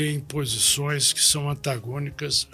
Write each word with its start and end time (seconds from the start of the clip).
têm 0.00 0.18
posições 0.18 1.12
que 1.12 1.20
são 1.20 1.50
antagônicas 1.50 2.48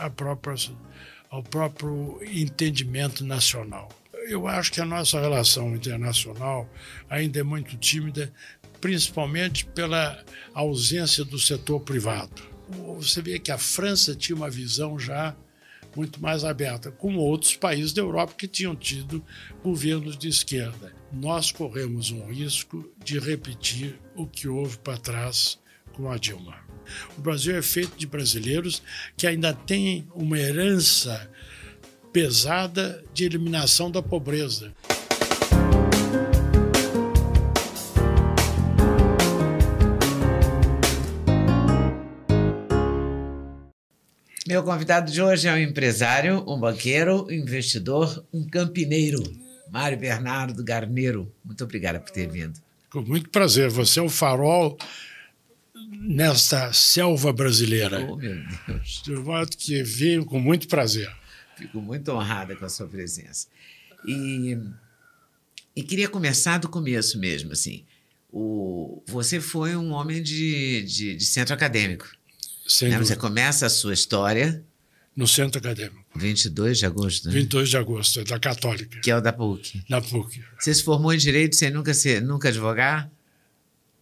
ao 1.31 1.43
próprio 1.45 2.19
entendimento 2.25 3.25
nacional. 3.25 3.89
Eu 4.29 4.49
acho 4.49 4.73
que 4.73 4.81
a 4.81 4.85
nossa 4.85 5.21
relação 5.21 5.73
internacional 5.77 6.69
ainda 7.09 7.39
é 7.39 7.45
muito 7.45 7.77
tímida, 7.77 8.33
principalmente 8.81 9.65
pela 9.65 10.25
ausência 10.53 11.25
do 11.25 11.39
setor 11.39 11.79
privado. 11.83 12.43
Você 12.97 13.23
vê 13.23 13.39
que 13.39 13.53
a 13.53 13.59
França 13.59 14.17
tinha 14.17 14.35
uma 14.35 14.51
visão 14.51 14.99
já 14.99 15.37
muito 15.95 16.21
mais 16.21 16.43
aberta, 16.43 16.91
como 16.91 17.21
outros 17.21 17.55
países 17.55 17.93
da 17.93 18.03
Europa 18.03 18.35
que 18.37 18.49
tinham 18.49 18.75
tido 18.75 19.25
governos 19.63 20.19
de 20.19 20.27
esquerda. 20.27 20.93
Nós 21.13 21.53
corremos 21.53 22.11
um 22.11 22.27
risco 22.27 22.93
de 23.05 23.21
repetir 23.21 24.01
o 24.17 24.27
que 24.27 24.49
houve 24.49 24.79
para 24.79 24.99
trás 24.99 25.61
com 25.93 26.11
a 26.11 26.19
Dilma. 26.19 26.66
O 27.17 27.21
Brasil 27.21 27.57
é 27.57 27.63
feito 27.63 27.97
de 27.97 28.07
brasileiros 28.07 28.83
que 29.17 29.27
ainda 29.27 29.53
têm 29.53 30.07
uma 30.15 30.39
herança 30.39 31.29
pesada 32.13 33.03
de 33.13 33.25
eliminação 33.25 33.91
da 33.91 34.03
pobreza. 34.03 34.73
Meu 44.47 44.63
convidado 44.63 45.11
de 45.11 45.21
hoje 45.21 45.49
é 45.49 45.53
um 45.53 45.59
empresário, 45.59 46.45
um 46.47 46.59
banqueiro, 46.59 47.27
um 47.27 47.33
investidor, 47.33 48.25
um 48.33 48.47
campineiro, 48.47 49.21
Mário 49.73 49.99
Bernardo 49.99 50.63
Garneiro. 50.63 51.33
Muito 51.45 51.65
obrigada 51.65 51.99
por 51.99 52.11
ter 52.13 52.29
vindo. 52.29 52.59
Com 52.89 53.03
muito 53.03 53.29
prazer. 53.31 53.69
Você 53.71 53.99
é 53.99 54.03
o 54.03 54.09
farol 54.09 54.79
nesta 56.01 56.73
selva 56.73 57.33
brasileira. 57.33 58.01
Oh, 58.01 58.17
meu 58.17 58.37
Deus. 58.67 59.03
De 59.05 59.13
modo 59.13 59.57
que 59.57 59.83
venho 59.83 60.25
com 60.25 60.39
muito 60.39 60.69
prazer. 60.69 61.11
Fico 61.57 61.81
muito 61.81 62.11
honrada 62.13 62.55
com 62.55 62.65
a 62.65 62.69
sua 62.69 62.87
presença. 62.87 63.47
E, 64.07 64.59
e 65.75 65.83
queria 65.83 66.09
começar 66.09 66.59
do 66.59 66.69
começo 66.69 67.19
mesmo, 67.19 67.53
assim. 67.53 67.85
O, 68.31 69.03
você 69.07 69.41
foi 69.41 69.75
um 69.75 69.93
homem 69.93 70.23
de, 70.23 70.83
de, 70.83 71.17
de 71.17 71.25
centro 71.25 71.55
acadêmico. 71.55 72.07
Né? 72.83 72.99
Você 72.99 73.17
começa 73.17 73.67
a 73.67 73.71
sua 73.71 73.95
história. 73.95 74.63
No 75.15 75.27
centro 75.27 75.59
acadêmico. 75.59 76.05
22 76.15 76.79
de 76.79 76.85
agosto, 76.85 77.29
né? 77.29 77.33
22 77.33 77.71
de 77.71 77.77
agosto, 77.79 78.23
da 78.25 78.39
Católica. 78.39 79.01
Que 79.01 79.11
é 79.11 79.17
o 79.17 79.21
da 79.21 79.33
PUC. 79.33 79.83
Da 79.89 80.01
PUC. 80.03 80.45
Você 80.59 80.75
se 80.75 80.83
formou 80.83 81.15
em 81.15 81.17
Direito 81.17 81.57
sem 81.57 81.71
nunca, 81.71 81.95
ser, 81.95 82.21
nunca 82.21 82.51
advogar? 82.51 83.11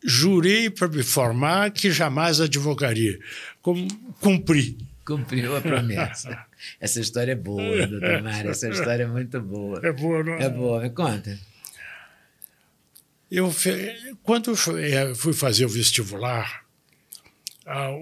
Jurei 0.04 0.68
para 0.68 0.88
me 0.88 1.02
formar 1.02 1.70
que 1.70 1.90
jamais 1.90 2.40
advogaria. 2.40 3.18
Como, 3.62 3.88
cumpri. 4.20 4.76
Cumpriu 5.04 5.56
a 5.56 5.60
promessa. 5.60 6.46
Essa 6.78 7.00
história 7.00 7.32
é 7.32 7.34
boa, 7.34 7.86
doutor 7.86 8.22
Mário. 8.22 8.50
Essa 8.50 8.68
história 8.68 9.04
é 9.04 9.06
muito 9.06 9.40
boa. 9.40 9.80
É 9.82 9.92
boa, 9.92 10.22
não 10.22 10.34
é? 10.34 10.44
É 10.44 10.48
boa. 10.50 10.82
Me 10.82 10.90
conta. 10.90 11.38
Eu, 13.30 13.52
quando 14.22 14.50
eu 14.50 15.14
fui 15.16 15.32
fazer 15.32 15.64
o 15.64 15.68
vestibular, 15.68 16.64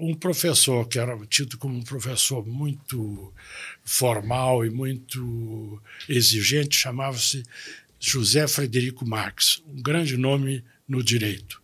um 0.01 0.13
professor 0.13 0.85
que 0.87 0.99
era 0.99 1.17
tido 1.27 1.57
como 1.57 1.77
um 1.77 1.83
professor 1.83 2.45
muito 2.45 3.33
formal 3.83 4.65
e 4.65 4.69
muito 4.69 5.81
exigente 6.07 6.75
chamava-se 6.75 7.43
José 7.99 8.45
Frederico 8.47 9.07
Marx, 9.07 9.63
um 9.65 9.81
grande 9.81 10.17
nome 10.17 10.63
no 10.87 11.01
direito. 11.01 11.62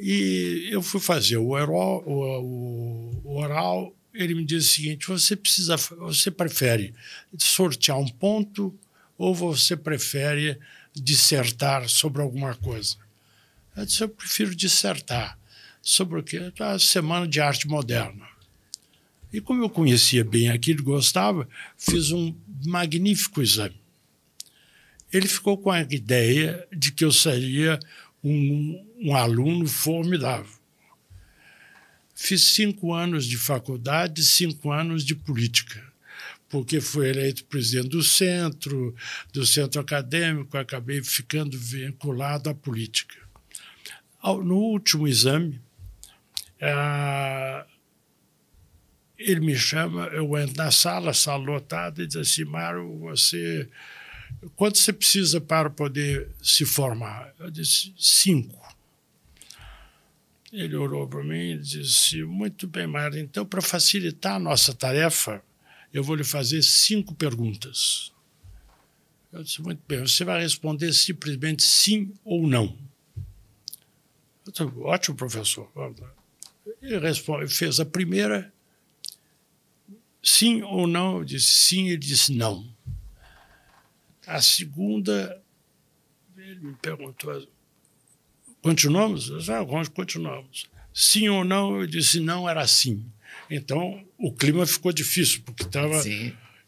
E 0.00 0.68
eu 0.70 0.82
fui 0.82 1.00
fazer 1.00 1.36
o 1.36 1.50
oral, 1.50 2.02
o, 2.06 3.20
o 3.22 3.38
oral 3.38 3.94
ele 4.14 4.34
me 4.34 4.44
disse 4.44 4.68
o 4.68 4.72
seguinte: 4.72 5.06
você 5.06 5.36
precisa, 5.36 5.76
você 5.76 6.30
prefere 6.30 6.94
sortear 7.38 7.98
um 7.98 8.08
ponto 8.08 8.76
ou 9.16 9.34
você 9.34 9.76
prefere 9.76 10.58
dissertar 10.94 11.88
sobre 11.88 12.22
alguma 12.22 12.54
coisa? 12.54 12.96
Eu 13.76 13.84
disse: 13.84 14.02
eu 14.02 14.08
prefiro 14.08 14.54
dissertar 14.54 15.38
sobre 15.82 16.18
o 16.18 16.22
quê? 16.22 16.52
A 16.58 16.78
Semana 16.78 17.26
de 17.26 17.40
Arte 17.40 17.68
Moderna. 17.68 18.28
E 19.32 19.40
como 19.40 19.62
eu 19.62 19.70
conhecia 19.70 20.24
bem 20.24 20.48
aquilo, 20.48 20.82
gostava, 20.82 21.48
fiz 21.76 22.10
um 22.10 22.34
magnífico 22.64 23.40
exame. 23.40 23.80
Ele 25.12 25.28
ficou 25.28 25.56
com 25.56 25.70
a 25.70 25.82
ideia 25.82 26.66
de 26.72 26.90
que 26.90 27.04
eu 27.04 27.12
seria 27.12 27.78
um, 28.22 28.84
um 29.00 29.16
aluno 29.16 29.66
formidável. 29.66 30.60
Fiz 32.14 32.42
cinco 32.42 32.92
anos 32.92 33.24
de 33.24 33.38
faculdade, 33.38 34.22
cinco 34.22 34.70
anos 34.70 35.04
de 35.04 35.14
política, 35.14 35.82
porque 36.50 36.80
fui 36.80 37.08
eleito 37.08 37.44
presidente 37.46 37.88
do 37.88 38.02
centro, 38.02 38.94
do 39.32 39.46
centro 39.46 39.80
acadêmico, 39.80 40.56
acabei 40.58 41.02
ficando 41.02 41.58
vinculado 41.58 42.50
à 42.50 42.54
política. 42.54 43.16
No 44.22 44.56
último 44.56 45.08
exame, 45.08 45.58
ah, 46.60 47.66
ele 49.16 49.40
me 49.40 49.56
chama, 49.56 50.06
eu 50.08 50.36
entro 50.36 50.56
na 50.56 50.70
sala, 50.70 51.14
sala 51.14 51.42
lotada, 51.42 52.02
e 52.02 52.06
diz 52.06 52.16
assim, 52.16 52.44
Mário, 52.44 52.98
você. 52.98 53.66
Quanto 54.56 54.78
você 54.78 54.92
precisa 54.92 55.40
para 55.40 55.70
poder 55.70 56.28
se 56.42 56.64
formar? 56.66 57.34
Eu 57.38 57.50
disse, 57.50 57.94
cinco. 57.98 58.60
Ele 60.52 60.76
olhou 60.76 61.06
para 61.06 61.22
mim 61.22 61.52
e 61.52 61.58
disse, 61.58 62.24
muito 62.24 62.66
bem, 62.66 62.86
Mário, 62.86 63.18
então, 63.20 63.46
para 63.46 63.62
facilitar 63.62 64.34
a 64.34 64.38
nossa 64.38 64.74
tarefa, 64.74 65.42
eu 65.92 66.02
vou 66.02 66.16
lhe 66.16 66.24
fazer 66.24 66.62
cinco 66.62 67.14
perguntas. 67.14 68.12
Eu 69.32 69.44
disse, 69.44 69.62
muito 69.62 69.80
bem, 69.86 70.00
você 70.00 70.24
vai 70.24 70.42
responder 70.42 70.92
simplesmente 70.92 71.62
sim 71.62 72.12
ou 72.24 72.48
não. 72.48 72.76
Eu 74.44 74.52
disse, 74.52 74.62
Ótimo, 74.80 75.16
professor. 75.16 75.70
Ele 76.82 76.98
responde, 76.98 77.46
fez 77.46 77.78
a 77.78 77.86
primeira, 77.86 78.52
sim 80.20 80.62
ou 80.62 80.86
não? 80.86 81.18
Eu 81.18 81.24
disse 81.24 81.52
sim, 81.52 81.88
ele 81.88 81.98
disse 81.98 82.32
não. 82.32 82.68
A 84.26 84.42
segunda, 84.42 85.40
ele 86.36 86.60
me 86.60 86.74
perguntou, 86.74 87.46
continuamos? 88.62 89.28
Eu 89.28 89.54
ah, 89.54 89.86
continuamos. 89.86 90.66
Sim 90.92 91.28
ou 91.28 91.44
não? 91.44 91.80
Eu 91.80 91.86
disse 91.86 92.20
não, 92.20 92.48
era 92.48 92.66
sim. 92.66 93.04
Então, 93.50 94.04
o 94.18 94.32
clima 94.32 94.66
ficou 94.66 94.92
difícil, 94.92 95.42
porque 95.44 95.64
estava 95.64 96.02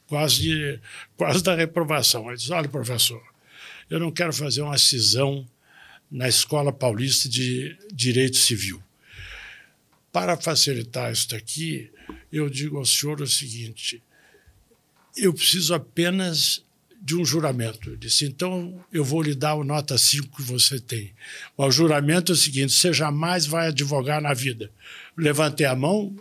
quase, 0.06 0.80
quase 1.16 1.42
da 1.42 1.54
reprovação. 1.54 2.26
Ele 2.28 2.36
disse, 2.36 2.52
olha, 2.52 2.68
professor, 2.68 3.22
eu 3.88 4.00
não 4.00 4.10
quero 4.10 4.32
fazer 4.32 4.62
uma 4.62 4.78
cisão 4.78 5.46
na 6.10 6.28
Escola 6.28 6.72
Paulista 6.72 7.28
de 7.28 7.76
Direito 7.92 8.36
Civil. 8.36 8.82
Para 10.12 10.36
facilitar 10.36 11.10
isso 11.10 11.28
daqui, 11.30 11.90
eu 12.30 12.50
digo 12.50 12.76
ao 12.76 12.84
senhor 12.84 13.20
o 13.22 13.26
seguinte: 13.26 14.02
eu 15.16 15.32
preciso 15.32 15.74
apenas 15.74 16.62
de 17.02 17.16
um 17.16 17.24
juramento. 17.24 17.90
Eu 17.90 17.96
disse, 17.96 18.24
então 18.24 18.82
eu 18.92 19.04
vou 19.04 19.20
lhe 19.20 19.34
dar 19.34 19.54
o 19.54 19.64
nota 19.64 19.98
5 19.98 20.36
que 20.36 20.42
você 20.42 20.78
tem. 20.78 21.12
O 21.56 21.70
juramento 21.70 22.30
é 22.30 22.34
o 22.34 22.38
seguinte: 22.38 22.72
você 22.72 22.92
jamais 22.92 23.44
vai 23.44 23.68
advogar 23.68 24.22
na 24.22 24.32
vida. 24.32 24.70
Levantei 25.16 25.66
a 25.66 25.74
mão, 25.74 26.14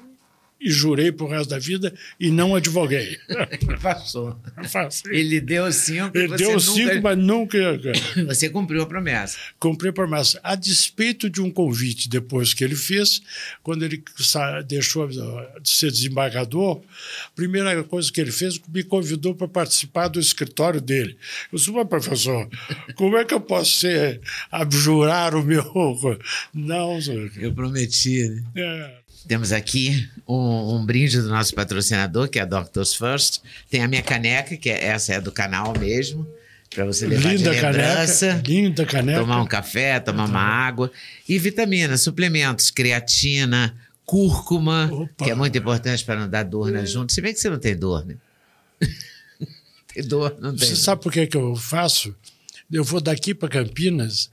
e 0.62 0.70
jurei 0.70 1.12
pro 1.12 1.28
resto 1.28 1.50
da 1.50 1.60
vida 1.60 1.94
e 2.20 2.30
não 2.30 2.56
advoguei. 2.56 3.18
Passou. 3.82 4.40
Ele 5.10 5.42
deu 5.42 5.72
cinco. 5.72 6.16
Ele 6.16 6.36
deu 6.38 6.52
nunca... 6.52 6.60
cinco, 6.60 7.02
mas 7.02 7.18
nunca. 7.18 7.58
Você 8.28 8.50
cumpriu 8.50 8.84
a 8.84 8.86
promessa. 8.86 9.38
Cumpri 9.60 9.90
a 9.90 9.94
promessa. 9.94 10.40
A 10.44 10.56
despeito 10.56 11.30
de 11.30 11.42
um 11.42 11.50
convite 11.50 12.08
depois 12.08 12.54
que 12.54 12.64
ele 12.64 12.76
fez, 12.76 13.22
quando 13.64 13.84
ele 13.84 14.04
deixou 14.68 15.08
de 15.08 15.70
ser 15.70 15.92
desembargador, 15.92 16.82
a 17.26 17.32
primeira 17.36 17.84
coisa 17.84 18.12
que 18.12 18.22
ele 18.22 18.32
fez, 18.32 18.60
me 18.72 18.84
convidou 18.84 19.34
para 19.34 19.48
participar 19.48 20.08
do 20.10 20.20
escritório 20.20 20.80
dele. 20.80 21.18
Eu 21.52 21.58
disse, 21.58 21.72
mas 21.72 21.88
professor, 21.88 22.48
como 22.96 23.18
é 23.18 23.26
que 23.26 23.34
eu 23.34 23.42
posso 23.42 23.80
ser, 23.80 24.22
abjurar 24.52 25.34
o 25.36 25.44
meu. 25.44 25.62
Não, 26.54 27.02
senhor. 27.02 27.32
Eu 27.38 27.54
prometi, 27.54 28.30
né? 28.30 28.44
É. 28.56 29.01
Temos 29.28 29.52
aqui 29.52 30.10
um 30.28 30.76
um, 30.76 30.86
brinde 30.86 31.22
do 31.22 31.30
nosso 31.30 31.54
patrocinador, 31.54 32.28
que 32.28 32.40
é 32.40 32.42
a 32.42 32.46
Doctors 32.46 32.94
First. 32.94 33.42
Tem 33.70 33.84
a 33.84 33.88
minha 33.88 34.02
caneca, 34.02 34.58
que 34.58 34.70
é, 34.70 34.86
essa 34.86 35.14
é 35.14 35.22
do 35.22 35.32
canal 35.32 35.74
mesmo, 35.78 36.28
para 36.70 36.86
você 36.86 37.06
levar 37.06 37.30
linda 37.30 37.52
de 37.52 37.62
lembrança. 37.62 38.28
Caneca, 38.28 38.50
linda 38.50 38.86
caneca. 38.86 39.20
Tomar 39.20 39.42
um 39.42 39.46
café, 39.46 40.00
tomar 40.00 40.26
uma 40.26 40.42
água. 40.42 40.92
E 41.28 41.38
vitaminas, 41.38 42.02
suplementos, 42.02 42.72
creatina, 42.72 43.76
cúrcuma, 44.06 44.90
Opa. 44.92 45.26
que 45.26 45.32
é 45.32 45.36
muito 45.36 45.58
importante 45.58 46.04
para 46.04 46.20
não 46.20 46.30
dar 46.30 46.44
dor 46.44 46.72
na 46.72 46.86
junta. 46.86 47.14
Se 47.14 47.22
bem 47.22 47.34
que 47.34 47.40
você 47.40 47.50
não 47.50 47.60
tem 47.60 47.76
dor, 47.76 48.06
né? 48.06 48.16
tem 49.94 50.04
dor, 50.04 50.36
não 50.40 50.56
tem. 50.56 50.68
Você 50.68 50.76
sabe 50.76 51.02
por 51.02 51.12
que, 51.12 51.28
que 51.28 51.38
eu 51.38 51.56
faço? 51.56 52.16
Eu 52.72 52.84
vou 52.84 53.02
daqui 53.02 53.34
para 53.34 53.50
Campinas 53.50 54.30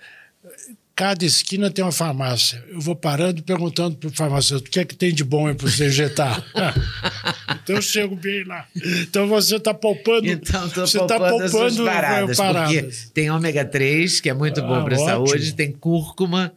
cada 0.98 1.24
esquina 1.24 1.70
tem 1.70 1.84
uma 1.84 1.92
farmácia. 1.92 2.60
Eu 2.68 2.80
vou 2.80 2.96
parando 2.96 3.40
perguntando 3.40 3.94
para 3.94 4.08
o 4.08 4.12
farmacêutico 4.12 4.68
o 4.68 4.72
que 4.72 4.80
é 4.80 4.84
que 4.84 4.96
tem 4.96 5.14
de 5.14 5.22
bom 5.22 5.54
para 5.54 5.70
você 5.70 5.86
injetar. 5.86 6.44
então 7.62 7.76
eu 7.76 7.82
chego 7.82 8.16
bem 8.16 8.42
lá. 8.42 8.66
Então 9.02 9.28
você 9.28 9.54
está 9.54 9.72
poupando. 9.72 10.26
Então 10.26 10.68
você 10.68 11.00
está 11.00 11.16
poupando 11.16 11.84
paradas, 11.84 12.36
paradas. 12.36 12.96
Porque 12.96 13.10
tem 13.14 13.30
ômega 13.30 13.64
3, 13.64 14.20
que 14.20 14.28
é 14.28 14.34
muito 14.34 14.60
bom 14.60 14.74
ah, 14.74 14.82
para 14.82 14.96
a 14.96 14.98
saúde, 14.98 15.54
tem 15.54 15.70
cúrcuma, 15.70 16.52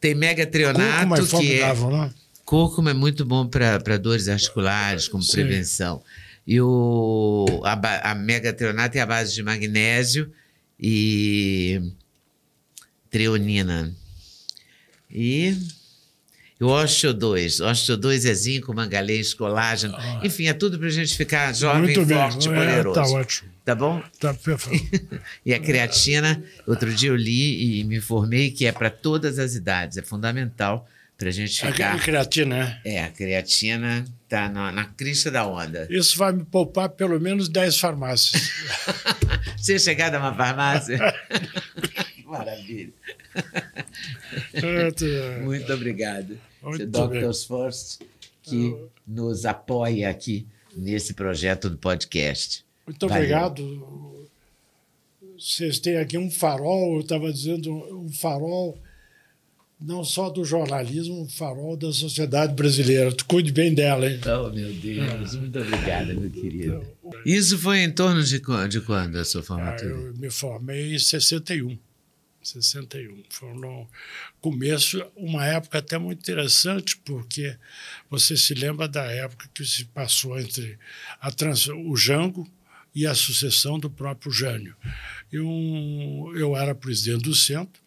tem 0.00 0.12
megatrionato, 0.12 1.14
cúrcuma 1.14 1.42
é 1.44 1.46
que 1.46 1.60
é. 1.60 1.74
Não? 1.74 2.14
Cúrcuma 2.44 2.90
é 2.90 2.94
muito 2.94 3.24
bom 3.24 3.46
para 3.46 3.96
dores 3.96 4.28
articulares, 4.28 5.06
como 5.06 5.22
Sim. 5.22 5.34
prevenção. 5.34 6.02
E 6.44 6.60
o, 6.60 7.62
a, 7.62 8.10
a 8.10 8.14
megatrionato 8.16 8.98
é 8.98 9.00
a 9.00 9.06
base 9.06 9.32
de 9.32 9.42
magnésio 9.44 10.32
e 10.80 11.80
treonina. 13.14 13.94
E 15.08 15.56
o 16.60 16.66
Osteo 16.66 17.14
2. 17.14 17.60
Osteo 17.60 17.96
2 17.96 18.24
é 18.24 18.34
zinco, 18.34 18.74
manganês, 18.74 19.32
colágeno. 19.32 19.94
Ah. 19.96 20.20
Enfim, 20.24 20.48
é 20.48 20.52
tudo 20.52 20.80
para 20.80 20.88
a 20.88 20.90
gente 20.90 21.16
ficar 21.16 21.54
jovem, 21.54 21.82
Muito 21.82 22.04
forte, 22.04 22.48
bem. 22.48 22.58
poderoso. 22.58 22.98
É, 22.98 23.02
tá 23.04 23.08
ótimo. 23.08 23.50
Tá 23.64 23.74
bom? 23.76 24.02
Tá 24.18 24.34
perfeito. 24.34 25.20
e 25.46 25.54
a 25.54 25.60
creatina, 25.60 26.42
outro 26.66 26.92
dia 26.92 27.10
eu 27.10 27.14
li 27.16 27.78
e 27.78 27.84
me 27.84 27.98
informei 27.98 28.50
que 28.50 28.66
é 28.66 28.72
para 28.72 28.90
todas 28.90 29.38
as 29.38 29.54
idades. 29.54 29.96
É 29.96 30.02
fundamental 30.02 30.88
para 31.16 31.28
a 31.28 31.32
gente 31.32 31.64
ficar. 31.64 31.94
A 31.94 31.98
creatina, 32.00 32.80
é? 32.84 32.96
É, 32.96 33.04
a 33.04 33.10
creatina 33.10 34.04
tá 34.28 34.48
na, 34.48 34.72
na 34.72 34.86
crista 34.86 35.30
da 35.30 35.46
onda. 35.46 35.86
Isso 35.88 36.18
vai 36.18 36.32
me 36.32 36.44
poupar 36.44 36.88
pelo 36.88 37.20
menos 37.20 37.48
10 37.48 37.78
farmácias. 37.78 38.50
Você 39.56 39.78
chegar 39.78 40.12
a 40.12 40.18
uma 40.18 40.34
farmácia? 40.34 40.98
Maravilha. 42.26 42.92
Muito 45.42 45.72
obrigado. 45.72 46.38
Muito 46.62 46.86
Doctors 46.86 47.44
First, 47.44 48.02
que 48.42 48.74
nos 49.06 49.44
apoia 49.44 50.10
aqui 50.10 50.46
nesse 50.76 51.14
projeto 51.14 51.70
do 51.70 51.76
podcast. 51.76 52.64
Muito 52.86 53.06
Valeu. 53.06 53.22
obrigado. 53.22 54.28
Vocês 55.38 55.78
têm 55.78 55.96
aqui 55.96 56.16
um 56.16 56.30
farol, 56.30 56.94
eu 56.94 57.00
estava 57.00 57.32
dizendo, 57.32 57.70
um 57.70 58.08
farol 58.08 58.78
não 59.80 60.04
só 60.04 60.30
do 60.30 60.44
jornalismo, 60.44 61.22
um 61.22 61.28
farol 61.28 61.76
da 61.76 61.92
sociedade 61.92 62.54
brasileira. 62.54 63.14
Cuide 63.26 63.52
bem 63.52 63.74
dela, 63.74 64.08
hein? 64.08 64.20
Oh, 64.24 64.50
meu 64.50 64.72
Deus. 64.72 65.34
Muito 65.34 65.58
obrigado, 65.58 66.14
meu 66.14 66.30
querido. 66.30 66.82
Isso 67.26 67.58
foi 67.58 67.80
em 67.80 67.90
torno 67.90 68.22
de, 68.22 68.40
de 68.68 68.80
quando 68.80 69.16
a 69.16 69.24
sua 69.24 69.42
formatura? 69.42 69.94
Ah, 69.94 69.98
eu 69.98 70.14
me 70.14 70.30
formei 70.30 70.94
em 70.94 70.98
61. 70.98 71.76
61. 72.48 73.24
Foi 73.30 73.52
no 73.54 73.88
começo, 74.40 75.04
uma 75.16 75.44
época 75.46 75.78
até 75.78 75.98
muito 75.98 76.20
interessante, 76.20 76.96
porque 76.98 77.56
você 78.10 78.36
se 78.36 78.54
lembra 78.54 78.86
da 78.88 79.04
época 79.04 79.48
que 79.54 79.64
se 79.64 79.84
passou 79.86 80.38
entre 80.38 80.78
a 81.20 81.30
trans, 81.30 81.68
o 81.68 81.96
Jango 81.96 82.50
e 82.94 83.06
a 83.06 83.14
sucessão 83.14 83.78
do 83.78 83.90
próprio 83.90 84.30
Jânio. 84.30 84.76
Eu, 85.32 86.32
eu 86.36 86.56
era 86.56 86.74
presidente 86.74 87.24
do 87.24 87.34
centro, 87.34 87.82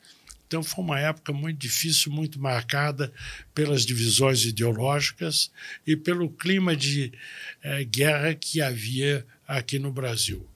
então 0.47 0.63
foi 0.63 0.83
uma 0.83 0.99
época 0.99 1.33
muito 1.33 1.57
difícil, 1.57 2.11
muito 2.11 2.39
marcada 2.39 3.11
pelas 3.53 3.85
divisões 3.85 4.45
ideológicas 4.45 5.51
e 5.85 5.95
pelo 5.95 6.29
clima 6.29 6.75
de 6.75 7.11
eh, 7.61 7.83
guerra 7.83 8.33
que 8.33 8.61
havia 8.61 9.25
aqui 9.47 9.77
no 9.77 9.91
Brasil 9.91 10.47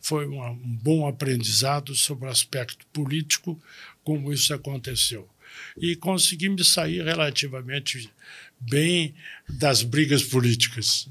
foi 0.00 0.26
um 0.26 0.54
bom 0.82 1.06
aprendizado 1.06 1.94
sobre 1.94 2.26
o 2.26 2.30
aspecto 2.30 2.86
político, 2.92 3.60
como 4.04 4.32
isso 4.32 4.54
aconteceu. 4.54 5.28
E 5.76 5.96
consegui 5.96 6.48
me 6.48 6.64
sair 6.64 7.02
relativamente 7.02 8.10
bem 8.60 9.14
das 9.48 9.82
brigas 9.82 10.22
políticas. 10.22 11.08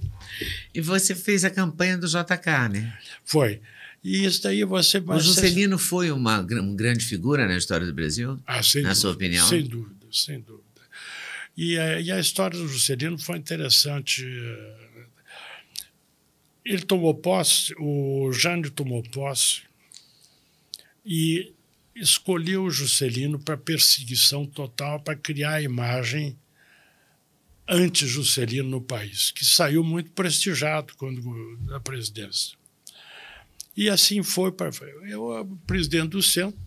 E 0.74 0.82
você 0.82 1.16
fez 1.16 1.44
a 1.44 1.50
campanha 1.50 1.98
do 1.98 2.08
JK, 2.08 2.70
né? 2.72 2.98
Foi. 3.24 3.62
E 4.04 4.26
isso 4.26 4.44
daí 4.44 4.64
você... 4.64 5.00
O 5.00 5.20
Juscelino 5.20 5.78
foi 5.78 6.12
uma, 6.12 6.40
uma 6.40 6.76
grande 6.76 7.04
figura 7.04 7.48
na 7.48 7.58
história 7.58 7.86
do 7.86 7.94
Brasil? 7.94 8.40
Ah, 8.46 8.64
sem 8.64 8.82
na 8.82 8.90
dúvida, 8.90 9.02
sua 9.02 9.12
opinião? 9.12 9.48
Sem 9.48 9.64
dúvida, 9.64 10.06
sem 10.12 10.40
dúvida. 10.40 10.64
E 11.58 11.78
a, 11.78 12.00
e 12.00 12.12
a 12.12 12.20
história 12.20 12.58
do 12.58 12.68
Juscelino 12.68 13.18
foi 13.18 13.38
interessante 13.38 14.24
eh, 14.24 14.87
ele 16.68 16.84
tomou 16.84 17.14
posse, 17.14 17.74
o 17.80 18.32
Jânio 18.34 18.70
tomou 18.70 19.02
posse 19.04 19.62
e 21.06 21.54
escolheu 21.96 22.66
o 22.66 22.70
Juscelino 22.70 23.40
para 23.40 23.58
perseguição 23.58 24.46
total, 24.46 25.00
para 25.00 25.16
criar 25.16 25.54
a 25.54 25.62
imagem 25.62 26.38
anti-Juscelino 27.68 28.70
no 28.70 28.82
país, 28.82 29.32
que 29.32 29.46
saiu 29.46 29.84
muito 29.84 30.12
prestigiado 30.12 30.94
quando 30.96 31.58
da 31.62 31.80
presidência. 31.80 32.58
E 33.76 33.90
assim 33.90 34.22
foi 34.22 34.52
para 34.52 34.70
eu, 35.08 35.58
presidente 35.66 36.10
do 36.10 36.22
centro, 36.22 36.60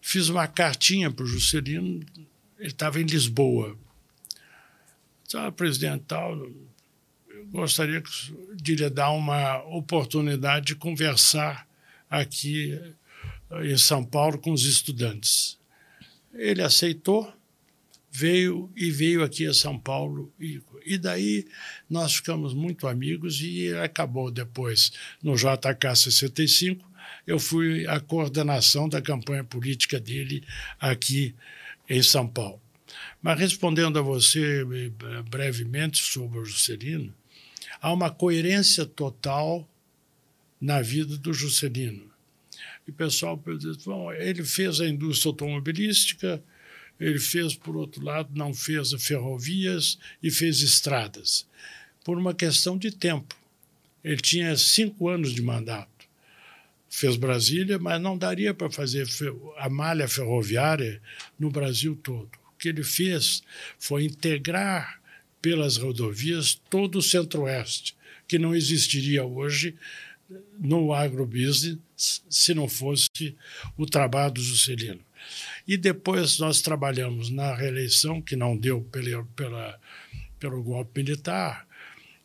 fiz 0.00 0.28
uma 0.28 0.48
cartinha 0.48 1.10
para 1.10 1.24
o 1.24 1.28
Juscelino, 1.28 2.04
ele 2.58 2.68
estava 2.68 3.00
em 3.00 3.04
Lisboa. 3.04 3.78
Ah, 5.34 5.50
presidente 5.50 6.04
tal, 6.06 6.36
gostaria 7.52 8.02
de 8.54 8.74
lhe 8.74 8.88
dar 8.88 9.10
uma 9.10 9.62
oportunidade 9.64 10.66
de 10.66 10.74
conversar 10.74 11.68
aqui 12.08 12.72
eh, 13.50 13.72
em 13.72 13.76
São 13.76 14.02
Paulo 14.02 14.38
com 14.38 14.52
os 14.52 14.64
estudantes. 14.64 15.58
Ele 16.32 16.62
aceitou, 16.62 17.30
veio 18.10 18.72
e 18.74 18.90
veio 18.90 19.22
aqui 19.22 19.46
a 19.46 19.52
São 19.52 19.78
Paulo 19.78 20.32
e, 20.40 20.62
e 20.86 20.96
daí 20.96 21.46
nós 21.88 22.16
ficamos 22.16 22.54
muito 22.54 22.88
amigos 22.88 23.40
e 23.42 23.74
acabou 23.76 24.30
depois 24.30 24.90
no 25.22 25.36
JK 25.36 25.94
65 25.94 26.90
eu 27.26 27.38
fui 27.38 27.86
a 27.86 28.00
coordenação 28.00 28.88
da 28.88 29.02
campanha 29.02 29.44
política 29.44 30.00
dele 30.00 30.42
aqui 30.80 31.34
em 31.88 32.02
São 32.02 32.26
Paulo. 32.26 32.60
Mas 33.20 33.38
respondendo 33.38 33.98
a 33.98 34.02
você 34.02 34.62
eh, 34.62 35.22
brevemente 35.28 35.98
sobre 35.98 36.38
o 36.38 36.44
Juscelino, 36.44 37.14
há 37.82 37.92
uma 37.92 38.10
coerência 38.10 38.86
total 38.86 39.68
na 40.60 40.80
vida 40.80 41.18
do 41.18 41.34
Juscelino. 41.34 42.08
E 42.86 42.92
o 42.92 42.94
pessoal 42.94 43.42
diz, 43.58 43.76
bom, 43.78 44.12
ele 44.12 44.44
fez 44.44 44.80
a 44.80 44.88
indústria 44.88 45.30
automobilística, 45.30 46.42
ele 47.00 47.18
fez, 47.18 47.56
por 47.56 47.76
outro 47.76 48.04
lado, 48.04 48.30
não 48.34 48.54
fez 48.54 48.92
ferrovias 49.02 49.98
e 50.22 50.30
fez 50.30 50.60
estradas, 50.60 51.44
por 52.04 52.16
uma 52.16 52.32
questão 52.32 52.78
de 52.78 52.92
tempo. 52.92 53.34
Ele 54.04 54.20
tinha 54.20 54.56
cinco 54.56 55.08
anos 55.08 55.34
de 55.34 55.42
mandato. 55.42 55.90
Fez 56.88 57.16
Brasília, 57.16 57.78
mas 57.78 58.00
não 58.00 58.16
daria 58.16 58.54
para 58.54 58.70
fazer 58.70 59.08
a 59.58 59.68
malha 59.68 60.06
ferroviária 60.06 61.00
no 61.38 61.50
Brasil 61.50 61.98
todo. 62.00 62.30
O 62.54 62.58
que 62.58 62.68
ele 62.68 62.84
fez 62.84 63.42
foi 63.78 64.04
integrar 64.04 65.01
pelas 65.42 65.76
rodovias 65.76 66.54
todo 66.70 67.00
o 67.00 67.02
Centro-Oeste, 67.02 67.96
que 68.28 68.38
não 68.38 68.54
existiria 68.54 69.24
hoje 69.24 69.74
no 70.58 70.94
agrobusiness 70.94 71.78
se 72.30 72.54
não 72.54 72.68
fosse 72.68 73.36
o 73.76 73.84
trabalho 73.84 74.34
do 74.34 74.42
Juscelino. 74.42 75.00
E 75.66 75.76
depois 75.76 76.38
nós 76.38 76.62
trabalhamos 76.62 77.28
na 77.28 77.54
reeleição, 77.54 78.22
que 78.22 78.36
não 78.36 78.56
deu 78.56 78.82
pela, 78.90 79.24
pela, 79.36 79.80
pelo 80.38 80.62
golpe 80.62 81.00
militar, 81.00 81.66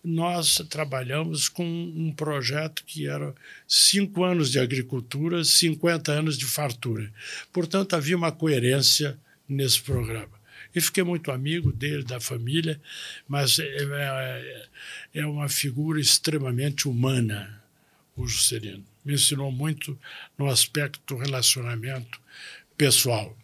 nós 0.03 0.63
trabalhamos 0.69 1.49
com 1.49 1.65
um 1.65 2.13
projeto 2.13 2.83
que 2.85 3.07
era 3.07 3.35
cinco 3.67 4.23
anos 4.23 4.51
de 4.51 4.59
agricultura, 4.59 5.43
50 5.43 6.11
anos 6.11 6.37
de 6.37 6.45
fartura. 6.45 7.11
Portanto, 7.51 7.95
havia 7.95 8.15
uma 8.15 8.31
coerência 8.31 9.19
nesse 9.49 9.81
programa 9.81 10.36
e 10.77 10.81
fiquei 10.81 11.03
muito 11.03 11.31
amigo 11.31 11.71
dele, 11.71 12.03
da 12.03 12.19
família, 12.19 12.79
mas 13.27 13.57
é, 13.57 13.65
é, 13.65 14.67
é 15.15 15.25
uma 15.25 15.49
figura 15.49 15.99
extremamente 15.99 16.87
humana, 16.87 17.63
o 18.15 18.27
Juscelino. 18.27 18.85
Me 19.03 19.15
ensinou 19.15 19.51
muito 19.51 19.97
no 20.37 20.47
aspecto 20.47 21.17
relacionamento 21.17 22.21
pessoal. 22.77 23.35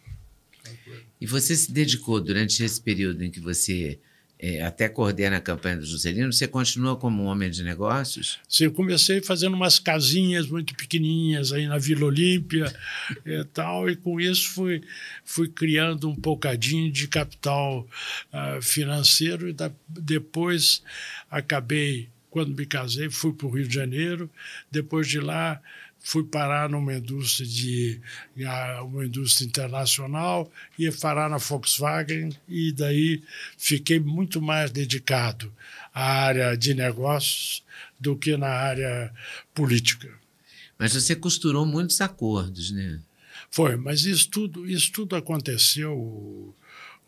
E 1.20 1.26
você 1.26 1.56
se 1.56 1.72
dedicou 1.72 2.20
durante 2.20 2.62
esse 2.62 2.80
período 2.80 3.24
em 3.24 3.30
que 3.30 3.40
você 3.40 3.98
é, 4.46 4.62
até 4.62 4.90
coordena 4.90 5.38
a 5.38 5.40
campanha 5.40 5.78
do 5.78 5.86
Juscelino, 5.86 6.30
você 6.30 6.46
continua 6.46 6.98
como 6.98 7.22
um 7.22 7.26
homem 7.26 7.50
de 7.50 7.62
negócios? 7.62 8.38
Sim, 8.46 8.64
eu 8.64 8.72
comecei 8.72 9.22
fazendo 9.22 9.54
umas 9.54 9.78
casinhas 9.78 10.46
muito 10.48 10.74
pequenininhas 10.74 11.50
aí 11.50 11.66
na 11.66 11.78
Vila 11.78 12.04
Olímpia 12.04 12.70
e 13.24 13.42
tal, 13.54 13.88
e 13.88 13.96
com 13.96 14.20
isso 14.20 14.50
fui, 14.50 14.82
fui 15.24 15.48
criando 15.48 16.10
um 16.10 16.14
bocadinho 16.14 16.92
de 16.92 17.08
capital 17.08 17.88
uh, 18.34 18.60
financeiro 18.60 19.48
e 19.48 19.54
da, 19.54 19.72
depois 19.88 20.82
acabei, 21.30 22.10
quando 22.28 22.54
me 22.54 22.66
casei, 22.66 23.08
fui 23.08 23.32
para 23.32 23.46
o 23.46 23.50
Rio 23.50 23.66
de 23.66 23.74
Janeiro, 23.74 24.30
depois 24.70 25.08
de 25.08 25.20
lá 25.20 25.58
fui 26.04 26.22
parar 26.22 26.68
numa 26.68 26.92
indústria 26.92 27.48
de 27.48 27.98
uma 28.82 29.06
indústria 29.06 29.46
internacional 29.46 30.52
ia 30.78 30.92
parar 30.92 31.30
na 31.30 31.38
Volkswagen 31.38 32.36
e 32.46 32.70
daí 32.72 33.22
fiquei 33.56 33.98
muito 33.98 34.40
mais 34.40 34.70
dedicado 34.70 35.50
à 35.94 36.04
área 36.04 36.56
de 36.56 36.74
negócios 36.74 37.64
do 37.98 38.14
que 38.14 38.36
na 38.36 38.50
área 38.50 39.10
política. 39.54 40.12
Mas 40.78 40.92
você 40.92 41.16
costurou 41.16 41.64
muitos 41.64 41.98
acordos, 42.02 42.70
né? 42.70 43.00
Foi, 43.50 43.76
mas 43.76 44.04
isso 44.04 44.28
tudo, 44.28 44.68
isso 44.68 44.92
tudo 44.92 45.16
aconteceu, 45.16 46.54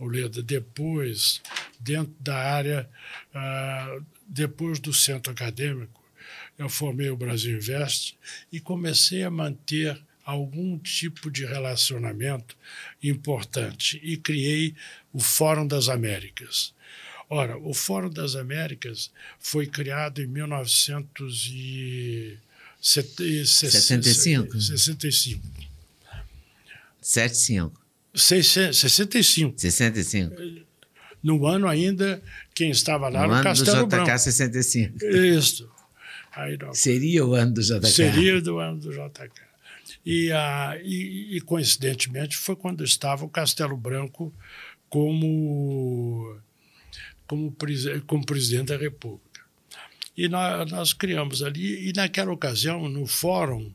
Leda, 0.00 0.42
depois, 0.42 1.42
dentro 1.78 2.14
da 2.20 2.36
área, 2.36 2.88
uh, 3.34 4.04
depois 4.26 4.78
do 4.78 4.92
centro 4.94 5.32
acadêmico, 5.32 6.05
eu 6.58 6.68
formei 6.68 7.08
o 7.10 7.16
Brasil 7.16 7.56
Invest 7.56 8.18
e 8.50 8.58
comecei 8.60 9.22
a 9.22 9.30
manter 9.30 9.96
algum 10.24 10.76
tipo 10.78 11.30
de 11.30 11.44
relacionamento 11.44 12.56
importante 13.02 14.00
e 14.02 14.16
criei 14.16 14.74
o 15.12 15.20
Fórum 15.20 15.66
das 15.66 15.88
Américas. 15.88 16.74
Ora, 17.28 17.58
o 17.58 17.74
Fórum 17.74 18.10
das 18.10 18.36
Américas 18.36 19.10
foi 19.38 19.66
criado 19.66 20.22
em 20.22 20.26
1965. 20.26 22.46
65. 22.80 24.60
75. 24.60 25.36
65. 28.14 29.60
65. 29.60 30.66
No 31.22 31.46
ano 31.46 31.68
ainda, 31.68 32.22
quem 32.54 32.70
estava 32.70 33.08
lá 33.08 33.26
no 33.26 33.32
era 33.32 33.40
o 33.40 33.42
Castelo 33.42 33.78
do 33.78 33.86
JK 33.86 33.88
Branco. 33.88 34.18
65. 34.18 35.04
Isso. 35.04 35.68
Seria 36.74 37.24
o 37.24 37.34
ano 37.34 37.54
do 37.54 37.62
JK. 37.62 37.86
Seria 37.86 38.40
do 38.40 38.58
ano 38.58 38.78
do 38.78 38.90
JK. 38.90 39.30
E, 40.04 40.30
ah, 40.32 40.78
e, 40.82 41.36
e, 41.36 41.40
coincidentemente, 41.40 42.36
foi 42.36 42.54
quando 42.54 42.84
estava 42.84 43.24
o 43.24 43.28
Castelo 43.28 43.76
Branco 43.76 44.32
como, 44.88 46.36
como, 47.26 47.56
como 48.06 48.26
presidente 48.26 48.68
da 48.68 48.76
República. 48.76 49.40
E 50.16 50.28
nós, 50.28 50.70
nós 50.70 50.92
criamos 50.92 51.42
ali, 51.42 51.88
e 51.88 51.92
naquela 51.92 52.32
ocasião, 52.32 52.88
no 52.88 53.06
fórum, 53.06 53.72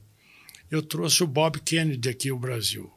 eu 0.70 0.82
trouxe 0.82 1.24
o 1.24 1.28
Bob 1.28 1.60
Kennedy 1.60 2.10
aqui 2.10 2.30
ao 2.30 2.40
Brasil. 2.40 2.92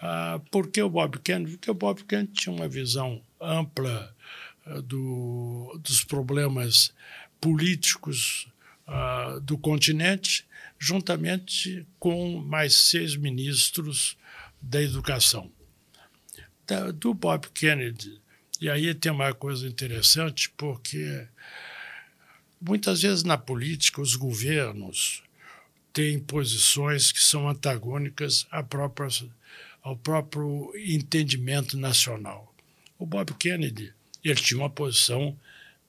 Ah, 0.00 0.40
por 0.50 0.68
que 0.68 0.80
o 0.80 0.88
Bob 0.88 1.18
Kennedy? 1.18 1.56
Porque 1.56 1.70
o 1.70 1.74
Bob 1.74 2.04
Kennedy 2.04 2.32
tinha 2.32 2.54
uma 2.54 2.68
visão 2.68 3.20
ampla 3.40 4.14
ah, 4.64 4.80
do, 4.80 5.78
dos 5.82 6.04
problemas 6.04 6.94
políticos 7.42 8.46
uh, 8.86 9.40
do 9.40 9.58
continente, 9.58 10.46
juntamente 10.78 11.84
com 11.98 12.40
mais 12.40 12.74
seis 12.74 13.16
ministros 13.16 14.16
da 14.60 14.80
educação. 14.80 15.50
Da, 16.64 16.92
do 16.92 17.12
Bob 17.12 17.48
Kennedy. 17.52 18.20
E 18.60 18.70
aí 18.70 18.94
tem 18.94 19.10
uma 19.10 19.34
coisa 19.34 19.66
interessante, 19.66 20.48
porque 20.56 21.26
muitas 22.60 23.02
vezes 23.02 23.24
na 23.24 23.36
política 23.36 24.00
os 24.00 24.14
governos 24.14 25.24
têm 25.92 26.20
posições 26.20 27.10
que 27.10 27.20
são 27.20 27.48
antagônicas 27.48 28.46
própria, 28.68 29.08
ao 29.82 29.96
próprio 29.96 30.72
entendimento 30.76 31.76
nacional. 31.76 32.54
O 32.96 33.04
Bob 33.04 33.34
Kennedy 33.34 33.92
ele 34.22 34.40
tinha 34.40 34.60
uma 34.60 34.70
posição 34.70 35.36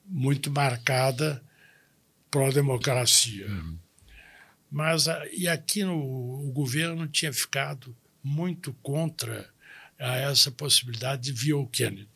muito 0.04 0.50
marcada 0.50 1.42
pró-democracia. 2.30 3.46
Uhum. 3.48 3.78
Mas 4.70 5.06
e 5.32 5.46
aqui 5.46 5.84
no, 5.84 5.96
o 5.96 6.50
governo 6.52 7.06
tinha 7.06 7.32
ficado 7.32 7.96
muito 8.22 8.72
contra 8.82 9.48
a 9.98 10.16
essa 10.16 10.50
possibilidade 10.50 11.22
de 11.22 11.32
via 11.32 11.56
o 11.56 11.66
Kennedy. 11.66 12.08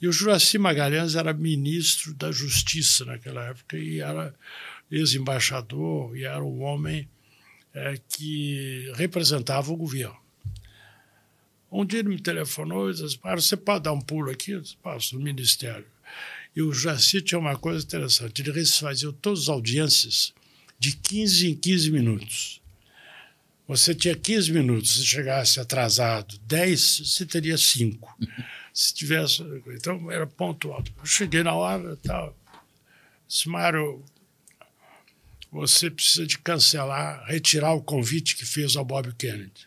E 0.00 0.06
o 0.06 0.12
Juraci 0.12 0.58
Magalhães 0.58 1.14
era 1.14 1.32
ministro 1.32 2.12
da 2.14 2.30
Justiça 2.30 3.04
naquela 3.06 3.44
época 3.46 3.78
e 3.78 4.00
era 4.00 4.34
ex-embaixador 4.90 6.14
e 6.16 6.24
era 6.24 6.44
um 6.44 6.62
homem 6.62 7.08
é, 7.72 7.98
que 8.08 8.92
representava 8.96 9.72
o 9.72 9.76
governo. 9.76 10.16
Um 11.72 11.84
dia 11.84 12.00
ele 12.00 12.10
me 12.10 12.20
telefonou 12.20 12.90
e 12.90 12.94
disse: 12.94 13.18
Você 13.18 13.56
pode 13.56 13.84
dar 13.84 13.92
um 13.92 14.00
pulo 14.00 14.30
aqui? 14.30 14.52
Eu 14.52 14.60
disse: 14.60 14.76
Passo, 14.76 15.16
no 15.16 15.24
ministério. 15.24 15.86
E 16.54 16.62
o 16.62 16.72
Jaci 16.72 17.20
tinha 17.20 17.38
uma 17.38 17.56
coisa 17.56 17.84
interessante: 17.84 18.42
ele 18.42 18.64
fazia 18.66 19.12
todas 19.12 19.42
as 19.42 19.48
audiências 19.48 20.32
de 20.78 20.96
15 20.96 21.50
em 21.50 21.56
15 21.56 21.90
minutos. 21.90 22.60
Você 23.66 23.94
tinha 23.94 24.14
15 24.14 24.52
minutos, 24.52 24.96
se 24.96 25.06
chegasse 25.06 25.58
atrasado 25.58 26.38
10, 26.40 26.98
você 27.06 27.24
teria 27.24 27.56
5. 27.56 28.18
Se 28.72 28.92
tivesse. 28.92 29.42
Então 29.68 30.10
era 30.10 30.26
pontual. 30.26 30.84
Eu 30.98 31.06
cheguei 31.06 31.42
na 31.42 31.54
hora 31.54 31.94
e 31.94 31.96
tal. 31.96 32.36
Disse, 33.26 33.48
Mário, 33.48 34.04
você 35.50 35.90
precisa 35.90 36.26
de 36.26 36.38
cancelar, 36.38 37.24
retirar 37.26 37.72
o 37.72 37.82
convite 37.82 38.36
que 38.36 38.44
fez 38.44 38.76
ao 38.76 38.84
Bob 38.84 39.14
Kennedy. 39.14 39.66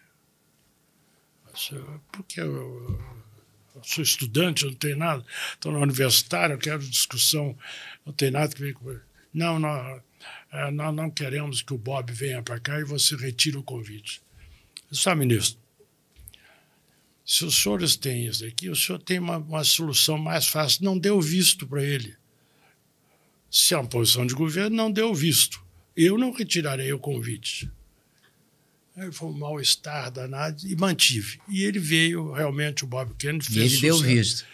Disse, 1.53 1.75
Por 2.11 2.23
que 2.25 2.39
eu 2.39 3.16
sou 3.83 4.03
estudante, 4.03 4.63
eu 4.63 4.71
não 4.71 4.77
tenho 4.77 4.97
nada, 4.97 5.25
estou 5.53 5.71
na 5.71 5.79
universitária, 5.79 6.53
eu 6.53 6.59
quero 6.59 6.79
discussão, 6.79 7.57
não 8.05 8.13
tem 8.13 8.31
nada 8.31 8.53
que 8.53 8.61
ver 8.61 8.73
com. 8.73 8.97
Não, 9.33 9.59
não, 9.59 10.01
é, 10.51 10.71
nós 10.71 10.95
não 10.95 11.09
queremos 11.09 11.61
que 11.61 11.73
o 11.73 11.77
Bob 11.77 12.11
venha 12.11 12.41
para 12.41 12.59
cá 12.59 12.79
e 12.79 12.83
você 12.83 13.15
retire 13.15 13.57
o 13.57 13.63
convite. 13.63 14.21
Só, 14.91 15.13
ministro, 15.13 15.59
se 17.25 17.43
os 17.43 17.61
senhores 17.61 17.97
têm 17.97 18.25
isso 18.25 18.45
aqui, 18.45 18.69
o 18.69 18.75
senhor 18.75 18.99
tem 18.99 19.19
uma, 19.19 19.37
uma 19.37 19.63
solução 19.63 20.17
mais 20.17 20.47
fácil. 20.47 20.85
Não 20.85 20.97
deu 20.97 21.19
visto 21.19 21.67
para 21.67 21.83
ele. 21.83 22.15
Se 23.51 23.73
é 23.73 23.77
uma 23.77 23.87
posição 23.87 24.25
de 24.25 24.33
governo, 24.33 24.75
não 24.75 24.89
deu 24.89 25.13
visto. 25.13 25.61
Eu 25.95 26.17
não 26.17 26.31
retirarei 26.31 26.93
o 26.93 26.99
convite. 26.99 27.69
Aí 28.97 29.11
foi 29.11 29.29
um 29.29 29.37
mal-estar 29.37 30.11
danado 30.11 30.57
e 30.67 30.75
mantive. 30.75 31.39
E 31.47 31.63
ele 31.63 31.77
veio, 31.79 32.31
realmente, 32.31 32.83
o 32.83 32.87
Bob 32.87 33.13
Kennedy 33.17 33.45
fez 33.45 33.55
E 33.55 33.59
ele 33.59 33.69
sucesso. 33.69 33.81
deu 33.81 33.97
visto. 34.15 34.45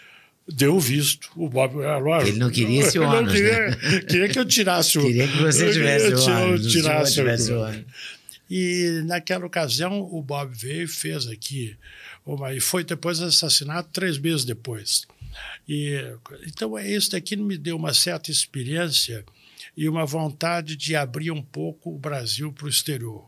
Deu 0.46 0.80
visto. 0.80 1.30
O 1.38 1.48
Bob, 1.48 1.82
é, 1.82 1.96
lógico. 1.96 2.32
Ele 2.32 2.40
não 2.40 2.50
queria 2.52 2.82
esse 2.82 3.00
ônus, 3.00 3.32
queria, 3.32 3.70
né? 3.70 3.78
queria 4.08 4.28
que 4.30 4.38
eu 4.40 4.46
tirasse 4.46 5.00
o 5.00 5.02
Queria 5.08 5.28
que 5.28 5.38
você 5.38 5.72
tivesse 5.72 6.08
o 6.08 6.12
eu 6.12 6.36
ônus, 6.50 6.66
o 6.66 6.70
tirasse 6.70 7.14
senhor 7.14 7.60
o- 7.60 7.64
ônus. 7.70 7.86
E 8.50 9.02
naquela 9.06 9.46
ocasião 9.46 10.02
o 10.02 10.22
Bob 10.22 10.54
veio 10.54 10.84
e 10.84 10.88
fez 10.88 11.26
aqui. 11.28 11.78
Uma, 12.26 12.54
e 12.54 12.60
foi 12.60 12.84
depois 12.84 13.22
assassinado 13.22 13.88
três 13.94 14.18
meses 14.18 14.44
depois. 14.44 15.08
E, 15.68 15.98
então 16.46 16.78
isso 16.78 17.12
daqui 17.12 17.36
me 17.38 17.58
deu 17.58 17.78
uma 17.78 17.94
certa 17.94 18.30
experiência 18.30 19.24
e 19.76 19.88
uma 19.90 20.06
vontade 20.06 20.76
de 20.76 20.96
abrir 20.96 21.32
um 21.32 21.42
pouco 21.42 21.96
o 21.96 21.98
Brasil 21.98 22.52
para 22.52 22.66
o 22.66 22.70
exterior, 22.70 23.26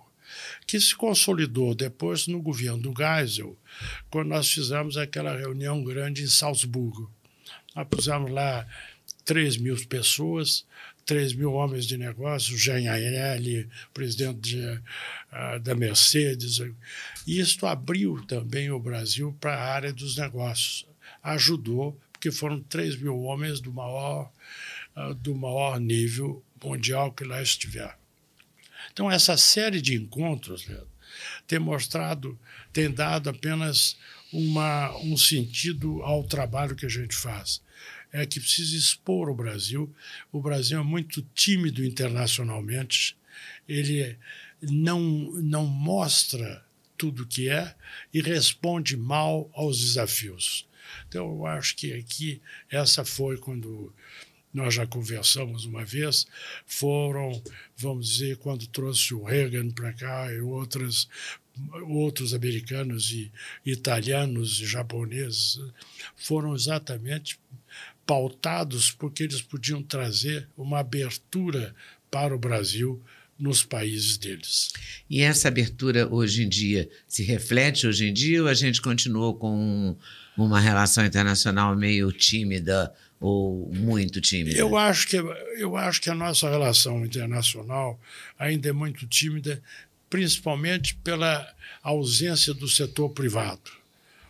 que 0.66 0.80
se 0.80 0.96
consolidou 0.96 1.76
depois 1.76 2.28
no 2.28 2.42
governo 2.42 2.80
do 2.80 2.94
Geisel, 2.96 3.58
quando 4.10 4.30
nós 4.30 4.52
fizemos 4.52 4.98
aquela 4.98 5.36
reunião 5.36 5.84
grande 5.84 6.24
em 6.24 6.28
Salzburgo. 6.28 7.12
Nós 7.76 7.88
pusemos 7.90 8.32
lá 8.32 8.66
3 9.26 9.58
mil 9.58 9.76
pessoas, 9.88 10.66
3 11.06 11.34
mil 11.34 11.54
homens 11.54 11.86
de 11.86 11.98
negócios, 11.98 12.60
Jean 12.60 12.92
Agnelli, 12.92 13.70
presidente 13.94 14.40
de, 14.40 14.82
ah, 15.32 15.58
da 15.58 15.76
Mercedes. 15.76 16.60
E 17.28 17.40
isso 17.40 17.66
abriu 17.66 18.24
também 18.26 18.72
o 18.72 18.80
Brasil 18.80 19.36
para 19.40 19.56
a 19.56 19.74
área 19.74 19.94
dos 19.94 20.18
negócios. 20.18 20.88
Ajudou, 21.22 22.00
porque 22.12 22.32
foram 22.32 22.62
3 22.62 22.98
mil 22.98 23.22
homens 23.22 23.60
do 23.60 23.72
maior, 23.72 24.32
ah, 24.96 25.14
do 25.14 25.36
maior 25.36 25.80
nível 25.80 26.44
mundial 26.64 27.12
que 27.12 27.24
lá 27.24 27.42
estiveram. 27.42 28.05
Então, 28.96 29.12
essa 29.12 29.36
série 29.36 29.82
de 29.82 29.94
encontros 29.94 30.66
Leandro, 30.66 30.88
tem 31.46 31.60
mostrado, 31.60 32.40
tem 32.72 32.90
dado 32.90 33.30
apenas 33.30 33.98
uma, 34.32 34.96
um 35.00 35.18
sentido 35.18 36.02
ao 36.02 36.24
trabalho 36.24 36.78
que 36.78 36.86
a 36.86 36.90
gente 36.90 37.14
faz. 37.14 37.62
É 38.10 38.26
que 38.26 38.40
precisa 38.40 38.78
expor 38.78 39.30
o 39.30 39.36
Brasil. 39.36 39.94
O 40.32 40.42
Brasil 40.42 40.80
é 40.80 40.84
muito 40.84 41.22
tímido 41.36 41.84
internacionalmente, 41.84 43.18
ele 43.68 44.18
não, 44.62 45.02
não 45.42 45.66
mostra 45.66 46.66
tudo 46.98 47.24
o 47.24 47.28
que 47.28 47.50
é 47.50 47.76
e 48.14 48.22
responde 48.22 48.96
mal 48.96 49.52
aos 49.54 49.82
desafios. 49.82 50.66
Então, 51.10 51.28
eu 51.28 51.46
acho 51.46 51.76
que 51.76 51.92
aqui, 51.92 52.42
essa 52.70 53.04
foi 53.04 53.38
quando 53.38 53.94
nós 54.56 54.74
já 54.74 54.88
conversamos 54.88 55.66
uma 55.66 55.84
vez, 55.84 56.26
foram, 56.66 57.44
vamos 57.76 58.08
dizer, 58.08 58.38
quando 58.38 58.66
trouxe 58.68 59.14
o 59.14 59.22
Reagan 59.22 59.70
para 59.70 59.92
cá 59.92 60.32
e 60.32 60.40
outras, 60.40 61.10
outros 61.86 62.34
americanos 62.34 63.12
e 63.12 63.30
italianos 63.66 64.62
e 64.62 64.66
japoneses, 64.66 65.60
foram 66.16 66.56
exatamente 66.56 67.38
pautados 68.06 68.92
porque 68.92 69.24
eles 69.24 69.42
podiam 69.42 69.84
trazer 69.84 70.48
uma 70.56 70.80
abertura 70.80 71.76
para 72.10 72.34
o 72.34 72.40
Brasil 72.40 73.04
nos 73.38 73.62
países 73.62 74.16
deles. 74.16 74.72
E 75.10 75.22
essa 75.22 75.50
abertura 75.50 76.08
hoje 76.08 76.44
em 76.44 76.48
dia 76.48 76.90
se 77.06 77.24
reflete 77.24 77.86
hoje 77.86 78.08
em 78.08 78.14
dia 78.14 78.42
ou 78.42 78.48
a 78.48 78.54
gente 78.54 78.82
continuou 78.82 79.36
com 79.36 79.98
uma 80.38 80.62
relação 80.62 81.06
internacional 81.06 81.76
meio 81.76 82.10
tímida 82.14 82.94
ou 83.20 83.72
muito 83.74 84.20
tímida? 84.22 84.58
Eu 84.58 84.78
acho 84.78 85.08
que 85.08 85.16
eu 85.16 85.76
acho 85.78 86.02
que 86.02 86.10
a 86.10 86.16
nossa 86.16 86.50
relação 86.50 87.06
internacional 87.06 88.00
ainda 88.38 88.70
é 88.70 88.72
muito 88.72 89.08
tímida, 89.08 89.62
principalmente 90.10 90.96
pela 90.96 91.48
ausência 91.82 92.54
do 92.54 92.68
setor 92.68 93.10
privado. 93.10 93.72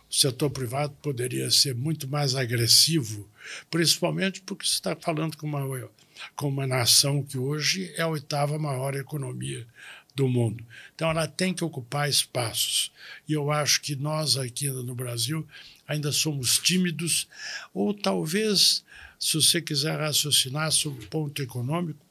O 0.08 0.14
setor 0.14 0.50
privado 0.50 0.94
poderia 1.02 1.50
ser 1.50 1.74
muito 1.74 2.06
mais 2.08 2.34
agressivo, 2.34 3.28
principalmente 3.70 4.40
porque 4.40 4.64
você 4.64 4.74
está 4.74 4.94
falando 4.94 5.36
com 5.36 5.46
uma 5.46 5.90
com 6.34 6.48
uma 6.48 6.66
nação 6.66 7.22
que 7.22 7.36
hoje 7.36 7.92
é 7.96 8.02
a 8.02 8.08
oitava 8.08 8.58
maior 8.58 8.94
economia 8.94 9.66
do 10.14 10.26
mundo. 10.26 10.64
Então, 10.94 11.10
ela 11.10 11.28
tem 11.28 11.52
que 11.52 11.62
ocupar 11.62 12.08
espaços. 12.08 12.90
E 13.28 13.34
eu 13.34 13.50
acho 13.50 13.82
que 13.82 13.94
nós 13.94 14.38
aqui 14.38 14.68
no 14.70 14.94
Brasil 14.94 15.46
ainda 15.86 16.12
somos 16.12 16.58
tímidos, 16.58 17.28
ou 17.72 17.94
talvez, 17.94 18.84
se 19.18 19.34
você 19.34 19.60
quiser 19.60 19.98
raciocinar 19.98 20.70
sobre 20.72 21.04
o 21.04 21.08
ponto 21.08 21.42
econômico, 21.42 22.04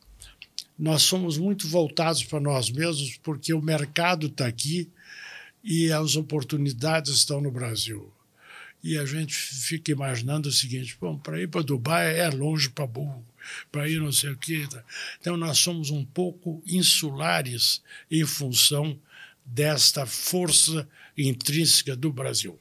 nós 0.78 1.04
somos 1.04 1.38
muito 1.38 1.68
voltados 1.68 2.24
para 2.24 2.40
nós 2.40 2.70
mesmos, 2.70 3.18
porque 3.24 3.54
o 3.54 3.62
mercado 3.62 4.28
está 4.28 4.46
aqui 4.46 4.90
e 5.64 5.92
as 5.92 6.16
oportunidades 6.16 7.14
estão 7.14 7.40
no 7.40 7.52
Brasil. 7.52 8.12
E 8.84 8.98
a 8.98 9.06
gente 9.06 9.34
fica 9.34 9.92
imaginando 9.92 10.50
o 10.50 10.52
seguinte: 10.52 10.98
para 11.24 11.42
ir 11.42 11.48
para 11.48 11.64
Dubai 11.64 12.20
é 12.20 12.30
longe 12.30 12.70
para 12.70 12.86
burro 12.86 13.26
para 13.72 13.88
ir 13.90 14.00
não 14.00 14.12
sei 14.12 14.32
o 14.32 14.38
quê. 14.38 14.68
Tá? 14.70 14.84
Então, 15.20 15.38
nós 15.38 15.58
somos 15.58 15.90
um 15.90 16.04
pouco 16.04 16.62
insulares 16.66 17.82
em 18.10 18.26
função 18.26 19.00
desta 19.46 20.06
força 20.06 20.88
intrínseca 21.18 21.96
do 21.96 22.12
Brasil. 22.12 22.58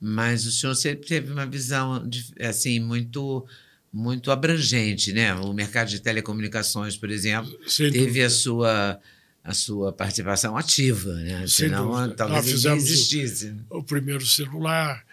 Mas 0.00 0.46
o 0.46 0.52
senhor 0.52 0.74
sempre 0.74 1.06
teve 1.06 1.30
uma 1.30 1.46
visão 1.46 2.08
assim 2.40 2.80
muito 2.80 3.46
muito 3.92 4.30
abrangente, 4.30 5.12
né? 5.12 5.34
O 5.34 5.52
mercado 5.52 5.88
de 5.88 6.00
telecomunicações, 6.00 6.96
por 6.96 7.10
exemplo, 7.10 7.50
Sem 7.66 7.90
teve 7.90 8.06
dúvida. 8.06 8.26
a 8.26 8.30
sua 8.30 9.00
a 9.42 9.54
sua 9.54 9.92
participação 9.92 10.56
ativa, 10.56 11.12
né? 11.14 11.38
Sem 11.46 11.68
Senão 11.68 11.90
dúvida. 11.90 12.14
talvez 12.14 12.44
Nós 12.44 12.52
fizemos 12.52 12.84
existisse. 12.84 13.54
O, 13.70 13.78
o 13.78 13.82
primeiro 13.82 14.24
celular, 14.24 15.04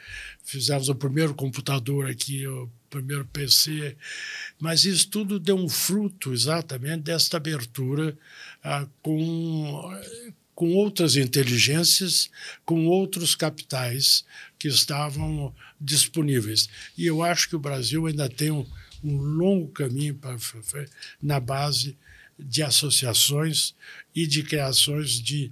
fizemos 0.43 0.89
o 0.89 0.95
primeiro 0.95 1.33
computador 1.33 2.09
aqui, 2.09 2.45
o 2.45 2.69
primeiro 2.89 3.25
PC, 3.25 3.95
mas 4.59 4.85
isso 4.85 5.09
tudo 5.09 5.39
deu 5.39 5.55
um 5.55 5.69
fruto 5.69 6.33
exatamente 6.33 7.03
desta 7.03 7.37
abertura 7.37 8.17
ah, 8.63 8.85
com, 9.01 9.81
com 10.57 10.73
outras 10.73 11.15
inteligências, 11.15 12.31
com 12.65 12.87
outros 12.87 13.35
capitais 13.35 14.25
que 14.57 14.67
estavam 14.67 15.53
disponíveis. 15.79 16.67
E 16.97 17.05
eu 17.05 17.21
acho 17.21 17.47
que 17.47 17.55
o 17.55 17.59
Brasil 17.59 18.07
ainda 18.07 18.27
tem 18.27 18.49
um, 18.49 18.65
um 19.03 19.17
longo 19.17 19.67
caminho 19.67 20.15
para 20.15 20.35
na 21.21 21.39
base 21.39 21.95
de 22.39 22.63
associações 22.63 23.75
e 24.15 24.25
de 24.25 24.41
criações 24.41 25.21
de 25.21 25.51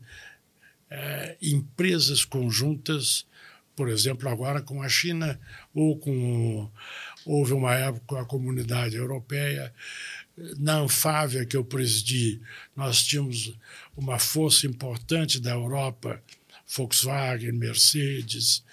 eh, 0.89 1.37
empresas 1.39 2.25
conjuntas, 2.25 3.27
por 3.75 3.89
exemplo, 3.89 4.27
agora 4.27 4.59
com 4.59 4.81
a 4.81 4.89
China 4.89 5.39
ou 5.71 5.99
com 5.99 6.67
Houve 7.25 7.53
uma 7.53 7.73
época 7.73 8.05
com 8.05 8.17
a 8.17 8.25
comunidade 8.25 8.95
europeia. 8.95 9.73
Na 10.59 10.77
Anfávia, 10.77 11.43
que 11.43 11.57
eu 11.57 11.65
presidi, 11.65 12.39
nós 12.75 13.03
tínhamos 13.03 13.57
uma 13.95 14.19
força 14.19 14.67
importante 14.67 15.39
da 15.39 15.51
Europa, 15.51 16.21
Volkswagen, 16.67 17.51
Mercedes, 17.53 18.63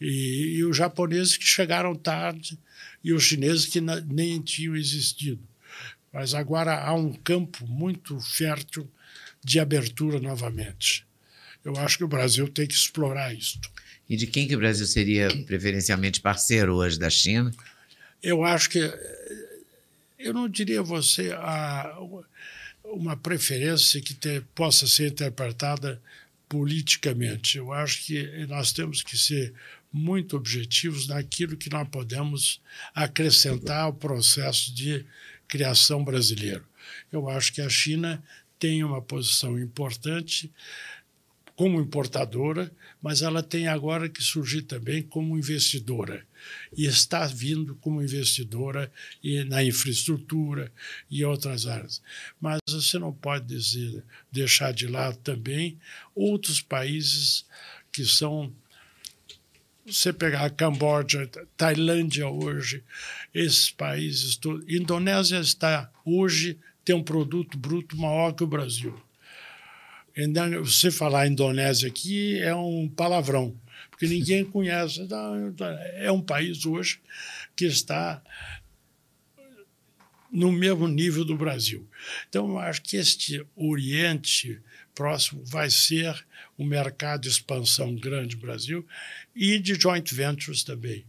e, 0.00 0.56
e 0.58 0.64
os 0.64 0.76
japoneses 0.76 1.36
que 1.36 1.44
chegaram 1.44 1.94
tarde 1.94 2.58
e 3.02 3.12
os 3.12 3.22
chineses 3.22 3.66
que 3.66 3.80
nem 3.80 4.40
tinham 4.40 4.76
existido. 4.76 5.42
Mas 6.12 6.34
agora 6.34 6.82
há 6.82 6.94
um 6.94 7.12
campo 7.12 7.66
muito 7.66 8.18
fértil 8.20 8.90
de 9.42 9.60
abertura 9.60 10.18
novamente. 10.18 11.06
Eu 11.64 11.76
acho 11.76 11.98
que 11.98 12.04
o 12.04 12.08
Brasil 12.08 12.48
tem 12.48 12.66
que 12.66 12.74
explorar 12.74 13.34
isso. 13.34 13.60
E 14.08 14.16
de 14.16 14.26
quem 14.26 14.46
que 14.46 14.54
o 14.54 14.58
Brasil 14.58 14.86
seria 14.86 15.28
preferencialmente 15.44 16.20
parceiro 16.20 16.74
hoje? 16.74 16.98
Da 16.98 17.10
China? 17.10 17.52
eu 18.22 18.42
acho 18.44 18.70
que 18.70 18.92
eu 20.18 20.32
não 20.32 20.48
diria 20.48 20.82
você 20.82 21.32
a, 21.32 21.96
uma 22.92 23.16
preferência 23.16 24.00
que 24.00 24.14
te, 24.14 24.40
possa 24.54 24.86
ser 24.86 25.10
interpretada 25.10 26.00
politicamente. 26.48 27.58
Eu 27.58 27.72
acho 27.72 28.04
que 28.04 28.46
nós 28.46 28.72
temos 28.72 29.02
que 29.02 29.16
ser 29.18 29.52
muito 29.92 30.36
objetivos 30.36 31.06
naquilo 31.08 31.56
que 31.56 31.70
nós 31.70 31.88
podemos 31.88 32.60
acrescentar 32.94 33.82
ao 33.82 33.92
processo 33.92 34.74
de 34.74 35.04
criação 35.48 36.04
brasileiro. 36.04 36.64
Eu 37.10 37.28
acho 37.28 37.52
que 37.52 37.60
a 37.60 37.68
China 37.68 38.22
tem 38.58 38.82
uma 38.84 39.02
posição 39.02 39.58
importante 39.58 40.50
como 41.56 41.80
importadora, 41.80 42.70
mas 43.02 43.22
ela 43.22 43.42
tem 43.42 43.66
agora 43.66 44.10
que 44.10 44.22
surgir 44.22 44.62
também 44.62 45.02
como 45.02 45.38
investidora. 45.38 46.24
E 46.76 46.84
está 46.84 47.26
vindo 47.26 47.74
como 47.76 48.02
investidora 48.02 48.92
na 49.48 49.64
infraestrutura 49.64 50.70
e 51.10 51.24
outras 51.24 51.66
áreas. 51.66 52.02
Mas 52.38 52.60
você 52.68 52.98
não 52.98 53.12
pode 53.12 53.46
dizer, 53.46 54.04
deixar 54.30 54.72
de 54.72 54.86
lado 54.86 55.16
também 55.18 55.78
outros 56.14 56.60
países 56.60 57.46
que 57.90 58.04
são 58.04 58.52
você 59.86 60.12
pegar 60.12 60.44
a 60.44 60.50
Camboja, 60.50 61.30
Tailândia 61.56 62.28
hoje, 62.28 62.82
esses 63.32 63.70
países 63.70 64.36
todos. 64.36 64.64
Indonésia 64.68 65.38
está 65.38 65.90
hoje 66.04 66.58
tem 66.84 66.94
um 66.94 67.02
produto 67.02 67.56
bruto 67.56 67.96
maior 67.96 68.32
que 68.32 68.44
o 68.44 68.46
Brasil. 68.46 68.94
Você 70.64 70.90
falar 70.90 71.26
Indonésia 71.26 71.88
aqui 71.88 72.38
é 72.38 72.54
um 72.54 72.88
palavrão, 72.88 73.54
porque 73.90 74.06
ninguém 74.06 74.44
conhece. 74.50 75.06
É 75.96 76.10
um 76.10 76.22
país 76.22 76.64
hoje 76.64 77.00
que 77.54 77.66
está 77.66 78.22
no 80.32 80.50
mesmo 80.50 80.88
nível 80.88 81.22
do 81.22 81.36
Brasil. 81.36 81.86
Então, 82.28 82.48
eu 82.48 82.58
acho 82.58 82.80
que 82.82 82.96
este 82.96 83.44
Oriente 83.54 84.58
próximo 84.94 85.44
vai 85.44 85.68
ser 85.68 86.26
um 86.58 86.64
mercado 86.64 87.22
de 87.22 87.28
expansão 87.28 87.94
grande 87.94 88.36
no 88.36 88.42
Brasil 88.42 88.86
e 89.34 89.58
de 89.58 89.74
joint 89.74 90.14
ventures 90.14 90.62
também. 90.62 91.04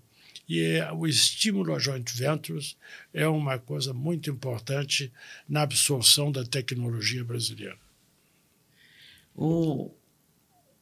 E 0.49 0.61
é, 0.61 0.91
o 0.91 1.07
estímulo 1.07 1.73
a 1.73 1.79
joint 1.79 2.09
ventures 2.13 2.75
é 3.13 3.25
uma 3.25 3.57
coisa 3.57 3.93
muito 3.93 4.29
importante 4.29 5.11
na 5.47 5.61
absorção 5.61 6.29
da 6.29 6.43
tecnologia 6.43 7.23
brasileira. 7.23 7.86
O, 9.37 9.91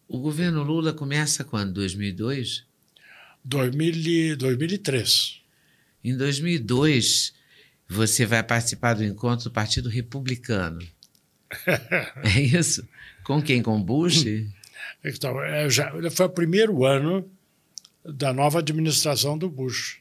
o 0.08 0.18
governo 0.18 0.64
Lula 0.64 0.94
começa 0.94 1.44
quando? 1.44 1.74
2002? 1.74 2.66
2000, 3.44 4.38
2003. 4.38 5.42
Em 6.02 6.16
2002, 6.16 7.34
você 7.88 8.26
vai 8.26 8.42
participar 8.42 8.94
do 8.94 9.04
encontro 9.04 9.50
do 9.50 9.52
Partido 9.52 9.90
Republicano. 9.90 10.80
é 12.24 12.42
isso? 12.42 12.88
Com 13.26 13.42
quem? 13.42 13.62
Com 13.62 13.84
Bush? 13.84 14.26
Então, 15.04 15.44
é, 15.44 15.70
já, 15.70 15.92
foi 16.10 16.26
o 16.26 16.30
primeiro 16.30 16.86
ano 16.86 17.30
da 18.06 18.32
nova 18.32 18.60
administração 18.60 19.38
do 19.38 19.50
Bush. 19.50 20.00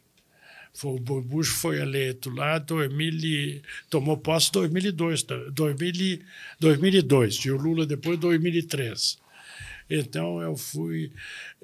Foi, 0.74 0.90
o 0.90 1.22
Bush 1.22 1.48
foi 1.48 1.80
eleito 1.80 2.30
lá, 2.30 2.58
2000, 2.58 3.62
tomou 3.88 4.16
posse 4.16 4.48
em 4.48 4.52
2002, 4.52 5.22
2000, 5.52 6.20
2002, 6.58 7.36
e 7.36 7.50
o 7.52 7.56
Lula 7.56 7.86
depois 7.86 8.16
em 8.16 8.20
2003. 8.20 9.18
Então 9.88 10.42
eu 10.42 10.56
fui. 10.56 11.12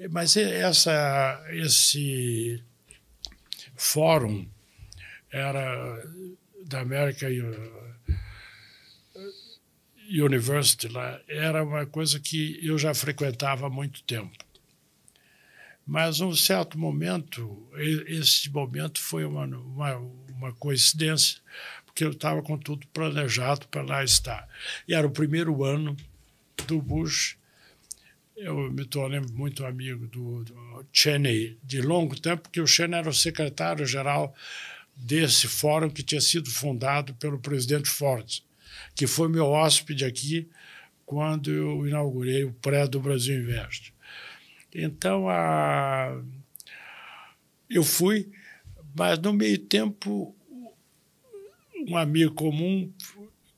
Mas 0.09 0.37
essa, 0.37 1.45
esse 1.49 2.63
fórum 3.75 4.47
era 5.29 6.01
da 6.65 6.79
América 6.79 7.27
University 10.09 10.87
lá, 10.87 11.19
era 11.27 11.63
uma 11.63 11.85
coisa 11.85 12.17
que 12.19 12.59
eu 12.65 12.77
já 12.77 12.93
frequentava 12.93 13.67
há 13.67 13.69
muito 13.69 14.03
tempo. 14.03 14.31
Mas, 15.91 16.21
num 16.21 16.33
certo 16.33 16.79
momento, 16.79 17.67
esse 18.07 18.49
momento 18.49 18.97
foi 18.97 19.25
uma, 19.25 19.43
uma, 19.43 19.97
uma 20.29 20.53
coincidência, 20.53 21.41
porque 21.85 22.05
eu 22.05 22.11
estava 22.11 22.41
com 22.41 22.57
tudo 22.57 22.87
planejado 22.93 23.67
para 23.67 23.81
lá 23.81 24.01
estar. 24.01 24.47
E 24.87 24.93
era 24.93 25.05
o 25.05 25.11
primeiro 25.11 25.65
ano 25.65 25.97
do 26.65 26.81
Bush. 26.81 27.35
Eu 28.37 28.71
me 28.71 28.85
tornei 28.85 29.19
muito 29.33 29.65
amigo 29.65 30.07
do, 30.07 30.45
do 30.45 30.85
Cheney 30.93 31.57
de 31.61 31.81
longo 31.81 32.17
tempo, 32.17 32.43
porque 32.43 32.61
o 32.61 32.67
Cheney 32.67 32.97
era 32.97 33.09
o 33.09 33.13
secretário-geral 33.13 34.33
desse 34.95 35.45
fórum 35.45 35.89
que 35.89 36.03
tinha 36.03 36.21
sido 36.21 36.49
fundado 36.49 37.13
pelo 37.15 37.37
presidente 37.37 37.89
Ford, 37.89 38.41
que 38.95 39.05
foi 39.07 39.27
meu 39.27 39.47
hóspede 39.47 40.05
aqui 40.05 40.47
quando 41.05 41.51
eu 41.51 41.85
inaugurei 41.85 42.45
o 42.45 42.53
pré 42.53 42.87
do 42.87 43.01
Brasil 43.01 43.41
Investe. 43.41 43.93
Então, 44.73 45.29
a... 45.29 46.21
eu 47.69 47.83
fui, 47.83 48.31
mas 48.95 49.19
no 49.19 49.33
meio 49.33 49.57
tempo, 49.57 50.35
um 51.87 51.97
amigo 51.97 52.33
comum 52.33 52.91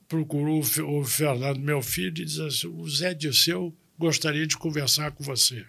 procurou 0.08 0.60
o 0.60 1.04
Fernando, 1.04 1.58
meu 1.58 1.82
filho, 1.82 2.22
e 2.22 2.24
disse 2.24 2.42
assim: 2.42 2.66
o 2.66 2.88
Zé 2.88 3.14
Disseu 3.14 3.74
gostaria 3.98 4.46
de 4.46 4.56
conversar 4.56 5.12
com 5.12 5.22
você. 5.22 5.64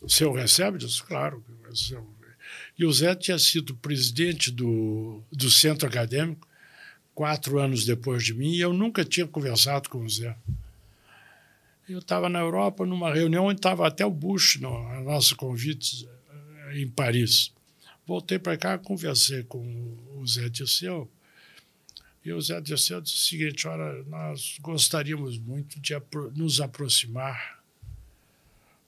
O 0.00 0.08
senhor 0.08 0.32
recebe? 0.32 0.76
Eu 0.76 0.86
disse, 0.86 1.02
claro. 1.02 1.44
E 2.78 2.84
o 2.84 2.92
Zé 2.92 3.14
tinha 3.14 3.38
sido 3.38 3.76
presidente 3.76 4.50
do, 4.50 5.22
do 5.30 5.50
centro 5.50 5.86
acadêmico 5.86 6.48
quatro 7.14 7.58
anos 7.58 7.84
depois 7.84 8.24
de 8.24 8.32
mim 8.32 8.52
e 8.52 8.60
eu 8.60 8.72
nunca 8.72 9.04
tinha 9.04 9.26
conversado 9.26 9.90
com 9.90 9.98
o 9.98 10.08
Zé. 10.08 10.34
Eu 11.90 11.98
estava 11.98 12.28
na 12.28 12.38
Europa 12.38 12.86
numa 12.86 13.12
reunião 13.12 13.46
onde 13.46 13.58
estava 13.58 13.84
até 13.84 14.06
o 14.06 14.12
Bush, 14.12 14.60
no, 14.60 15.02
nosso 15.02 15.34
convite 15.34 16.08
eh, 16.68 16.82
em 16.82 16.88
Paris. 16.88 17.52
Voltei 18.06 18.38
para 18.38 18.56
cá, 18.56 18.78
conversei 18.78 19.42
com 19.42 19.60
o 20.16 20.24
Zé 20.24 20.48
Dirceu. 20.48 21.10
E 22.24 22.32
o 22.32 22.40
Zé 22.40 22.60
Dirceu 22.60 23.00
disse 23.00 23.16
o 23.16 23.18
seguinte: 23.18 23.66
olha, 23.66 24.04
nós 24.04 24.56
gostaríamos 24.60 25.36
muito 25.36 25.80
de 25.80 25.92
apro 25.92 26.30
nos 26.30 26.60
aproximar 26.60 27.60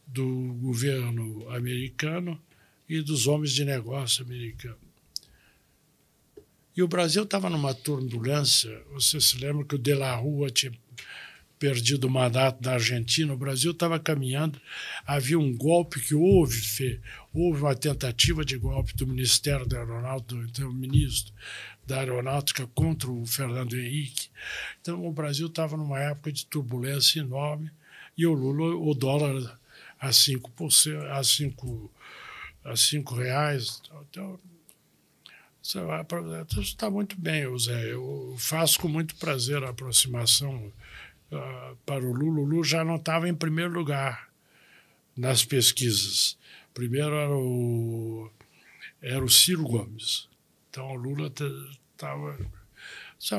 do 0.06 0.54
governo 0.60 1.50
americano 1.50 2.40
e 2.88 3.02
dos 3.02 3.26
homens 3.26 3.50
de 3.50 3.64
negócio 3.64 4.24
americanos. 4.24 4.78
E 6.76 6.84
o 6.84 6.88
Brasil 6.88 7.24
estava 7.24 7.50
numa 7.50 7.74
turbulência. 7.74 8.80
Você 8.92 9.20
se 9.20 9.38
lembra 9.38 9.64
que 9.64 9.74
o 9.74 9.78
De 9.78 9.92
La 9.92 10.14
Rua 10.14 10.50
tinha 10.50 10.72
perdido 11.62 12.09
o 12.09 12.11
mandato 12.11 12.61
da 12.61 12.72
Argentina, 12.72 13.33
o 13.33 13.37
Brasil 13.37 13.70
estava 13.70 13.96
caminhando, 13.96 14.61
havia 15.07 15.38
um 15.38 15.57
golpe 15.57 16.01
que 16.01 16.12
houve, 16.12 17.01
houve 17.33 17.61
uma 17.62 17.77
tentativa 17.77 18.44
de 18.44 18.59
golpe 18.59 18.92
do 18.96 19.07
Ministério 19.07 19.64
da 19.64 19.79
Aeronáutica, 19.79 20.44
do 20.61 20.72
ministro 20.72 21.33
da 21.87 22.01
Aeronáutica 22.01 22.66
contra 22.75 23.09
o 23.09 23.25
Fernando 23.25 23.79
Henrique. 23.79 24.29
Então 24.81 25.07
o 25.07 25.12
Brasil 25.12 25.46
estava 25.46 25.77
numa 25.77 26.01
época 26.01 26.33
de 26.33 26.44
turbulência 26.46 27.20
enorme 27.20 27.70
e 28.18 28.27
o 28.27 28.33
Lula, 28.33 28.75
o 28.75 28.92
dólar 28.92 29.57
a 30.01 30.09
5%, 30.09 31.11
a 31.12 31.22
5, 31.22 31.92
a 32.64 32.75
5 32.75 33.14
reais. 33.14 33.81
Então, 34.11 34.37
está 36.61 36.90
muito 36.90 37.16
bem, 37.16 37.57
Zé. 37.57 37.92
Eu 37.92 38.35
faço 38.37 38.81
com 38.81 38.88
muito 38.88 39.14
prazer 39.14 39.62
a 39.62 39.70
aproximação 39.70 40.72
uh, 41.32 41.76
para 41.84 42.04
o 42.04 42.12
Lula. 42.12 42.64
Já 42.64 42.84
não 42.84 42.96
estava 42.96 43.28
em 43.28 43.34
primeiro 43.34 43.72
lugar 43.72 44.28
nas 45.16 45.44
pesquisas. 45.44 46.38
Primeiro 46.72 47.14
era 47.14 47.36
o, 47.36 48.30
era 49.00 49.24
o 49.24 49.28
Ciro 49.28 49.64
Gomes. 49.64 50.28
Então 50.70 50.90
o 50.90 50.94
Lula 50.94 51.32
estava. 51.92 52.38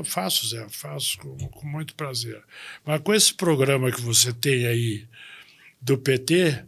Faço, 0.06 0.48
Zé, 0.48 0.66
faço 0.70 1.18
com, 1.18 1.38
com 1.38 1.68
muito 1.68 1.94
prazer. 1.96 2.42
Mas 2.86 3.02
com 3.02 3.14
esse 3.14 3.34
programa 3.34 3.92
que 3.92 4.00
você 4.00 4.32
tem 4.32 4.66
aí 4.66 5.06
do 5.82 5.98
PT, 5.98 6.64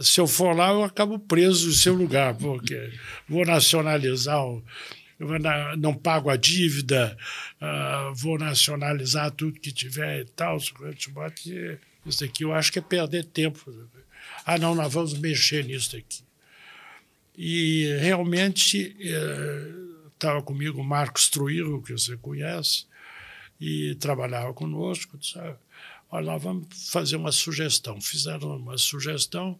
se 0.00 0.20
eu 0.20 0.26
for 0.26 0.56
lá, 0.56 0.70
eu 0.70 0.82
acabo 0.82 1.16
preso 1.16 1.70
em 1.70 1.72
seu 1.72 1.94
lugar, 1.94 2.34
porque 2.34 2.92
vou 3.28 3.44
nacionalizar 3.44 4.44
o, 4.44 4.64
não 5.78 5.94
pago 5.94 6.30
a 6.30 6.36
dívida, 6.36 7.16
uh, 7.60 8.14
vou 8.14 8.38
nacionalizar 8.38 9.30
tudo 9.30 9.60
que 9.60 9.70
tiver 9.70 10.22
e 10.22 10.24
tal. 10.24 10.56
Isso 12.06 12.24
aqui 12.24 12.44
eu 12.44 12.54
acho 12.54 12.72
que 12.72 12.78
é 12.78 12.82
perder 12.82 13.24
tempo. 13.24 13.70
Ah, 14.46 14.56
não, 14.56 14.74
nós 14.74 14.92
vamos 14.92 15.12
mexer 15.18 15.64
nisso 15.64 15.96
aqui. 15.96 16.24
E 17.36 17.86
realmente 18.00 18.96
estava 20.12 20.38
eh, 20.38 20.42
comigo 20.42 20.80
o 20.80 20.84
Marcos 20.84 21.28
Truiro, 21.28 21.82
que 21.82 21.92
você 21.92 22.16
conhece, 22.16 22.86
e 23.60 23.94
trabalhava 23.96 24.52
conosco. 24.52 25.18
Disse, 25.18 25.38
ah, 25.38 25.56
olha, 26.10 26.38
vamos 26.38 26.90
fazer 26.90 27.16
uma 27.16 27.32
sugestão. 27.32 28.00
Fizeram 28.00 28.56
uma 28.56 28.78
sugestão 28.78 29.58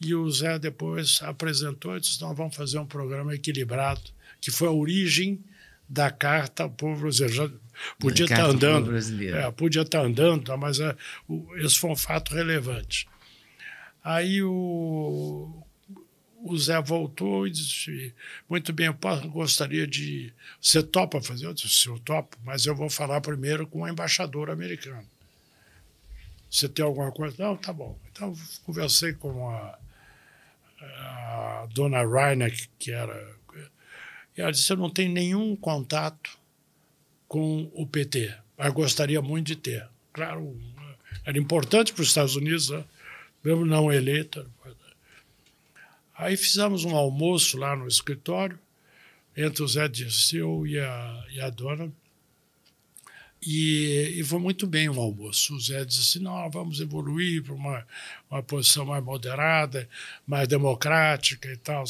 e 0.00 0.14
o 0.14 0.28
Zé 0.30 0.58
depois 0.58 1.20
apresentou 1.22 1.96
e 1.96 2.00
disse: 2.00 2.20
nós 2.20 2.36
vamos 2.36 2.56
fazer 2.56 2.78
um 2.78 2.86
programa 2.86 3.34
equilibrado 3.34 4.17
que 4.40 4.50
foi 4.50 4.68
a 4.68 4.72
origem 4.72 5.42
da 5.88 6.10
carta 6.10 6.64
ao 6.64 6.70
povo 6.70 7.02
brasileiro. 7.02 7.60
Podia 7.98 8.24
estar 8.24 8.36
tá 8.36 8.44
andando, 8.44 8.96
é, 8.96 9.50
podia 9.52 9.82
estar 9.82 10.00
tá 10.00 10.04
andando, 10.04 10.58
mas 10.58 10.80
é, 10.80 10.94
o, 11.26 11.56
esse 11.56 11.78
foi 11.78 11.90
um 11.90 11.96
fato 11.96 12.34
relevante. 12.34 13.08
Aí 14.02 14.42
o, 14.42 15.62
o 16.42 16.58
Zé 16.58 16.80
voltou 16.82 17.46
e 17.46 17.50
disse: 17.50 18.14
Muito 18.48 18.72
bem, 18.72 18.86
eu 18.86 18.94
posso, 18.94 19.28
gostaria 19.28 19.86
de. 19.86 20.32
Você 20.60 20.82
topa 20.82 21.22
fazer? 21.22 21.46
Eu 21.46 21.54
disse: 21.54 21.88
Eu 21.88 21.98
topo, 22.00 22.36
mas 22.44 22.66
eu 22.66 22.74
vou 22.74 22.90
falar 22.90 23.20
primeiro 23.20 23.66
com 23.66 23.82
o 23.82 23.88
embaixador 23.88 24.50
americano. 24.50 25.06
Você 26.50 26.68
tem 26.68 26.84
alguma 26.84 27.12
coisa? 27.12 27.36
Não, 27.38 27.56
tá 27.56 27.72
bom. 27.72 27.98
Então, 28.10 28.34
conversei 28.64 29.12
com 29.12 29.50
a, 29.50 29.78
a 30.80 31.68
dona 31.72 32.02
Rainer, 32.02 32.54
que 32.78 32.90
era 32.90 33.37
e 34.38 34.40
ela 34.40 34.52
disse: 34.52 34.72
Eu 34.72 34.76
não 34.76 34.88
tenho 34.88 35.12
nenhum 35.12 35.56
contato 35.56 36.38
com 37.26 37.68
o 37.74 37.84
PT, 37.84 38.32
mas 38.56 38.72
gostaria 38.72 39.20
muito 39.20 39.48
de 39.48 39.56
ter. 39.56 39.88
Claro, 40.12 40.56
era 41.24 41.36
importante 41.36 41.92
para 41.92 42.02
os 42.02 42.08
Estados 42.08 42.36
Unidos, 42.36 42.70
né? 42.70 42.84
mesmo 43.42 43.66
não 43.66 43.92
eleita. 43.92 44.46
Aí 46.16 46.36
fizemos 46.36 46.84
um 46.84 46.96
almoço 46.96 47.58
lá 47.58 47.74
no 47.74 47.86
escritório, 47.86 48.58
entre 49.36 49.62
o 49.62 49.68
Zé 49.68 49.88
Dirceu 49.88 50.66
e 50.66 50.78
a, 50.78 51.26
e 51.30 51.40
a 51.40 51.50
dona. 51.50 51.92
E, 53.40 54.14
e, 54.18 54.24
foi 54.24 54.38
muito 54.38 54.66
bem 54.66 54.88
o 54.88 55.00
almoço. 55.00 55.54
O 55.54 55.60
Zé 55.60 55.84
disse 55.84 56.00
assim: 56.00 56.18
não, 56.20 56.48
vamos 56.50 56.80
evoluir 56.80 57.42
para 57.42 57.54
uma, 57.54 57.86
uma 58.30 58.42
posição 58.42 58.84
mais 58.84 59.02
moderada, 59.02 59.88
mais 60.26 60.46
democrática 60.48 61.52
e 61.52 61.56
tal. 61.56 61.84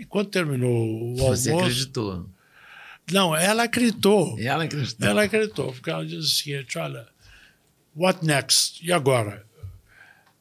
E 0.00 0.04
quando 0.06 0.30
terminou 0.30 1.12
o 1.12 1.14
Você 1.16 1.20
almoço... 1.20 1.42
Você 1.42 1.50
acreditou? 1.52 2.30
Não, 3.12 3.36
ela 3.36 3.64
acreditou. 3.64 4.40
Ela 4.40 4.64
acreditou? 4.64 5.06
Ela 5.06 5.22
acreditou, 5.24 5.72
porque 5.74 5.90
ela 5.90 6.06
disse 6.06 6.20
o 6.20 6.22
seguinte, 6.22 6.78
olha, 6.78 7.06
what 7.94 8.24
next? 8.24 8.82
E 8.82 8.90
agora? 8.90 9.46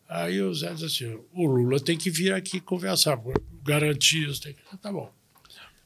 Aí 0.08 0.42
o 0.42 0.54
Zé 0.54 0.74
disse 0.74 0.86
assim, 0.86 1.20
o 1.34 1.46
Lula 1.46 1.78
tem 1.78 1.98
que 1.98 2.10
vir 2.10 2.32
aqui 2.32 2.62
conversar, 2.62 3.20
garantias, 3.62 4.40
tem 4.40 4.54
que... 4.54 4.78
Tá 4.78 4.94
bom. 4.94 5.14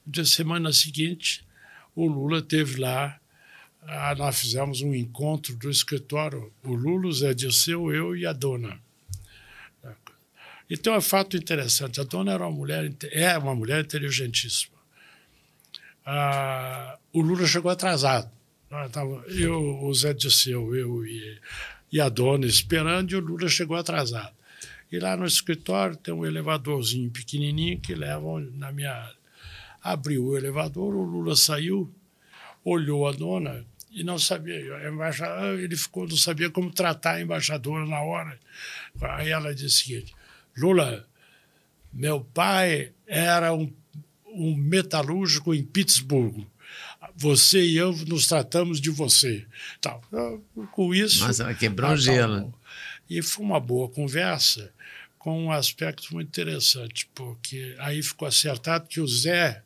Na 0.06 0.24
semana 0.24 0.72
seguinte, 0.72 1.44
o 1.96 2.06
Lula 2.06 2.44
teve 2.44 2.80
lá, 2.80 3.20
ah, 3.82 4.14
nós 4.14 4.40
fizemos 4.40 4.82
um 4.82 4.94
encontro 4.94 5.56
do 5.56 5.72
escritório, 5.72 6.54
o 6.64 6.76
Lula, 6.76 7.08
o 7.08 7.12
Zé 7.12 7.34
Dirceu, 7.34 7.92
eu 7.92 8.16
e 8.16 8.24
a 8.24 8.34
dona. 8.34 8.80
Então 10.74 10.96
é 10.96 11.02
fato 11.02 11.38
interessante. 11.38 12.02
A 12.02 12.04
dona 12.04 12.34
era 12.34 12.48
uma 12.48 12.52
mulher, 12.52 12.92
é 13.12 13.38
uma 13.38 13.54
mulher 13.54 13.82
inteligentíssima. 13.82 14.76
Ah, 16.04 16.98
o 17.14 17.22
Lula 17.22 17.46
chegou 17.46 17.70
atrasado. 17.70 18.28
Eu, 19.28 19.84
o 19.84 19.94
Zé 19.94 20.16
Disseu, 20.16 20.76
eu 20.76 21.06
e, 21.06 21.40
e 21.92 22.02
a 22.02 22.10
dona 22.10 22.48
esperando, 22.48 23.12
e 23.12 23.16
o 23.16 23.20
Lula 23.20 23.48
chegou 23.48 23.78
atrasado. 23.78 24.34
E 24.92 24.98
lá 24.98 25.16
no 25.16 25.28
escritório 25.28 25.96
tem 25.96 26.12
um 26.12 26.26
elevadorzinho 26.26 27.12
pequenininho 27.12 27.80
que 27.80 27.94
leva 27.94 28.40
na 28.56 28.72
minha 28.72 28.94
área. 28.94 29.16
Abriu 29.80 30.26
o 30.26 30.36
elevador, 30.36 30.96
o 30.96 31.04
Lula 31.04 31.36
saiu, 31.36 31.94
olhou 32.66 33.08
a 33.08 33.12
dona 33.12 33.64
e 33.92 34.04
não 34.04 34.18
sabia. 34.18 34.56
Ele 35.62 35.78
ficou, 35.78 36.08
não 36.08 36.18
sabia 36.18 36.50
como 36.50 36.72
tratar 36.72 37.12
a 37.12 37.22
embaixadora 37.22 37.86
na 37.86 38.02
hora. 38.02 38.40
Aí 39.02 39.30
ela 39.30 39.54
disse 39.54 39.68
o 39.68 39.86
seguinte: 39.86 40.16
Lula, 40.58 41.08
meu 41.92 42.22
pai 42.22 42.92
era 43.06 43.54
um, 43.54 43.72
um 44.28 44.56
metalúrgico 44.56 45.54
em 45.54 45.64
Pittsburgh. 45.64 46.46
Você 47.16 47.64
e 47.64 47.78
eu 47.78 47.94
nos 48.08 48.28
tratamos 48.28 48.82
de 48.82 48.90
você. 48.90 49.46
Tal. 49.80 50.02
Com 50.72 50.94
isso. 50.94 51.24
Mas 51.24 51.40
ela 51.40 51.54
quebrou 51.54 51.92
o 51.92 51.98
gelo. 51.98 52.54
E 53.10 53.22
foi 53.22 53.46
uma 53.46 53.60
boa 53.60 53.90
conversa 53.90 54.74
com 55.20 55.46
um 55.46 55.52
aspecto 55.52 56.14
muito 56.14 56.28
interessante, 56.28 57.10
porque 57.14 57.76
aí 57.80 58.02
ficou 58.02 58.28
acertado 58.28 58.90
que 58.90 59.00
o 59.00 59.08
Zé, 59.08 59.64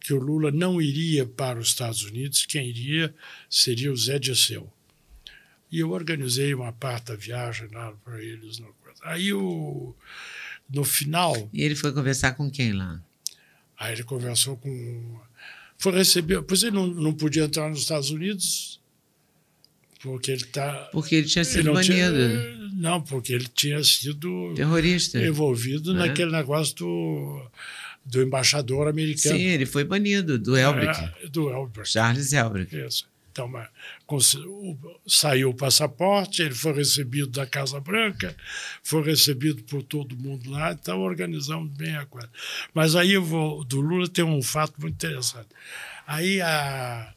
que 0.00 0.12
o 0.12 0.18
Lula 0.18 0.50
não 0.50 0.80
iria 0.80 1.26
para 1.26 1.60
os 1.60 1.68
Estados 1.68 2.02
Unidos, 2.02 2.46
quem 2.46 2.68
iria 2.68 3.14
seria 3.48 3.92
o 3.92 3.96
Zé 3.96 4.18
Disseu. 4.18 4.72
E 5.70 5.78
eu 5.78 5.90
organizei 5.90 6.52
uma 6.54 6.72
parte 6.72 7.06
da 7.06 7.14
viagem 7.14 7.68
lá 7.68 7.92
para 8.04 8.20
eles. 8.20 8.60
Aí, 9.02 9.32
o, 9.32 9.94
no 10.68 10.84
final. 10.84 11.48
E 11.52 11.62
ele 11.62 11.74
foi 11.74 11.92
conversar 11.92 12.32
com 12.32 12.50
quem 12.50 12.72
lá? 12.72 13.00
Aí 13.78 13.92
ele 13.94 14.04
conversou 14.04 14.56
com. 14.56 15.20
Foi 15.78 15.92
receber. 15.92 16.42
Pois 16.42 16.62
ele 16.62 16.72
não, 16.76 16.86
não 16.86 17.12
podia 17.12 17.44
entrar 17.44 17.68
nos 17.70 17.80
Estados 17.80 18.10
Unidos, 18.10 18.80
porque 20.02 20.30
ele 20.30 20.42
está. 20.42 20.72
Porque 20.92 21.14
ele 21.14 21.26
tinha 21.26 21.44
sido 21.44 21.64
não 21.64 21.72
banido. 21.74 21.92
Tinha, 21.94 22.70
não, 22.74 23.00
porque 23.00 23.32
ele 23.32 23.48
tinha 23.52 23.82
sido. 23.82 24.52
Terrorista. 24.54 25.18
Envolvido 25.18 25.92
É. 25.92 25.94
naquele 25.94 26.30
negócio 26.30 26.76
do, 26.76 27.50
do 28.04 28.22
embaixador 28.22 28.86
americano. 28.88 29.36
Sim, 29.36 29.42
ele 29.44 29.64
foi 29.66 29.82
banido 29.84 30.38
do 30.38 30.56
Elbrick. 30.56 31.00
É, 31.22 31.26
do 31.28 31.50
Elbrick. 31.50 31.88
Charles 31.88 32.32
Elbrick. 32.34 32.76
Isso. 32.76 33.08
Então, 33.30 33.50
saiu 35.06 35.50
o 35.50 35.54
passaporte, 35.54 36.42
ele 36.42 36.54
foi 36.54 36.72
recebido 36.72 37.28
da 37.28 37.46
Casa 37.46 37.80
Branca, 37.80 38.36
foi 38.82 39.02
recebido 39.02 39.62
por 39.64 39.82
todo 39.82 40.16
mundo 40.16 40.50
lá, 40.50 40.72
então 40.72 41.00
organizamos 41.00 41.72
bem 41.72 41.96
a 41.96 42.04
coisa. 42.06 42.30
Mas 42.74 42.96
aí 42.96 43.16
vou, 43.16 43.64
do 43.64 43.80
Lula 43.80 44.08
tem 44.08 44.24
um 44.24 44.42
fato 44.42 44.80
muito 44.80 44.94
interessante. 44.94 45.48
Aí 46.06 46.40
a, 46.40 47.14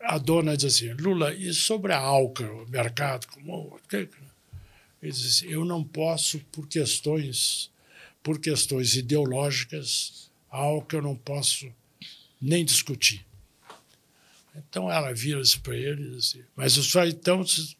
a 0.00 0.18
dona 0.18 0.56
diz 0.56 0.74
assim, 0.74 0.92
Lula, 0.92 1.32
e 1.32 1.54
sobre 1.54 1.92
a 1.92 1.98
Alca, 1.98 2.50
o 2.50 2.68
mercado, 2.68 3.26
como, 3.28 3.78
ele 3.92 4.10
diz 5.02 5.24
assim, 5.24 5.46
eu 5.48 5.64
não 5.64 5.84
posso, 5.84 6.40
por 6.50 6.66
questões, 6.66 7.70
por 8.22 8.40
questões 8.40 8.96
ideológicas, 8.96 10.30
a 10.50 10.58
Alca 10.58 10.96
eu 10.96 11.02
não 11.02 11.14
posso 11.14 11.70
nem 12.40 12.64
discutir. 12.64 13.24
Então 14.56 14.90
ela 14.90 15.12
vira-se 15.12 15.58
para 15.60 15.76
ele 15.76 16.14
e 16.14 16.16
assim, 16.16 16.42
mas 16.54 16.72
só 16.72 17.04
então, 17.04 17.46
se, 17.46 17.76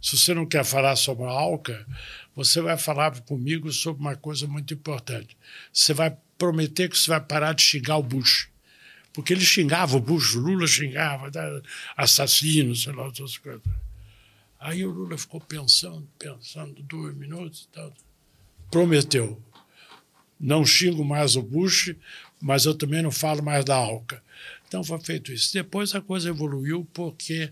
se 0.00 0.16
você 0.16 0.34
não 0.34 0.46
quer 0.46 0.64
falar 0.64 0.96
sobre 0.96 1.24
a 1.24 1.30
Alca, 1.30 1.86
você 2.34 2.60
vai 2.60 2.76
falar 2.76 3.20
comigo 3.22 3.72
sobre 3.72 4.00
uma 4.00 4.16
coisa 4.16 4.46
muito 4.46 4.74
importante. 4.74 5.36
Você 5.72 5.92
vai 5.92 6.16
prometer 6.36 6.88
que 6.88 6.96
você 6.96 7.10
vai 7.10 7.20
parar 7.20 7.52
de 7.52 7.62
xingar 7.62 7.96
o 7.96 8.02
Bush. 8.02 8.48
Porque 9.12 9.32
ele 9.32 9.44
xingava 9.44 9.96
o 9.96 10.00
Bush, 10.00 10.36
o 10.36 10.40
Lula 10.40 10.66
xingava, 10.66 11.30
tá, 11.30 11.60
assassino, 11.96 12.76
sei 12.76 12.92
lá, 12.92 13.06
outras 13.06 13.36
coisas. 13.36 13.62
Aí 14.60 14.84
o 14.84 14.90
Lula 14.90 15.16
ficou 15.18 15.40
pensando, 15.40 16.08
pensando, 16.18 16.80
dois 16.82 17.16
minutos 17.16 17.62
e 17.62 17.74
tal. 17.74 17.92
Prometeu. 18.70 19.42
Não 20.38 20.64
xingo 20.64 21.04
mais 21.04 21.34
o 21.34 21.42
Bush, 21.42 21.96
mas 22.40 22.64
eu 22.64 22.74
também 22.74 23.02
não 23.02 23.10
falo 23.10 23.42
mais 23.42 23.64
da 23.64 23.74
Alca. 23.74 24.22
Então 24.68 24.84
foi 24.84 25.00
feito 25.00 25.32
isso. 25.32 25.52
Depois 25.52 25.94
a 25.94 26.00
coisa 26.00 26.28
evoluiu 26.28 26.86
porque 26.92 27.50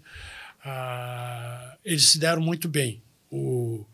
ah, 0.63 1.77
eles 1.85 2.09
se 2.09 2.19
deram 2.19 2.43
muito 2.43 2.69
bem. 2.69 3.03
O, 3.31 3.85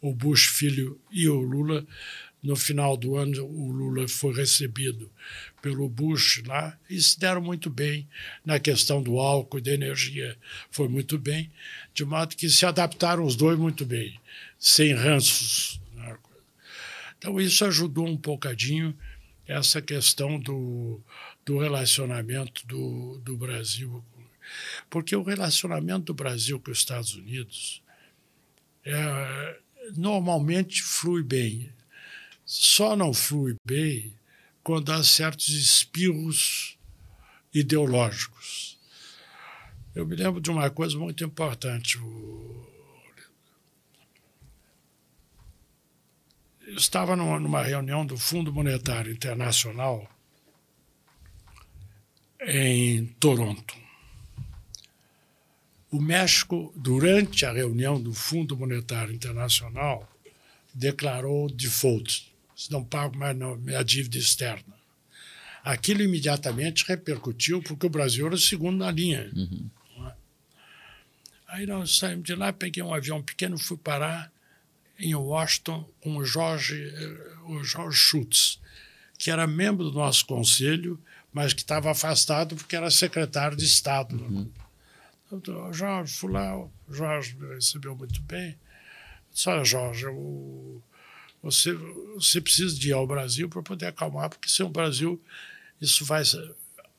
o 0.00 0.14
Bush 0.14 0.46
filho 0.46 0.98
e 1.10 1.28
o 1.28 1.40
Lula. 1.40 1.84
No 2.40 2.54
final 2.54 2.96
do 2.96 3.16
ano, 3.16 3.44
o 3.44 3.72
Lula 3.72 4.06
foi 4.06 4.32
recebido 4.32 5.10
pelo 5.60 5.88
Bush 5.88 6.40
lá 6.46 6.78
e 6.88 7.00
se 7.02 7.18
deram 7.18 7.42
muito 7.42 7.68
bem 7.68 8.08
na 8.44 8.60
questão 8.60 9.02
do 9.02 9.18
álcool 9.18 9.58
e 9.58 9.60
da 9.60 9.72
energia. 9.72 10.36
Foi 10.70 10.86
muito 10.88 11.18
bem, 11.18 11.50
de 11.92 12.04
modo 12.04 12.36
que 12.36 12.48
se 12.48 12.64
adaptaram 12.64 13.24
os 13.24 13.34
dois 13.34 13.58
muito 13.58 13.84
bem, 13.84 14.20
sem 14.56 14.94
ranços. 14.94 15.80
né? 15.96 16.16
Então, 17.18 17.40
isso 17.40 17.64
ajudou 17.64 18.06
um 18.06 18.16
bocadinho 18.16 18.96
essa 19.48 19.80
questão 19.80 20.38
do, 20.38 21.00
do 21.44 21.58
relacionamento 21.58 22.66
do, 22.66 23.18
do 23.24 23.34
Brasil. 23.36 24.04
Porque 24.90 25.16
o 25.16 25.22
relacionamento 25.22 26.04
do 26.04 26.14
Brasil 26.14 26.60
com 26.60 26.70
os 26.70 26.78
Estados 26.78 27.14
Unidos 27.14 27.82
é, 28.84 29.58
normalmente 29.96 30.82
flui 30.82 31.22
bem. 31.22 31.72
Só 32.44 32.94
não 32.94 33.12
flui 33.14 33.56
bem 33.64 34.14
quando 34.62 34.92
há 34.92 35.02
certos 35.02 35.48
espirros 35.48 36.78
ideológicos. 37.52 38.78
Eu 39.94 40.06
me 40.06 40.14
lembro 40.14 40.40
de 40.40 40.50
uma 40.50 40.68
coisa 40.70 40.98
muito 40.98 41.24
importante. 41.24 41.98
O, 41.98 42.67
eu 46.68 46.74
estava 46.74 47.16
numa, 47.16 47.40
numa, 47.40 47.62
reunião 47.62 48.04
do 48.04 48.18
Fundo 48.18 48.52
Monetário 48.52 49.10
Internacional 49.10 50.06
em 52.42 53.06
Toronto. 53.18 53.74
O 55.90 55.98
México, 55.98 56.70
durante 56.76 57.46
a 57.46 57.52
reunião 57.52 57.98
do 57.98 58.12
Fundo 58.12 58.54
Monetário 58.54 59.14
Internacional, 59.14 60.06
declarou 60.74 61.48
default, 61.48 62.30
não 62.70 62.84
pago 62.84 63.16
mais 63.16 63.34
minha 63.58 63.82
dívida 63.82 64.18
externa. 64.18 64.76
Aquilo 65.64 66.02
imediatamente 66.02 66.84
repercutiu, 66.86 67.62
porque 67.62 67.86
o 67.86 67.90
Brasil 67.90 68.26
era 68.26 68.34
o 68.34 68.38
segundo 68.38 68.76
na 68.76 68.90
linha. 68.90 69.30
Uhum. 69.34 69.70
Aí 71.48 71.66
nós 71.66 71.96
saímos 71.96 72.24
de 72.24 72.34
lá, 72.34 72.52
peguei 72.52 72.82
um 72.82 72.92
avião 72.92 73.22
pequeno, 73.22 73.56
fui 73.56 73.78
parar 73.78 74.30
em 74.98 75.14
Washington 75.14 75.88
com 76.00 76.16
o 76.16 76.24
Jorge, 76.24 76.92
o 77.46 77.62
Jorge 77.62 77.96
Schultz, 77.96 78.60
que 79.16 79.30
era 79.30 79.46
membro 79.46 79.84
do 79.84 79.98
nosso 79.98 80.26
conselho, 80.26 81.00
mas 81.32 81.52
que 81.52 81.60
estava 81.60 81.90
afastado 81.90 82.56
porque 82.56 82.76
era 82.76 82.90
secretário 82.90 83.56
de 83.56 83.64
Estado. 83.64 84.16
Uhum. 84.16 84.50
Então, 85.30 85.72
Jorge, 85.72 86.14
fui 86.14 86.32
lá, 86.32 86.56
o 86.58 86.70
Jorge 86.88 87.36
me 87.36 87.54
recebeu 87.54 87.94
muito 87.94 88.20
bem. 88.22 88.58
Disse, 89.30 89.48
olha, 89.48 89.64
Jorge, 89.64 90.04
eu, 90.04 90.82
você, 91.42 91.74
você 92.14 92.40
precisa 92.40 92.74
de 92.74 92.88
ir 92.88 92.92
ao 92.92 93.06
Brasil 93.06 93.48
para 93.48 93.62
poder 93.62 93.86
acalmar, 93.86 94.30
porque 94.30 94.48
sem 94.48 94.64
o 94.64 94.70
Brasil 94.70 95.22
isso 95.80 96.04
vai, 96.04 96.22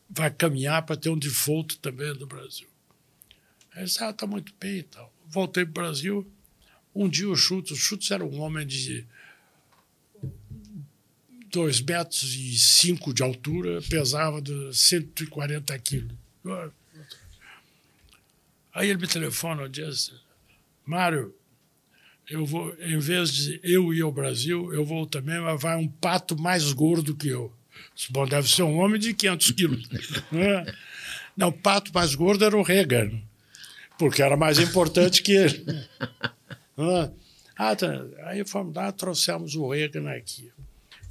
vai 0.09 0.29
caminhar 0.31 0.83
para 0.83 0.95
ter 0.95 1.09
um 1.09 1.17
default 1.17 1.79
também 1.79 2.13
do 2.13 2.27
Brasil. 2.27 2.67
Aí 3.73 3.83
disse, 3.83 4.03
ah, 4.03 4.11
está 4.11 4.27
muito 4.27 4.53
bem 4.59 4.77
e 4.77 4.83
tal. 4.83 5.13
Voltei 5.27 5.65
para 5.65 5.71
o 5.71 5.85
Brasil, 5.85 6.31
um 6.99 7.07
dia 7.07 7.29
o 7.29 7.35
Schultz, 7.35 7.71
o 7.71 7.75
Schultz 7.77 8.11
era 8.11 8.25
um 8.25 8.41
homem 8.41 8.67
de 8.67 9.05
dois 11.49 11.79
metros 11.79 12.35
e 12.35 12.59
cinco 12.59 13.13
de 13.13 13.23
altura, 13.23 13.81
pesava 13.89 14.41
de 14.41 14.73
140 14.73 15.79
quilos. 15.79 16.11
Aí 18.73 18.89
ele 18.89 18.99
me 18.99 19.07
telefona 19.07 19.63
e 19.65 19.69
diz, 19.69 20.11
Mário, 20.85 21.33
eu 22.29 22.45
vou, 22.45 22.75
em 22.81 22.99
vez 22.99 23.33
de 23.33 23.61
eu 23.63 23.93
ir 23.93 24.01
ao 24.01 24.11
Brasil, 24.11 24.73
eu 24.73 24.83
vou 24.83 25.07
também, 25.07 25.39
mas 25.39 25.61
vai 25.61 25.77
um 25.77 25.87
pato 25.87 26.37
mais 26.37 26.73
gordo 26.73 27.15
que 27.15 27.29
eu. 27.29 27.51
Bom, 28.09 28.27
deve 28.27 28.49
ser 28.49 28.63
um 28.63 28.77
homem 28.77 28.99
de 28.99 29.13
500 29.13 29.51
quilos. 29.51 29.89
Não, 30.31 30.89
não, 31.37 31.47
o 31.47 31.53
pato 31.53 31.93
mais 31.93 32.15
gordo 32.15 32.43
era 32.43 32.57
o 32.57 32.61
Reagan, 32.61 33.11
porque 33.97 34.21
era 34.21 34.35
mais 34.35 34.59
importante 34.59 35.23
que 35.23 35.31
ele. 35.31 35.65
Ah, 37.57 37.75
tá. 37.75 38.05
Aí 38.23 38.45
fomos 38.45 38.73
lá, 38.73 38.91
trouxemos 38.91 39.55
o 39.55 39.69
Reagan 39.69 40.09
aqui. 40.09 40.51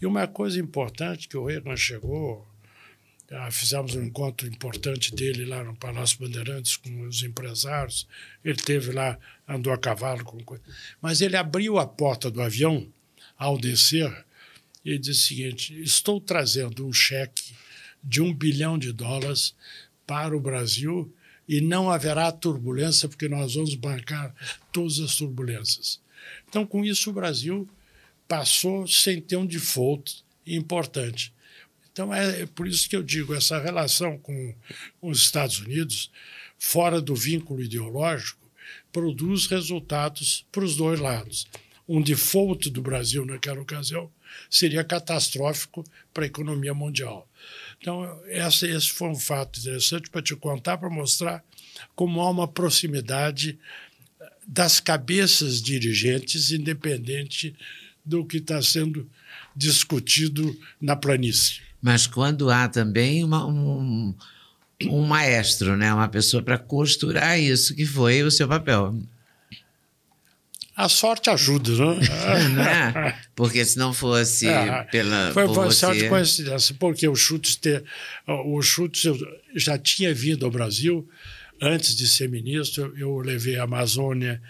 E 0.00 0.06
uma 0.06 0.26
coisa 0.26 0.58
importante 0.58 1.28
que 1.28 1.36
o 1.36 1.44
Reagan 1.44 1.76
chegou, 1.76 2.46
ah, 3.30 3.50
fizemos 3.50 3.94
um 3.94 4.02
encontro 4.02 4.46
importante 4.48 5.14
dele 5.14 5.44
lá 5.44 5.62
no 5.62 5.76
Palácio 5.76 6.18
Bandeirantes 6.18 6.76
com 6.76 7.02
os 7.02 7.22
empresários. 7.22 8.08
Ele 8.42 8.56
teve 8.56 8.92
lá, 8.92 9.18
andou 9.46 9.72
a 9.72 9.78
cavalo 9.78 10.24
com 10.24 10.42
coisa. 10.42 10.62
Mas 11.02 11.20
ele 11.20 11.36
abriu 11.36 11.78
a 11.78 11.86
porta 11.86 12.30
do 12.30 12.40
avião 12.40 12.88
ao 13.36 13.58
descer 13.58 14.24
e 14.82 14.98
disse 14.98 15.20
o 15.20 15.28
seguinte: 15.28 15.82
estou 15.82 16.18
trazendo 16.18 16.86
um 16.86 16.92
cheque 16.92 17.54
de 18.02 18.22
um 18.22 18.32
bilhão 18.32 18.78
de 18.78 18.92
dólares 18.92 19.54
para 20.06 20.34
o 20.34 20.40
Brasil 20.40 21.12
e 21.48 21.60
não 21.60 21.90
haverá 21.90 22.30
turbulência, 22.30 23.08
porque 23.08 23.28
nós 23.28 23.54
vamos 23.54 23.74
bancar 23.74 24.34
todas 24.70 25.00
as 25.00 25.16
turbulências. 25.16 26.00
Então, 26.48 26.66
com 26.66 26.84
isso, 26.84 27.10
o 27.10 27.12
Brasil 27.14 27.68
passou 28.26 28.86
sem 28.86 29.20
ter 29.20 29.36
um 29.36 29.46
default 29.46 30.22
importante. 30.46 31.32
Então, 31.90 32.14
é 32.14 32.46
por 32.46 32.66
isso 32.68 32.88
que 32.88 32.94
eu 32.94 33.02
digo: 33.02 33.34
essa 33.34 33.58
relação 33.58 34.18
com 34.18 34.54
os 35.00 35.20
Estados 35.20 35.58
Unidos, 35.60 36.10
fora 36.58 37.00
do 37.00 37.14
vínculo 37.14 37.62
ideológico, 37.62 38.48
produz 38.92 39.46
resultados 39.46 40.46
para 40.52 40.64
os 40.64 40.76
dois 40.76 41.00
lados. 41.00 41.48
Um 41.88 42.02
default 42.02 42.68
do 42.70 42.82
Brasil 42.82 43.24
naquela 43.24 43.60
ocasião 43.60 44.10
seria 44.50 44.84
catastrófico 44.84 45.82
para 46.12 46.24
a 46.24 46.26
economia 46.26 46.74
mundial. 46.74 47.27
Então, 47.80 48.20
essa, 48.26 48.66
esse 48.66 48.90
foi 48.90 49.08
um 49.08 49.14
fato 49.14 49.60
interessante 49.60 50.10
para 50.10 50.22
te 50.22 50.34
contar, 50.34 50.78
para 50.78 50.90
mostrar 50.90 51.44
como 51.94 52.20
há 52.20 52.30
uma 52.30 52.48
proximidade 52.48 53.58
das 54.46 54.80
cabeças 54.80 55.62
dirigentes, 55.62 56.50
independente 56.50 57.54
do 58.04 58.24
que 58.24 58.38
está 58.38 58.60
sendo 58.62 59.08
discutido 59.54 60.58
na 60.80 60.96
planície. 60.96 61.60
Mas 61.80 62.06
quando 62.06 62.50
há 62.50 62.66
também 62.68 63.22
uma, 63.22 63.46
um, 63.46 64.14
um 64.86 65.02
maestro, 65.02 65.76
né? 65.76 65.92
uma 65.92 66.08
pessoa 66.08 66.42
para 66.42 66.58
costurar 66.58 67.38
isso, 67.38 67.74
que 67.74 67.84
foi 67.84 68.22
o 68.22 68.30
seu 68.30 68.48
papel. 68.48 68.98
A 70.78 70.88
sorte 70.88 71.28
ajuda, 71.28 71.72
né? 71.72 72.08
não 72.54 72.62
é? 72.62 73.20
Porque 73.34 73.64
se 73.64 73.76
não 73.76 73.92
fosse 73.92 74.46
é, 74.46 74.84
pela. 74.84 75.32
Foi 75.32 75.48
você... 75.48 75.76
sorte 75.80 76.08
coincidência, 76.08 76.72
porque 76.78 77.08
o 77.08 77.16
Schutz, 77.16 77.56
ter, 77.56 77.82
o 78.28 78.62
Schutz 78.62 79.02
já 79.56 79.76
tinha 79.76 80.14
vindo 80.14 80.44
ao 80.44 80.52
Brasil 80.52 81.04
antes 81.60 81.96
de 81.96 82.06
ser 82.06 82.28
ministro. 82.28 82.94
Eu 82.96 83.18
levei 83.18 83.58
a 83.58 83.64
Amazônia, 83.64 84.40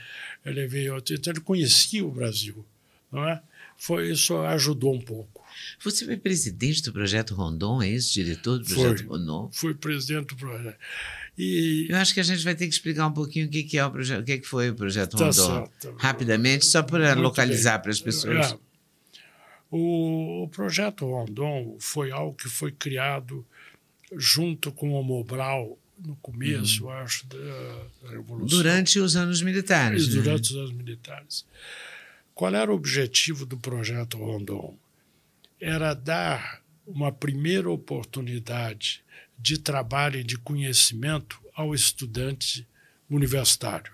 eu 0.45 0.53
levei. 0.53 0.89
Então 0.89 1.33
ele 1.33 1.41
conhecia 1.41 2.05
o 2.05 2.11
Brasil, 2.11 2.63
não 3.11 3.27
é? 3.27 3.41
Foi, 3.79 4.11
isso 4.11 4.37
ajudou 4.37 4.95
um 4.95 5.01
pouco. 5.01 5.43
Você 5.83 6.05
foi 6.05 6.19
presidente 6.19 6.83
do 6.83 6.93
projeto 6.93 7.35
Rondon, 7.35 7.83
é 7.83 7.89
isso? 7.89 8.13
Diretor 8.13 8.59
do 8.59 8.67
projeto 8.67 8.99
foi, 8.99 9.07
Rondon? 9.07 9.51
Fui 9.51 9.73
presidente 9.73 10.27
do 10.27 10.37
projeto. 10.37 10.77
E... 11.39 11.87
Eu 11.89 11.97
acho 11.99 12.13
que 12.13 12.19
a 12.19 12.25
gente 12.25 12.43
vai 12.43 12.55
ter 12.57 12.67
que 12.67 12.75
explicar 12.75 13.07
um 13.07 13.13
pouquinho 13.13 13.47
o 13.47 13.49
que, 13.49 13.63
que 13.63 13.79
é 13.79 13.87
o 13.87 13.91
projeto, 13.91 14.23
o 14.23 14.25
que, 14.25 14.39
que 14.39 14.47
foi 14.47 14.71
o 14.71 14.75
projeto 14.75 15.17
tá 15.17 15.27
Rondon. 15.27 15.33
Certo. 15.79 15.97
Rapidamente, 15.97 16.67
só 16.67 16.83
para 16.83 17.15
localizar 17.15 17.79
para 17.79 17.93
as 17.93 18.01
pessoas. 18.01 18.53
É. 18.53 18.59
O, 19.71 20.45
o, 20.45 20.49
projeto 20.49 21.07
Rondon 21.07 21.77
foi 21.79 22.11
algo 22.11 22.35
que 22.35 22.49
foi 22.49 22.73
criado 22.73 23.47
junto 24.17 24.73
com 24.73 24.99
o 24.99 25.05
Mobral 25.05 25.79
no 26.05 26.17
começo, 26.17 26.85
uhum. 26.85 26.91
acho, 26.91 27.27
da, 27.27 27.37
da 28.03 28.11
Revolução. 28.11 28.59
Durante 28.59 28.99
os 28.99 29.15
anos 29.15 29.41
militares. 29.41 30.07
E 30.07 30.17
né? 30.17 30.23
durante 30.23 30.51
os 30.51 30.57
anos 30.57 30.73
militares. 30.73 31.47
Qual 32.35 32.53
era 32.53 32.71
o 32.71 32.75
objetivo 32.75 33.47
do 33.47 33.57
projeto 33.57 34.19
Rondon? 34.19 34.77
Era 35.61 35.95
dar 35.95 36.63
uma 36.87 37.13
primeira 37.13 37.71
oportunidade 37.71 39.05
de 39.39 39.59
trabalho 39.59 40.19
e 40.19 40.25
de 40.25 40.37
conhecimento 40.37 41.39
ao 41.55 41.75
estudante 41.75 42.67
universitário. 43.09 43.93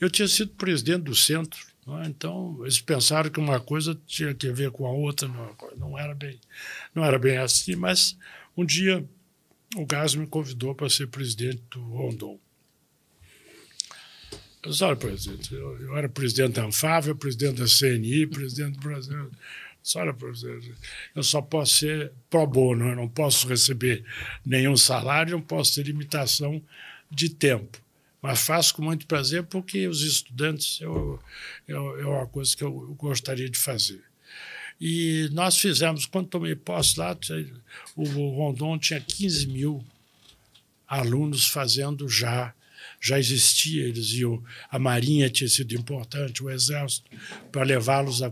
Eu 0.00 0.10
tinha 0.10 0.28
sido 0.28 0.52
presidente 0.52 1.02
do 1.02 1.14
centro, 1.14 1.60
é? 2.02 2.06
então 2.06 2.58
eles 2.62 2.80
pensaram 2.80 3.30
que 3.30 3.40
uma 3.40 3.60
coisa 3.60 3.98
tinha 4.06 4.34
que 4.34 4.50
ver 4.50 4.70
com 4.70 4.86
a 4.86 4.90
outra, 4.90 5.28
não, 5.28 5.56
não 5.76 5.98
era 5.98 6.14
bem, 6.14 6.38
não 6.94 7.04
era 7.04 7.18
bem 7.18 7.36
assim. 7.38 7.76
Mas 7.76 8.16
um 8.56 8.64
dia 8.64 9.06
o 9.76 9.86
Gás 9.86 10.14
me 10.14 10.26
convidou 10.26 10.74
para 10.74 10.88
ser 10.88 11.06
presidente 11.06 11.62
do 11.70 11.80
Rondon. 11.80 12.38
Eu 14.62 14.70
disse, 14.70 14.84
olha, 14.84 14.96
presidente, 14.96 15.54
eu, 15.54 15.80
eu 15.80 15.96
era 15.96 16.08
presidente 16.08 16.54
da 16.54 16.64
Anfávia, 16.64 17.14
presidente 17.14 17.60
da 17.60 17.66
CNI, 17.66 18.26
presidente 18.26 18.78
do 18.78 18.80
Brasil. 18.80 19.30
Olha, 19.96 20.14
eu 21.14 21.22
só 21.22 21.40
posso 21.40 21.76
ser 21.76 22.12
pro 22.28 22.46
bono, 22.46 22.88
eu 22.88 22.96
não 22.96 23.08
posso 23.08 23.48
receber 23.48 24.04
nenhum 24.44 24.76
salário, 24.76 25.32
não 25.32 25.40
posso 25.40 25.74
ter 25.74 25.86
limitação 25.86 26.62
de 27.10 27.30
tempo. 27.30 27.80
Mas 28.22 28.40
faço 28.40 28.74
com 28.74 28.82
muito 28.82 29.06
prazer 29.06 29.44
porque 29.44 29.88
os 29.88 30.02
estudantes 30.02 30.80
eu, 30.80 31.18
eu, 31.66 32.00
é 32.00 32.06
uma 32.06 32.26
coisa 32.26 32.54
que 32.54 32.62
eu 32.62 32.94
gostaria 32.98 33.48
de 33.48 33.58
fazer. 33.58 34.02
E 34.78 35.28
nós 35.32 35.58
fizemos, 35.58 36.06
quando 36.06 36.28
tomei 36.28 36.54
posse 36.54 36.98
lá, 36.98 37.16
o 37.96 38.04
Rondon 38.04 38.78
tinha 38.78 39.00
15 39.00 39.46
mil 39.46 39.84
alunos 40.86 41.48
fazendo 41.48 42.08
já 42.08 42.54
já 43.00 43.18
existia, 43.18 43.84
eles 43.84 44.12
iam, 44.12 44.42
a 44.70 44.78
Marinha 44.78 45.30
tinha 45.30 45.48
sido 45.48 45.74
importante, 45.74 46.42
o 46.42 46.50
Exército, 46.50 47.10
para 47.50 47.62
levá-los 47.62 48.22
a. 48.22 48.30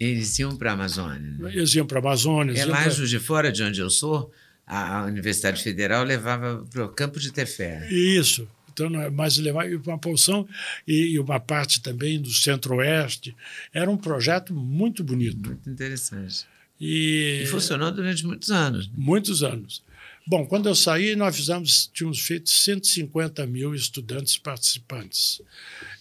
Eles 0.00 0.38
iam 0.38 0.56
para 0.56 0.70
a 0.70 0.72
Amazônia. 0.72 1.36
Né? 1.38 1.52
Eles 1.54 1.74
iam 1.74 1.86
para 1.86 1.98
a 1.98 2.02
Amazônia. 2.02 2.58
É 2.58 2.64
lá, 2.64 2.82
pra... 2.82 2.90
de 2.90 3.18
Fora, 3.18 3.52
de 3.52 3.62
onde 3.62 3.80
eu 3.80 3.90
sou, 3.90 4.32
a 4.66 5.04
Universidade 5.04 5.62
Federal 5.62 6.02
levava 6.04 6.64
para 6.70 6.86
o 6.86 6.88
Campo 6.88 7.20
de 7.20 7.30
Tefé. 7.30 7.86
Isso. 7.92 8.48
Então, 8.72 8.88
mas 9.12 9.36
levava 9.36 9.68
uma 9.68 9.98
porção 9.98 10.48
e, 10.88 11.18
uma 11.18 11.38
parte 11.38 11.82
também 11.82 12.20
do 12.20 12.30
Centro-Oeste. 12.30 13.36
Era 13.74 13.90
um 13.90 13.96
projeto 13.96 14.54
muito 14.54 15.04
bonito. 15.04 15.48
Muito 15.50 15.68
interessante. 15.68 16.46
E, 16.80 17.42
e 17.42 17.46
funcionou 17.46 17.92
durante 17.92 18.24
muitos 18.24 18.50
anos. 18.50 18.90
Muitos 18.96 19.42
anos. 19.42 19.82
Bom, 20.26 20.46
quando 20.46 20.68
eu 20.68 20.74
saí, 20.74 21.16
nós 21.16 21.36
fizemos, 21.36 21.90
tínhamos 21.92 22.20
feito 22.20 22.48
150 22.48 23.44
mil 23.46 23.74
estudantes 23.74 24.38
participantes. 24.38 25.42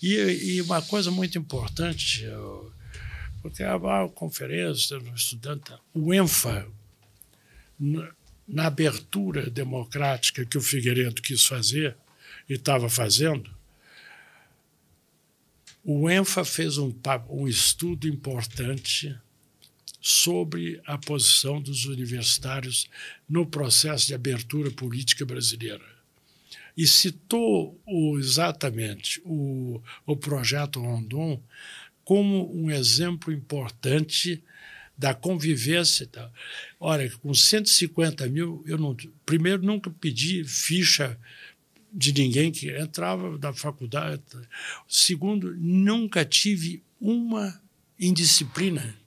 E, 0.01 0.15
e 0.15 0.61
uma 0.61 0.81
coisa 0.81 1.09
muito 1.09 1.37
importante, 1.37 2.23
eu, 2.23 2.71
porque 3.41 3.63
a, 3.63 3.75
a 3.75 4.09
conferência 4.09 4.99
do 4.99 5.13
estudante, 5.13 5.73
o 5.93 6.13
ENFA, 6.13 6.67
na 8.47 8.65
abertura 8.65 9.49
democrática 9.49 10.45
que 10.45 10.57
o 10.57 10.61
Figueiredo 10.61 11.21
quis 11.21 11.45
fazer 11.45 11.95
e 12.49 12.53
estava 12.53 12.89
fazendo, 12.89 13.49
o 15.83 16.09
ENFA 16.09 16.43
fez 16.43 16.77
um, 16.77 16.93
um 17.29 17.47
estudo 17.47 18.07
importante 18.07 19.17
sobre 20.01 20.81
a 20.85 20.97
posição 20.97 21.61
dos 21.61 21.85
universitários 21.85 22.87
no 23.27 23.45
processo 23.45 24.07
de 24.07 24.13
abertura 24.13 24.71
política 24.71 25.25
brasileira. 25.25 25.83
E 26.75 26.87
citou 26.87 27.79
o, 27.85 28.17
exatamente 28.17 29.21
o, 29.25 29.81
o 30.05 30.15
projeto 30.15 30.79
Rondon 30.79 31.41
como 32.09 32.51
um 32.51 32.71
exemplo 32.71 33.31
importante 33.31 34.43
da 34.97 35.13
convivência. 35.13 36.07
Da, 36.11 36.27
olha, 36.79 37.07
com 37.21 37.31
150 37.35 38.25
mil, 38.29 38.63
eu 38.65 38.79
não. 38.79 38.97
Primeiro, 39.23 39.61
nunca 39.61 39.91
pedi 39.91 40.43
ficha 40.43 41.15
de 41.93 42.11
ninguém 42.11 42.51
que 42.51 42.67
entrava 42.75 43.37
da 43.37 43.53
faculdade. 43.53 44.23
Segundo, 44.87 45.55
nunca 45.55 46.25
tive 46.25 46.81
uma 46.99 47.61
indisciplina 47.99 48.97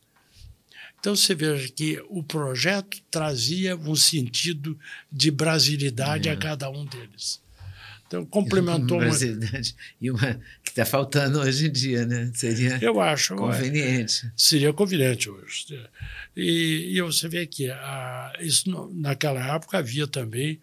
então 1.03 1.17
você 1.17 1.35
veja 1.35 1.69
que 1.69 2.01
o 2.09 2.23
projeto 2.23 3.03
trazia 3.11 3.77
um 3.77 3.97
sentido 3.97 4.79
de 5.11 5.33
brasilidade 5.33 6.29
é. 6.29 6.33
a 6.33 6.37
cada 6.37 6.71
um 6.71 6.85
deles. 6.85 7.43
Então 8.13 8.27
complementou 8.27 8.99
uma 8.99 9.07
brasilidade 9.07 9.75
e 9.99 10.11
uma 10.11 10.39
que 10.63 10.69
está 10.69 10.85
faltando 10.85 11.41
hoje 11.41 11.69
em 11.69 11.73
dia, 11.73 12.05
né? 12.05 12.31
Seria 12.35 12.79
eu 12.83 13.01
acho 13.01 13.35
conveniente. 13.35 14.27
É, 14.27 14.31
seria 14.37 14.71
conveniente 14.71 15.31
hoje. 15.31 15.81
E, 16.37 16.93
e 16.95 17.01
você 17.01 17.27
vê 17.27 17.47
que 17.47 17.71
a, 17.71 18.35
isso 18.39 18.69
naquela 18.93 19.55
época 19.55 19.79
havia 19.79 20.07
também 20.07 20.61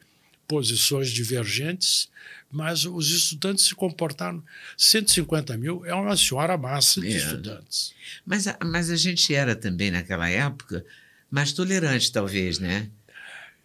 posições 0.48 1.10
divergentes 1.10 2.08
mas 2.52 2.84
os 2.84 3.12
estudantes 3.12 3.66
se 3.66 3.76
comportaram. 3.76 4.44
150 4.76 5.56
mil 5.56 5.86
é 5.86 5.94
uma 5.94 6.18
senhora 6.18 6.58
massa 6.58 7.00
de 7.00 7.08
é. 7.08 7.18
estudantes. 7.18 7.94
Mas 8.26 8.48
a, 8.48 8.58
mas 8.66 8.90
a 8.90 8.96
gente 8.96 9.34
era 9.36 9.56
também, 9.56 9.92
naquela 9.92 10.28
época, 10.28 10.84
mais 11.30 11.54
tolerante, 11.54 12.12
talvez, 12.12 12.58
né? 12.58 12.90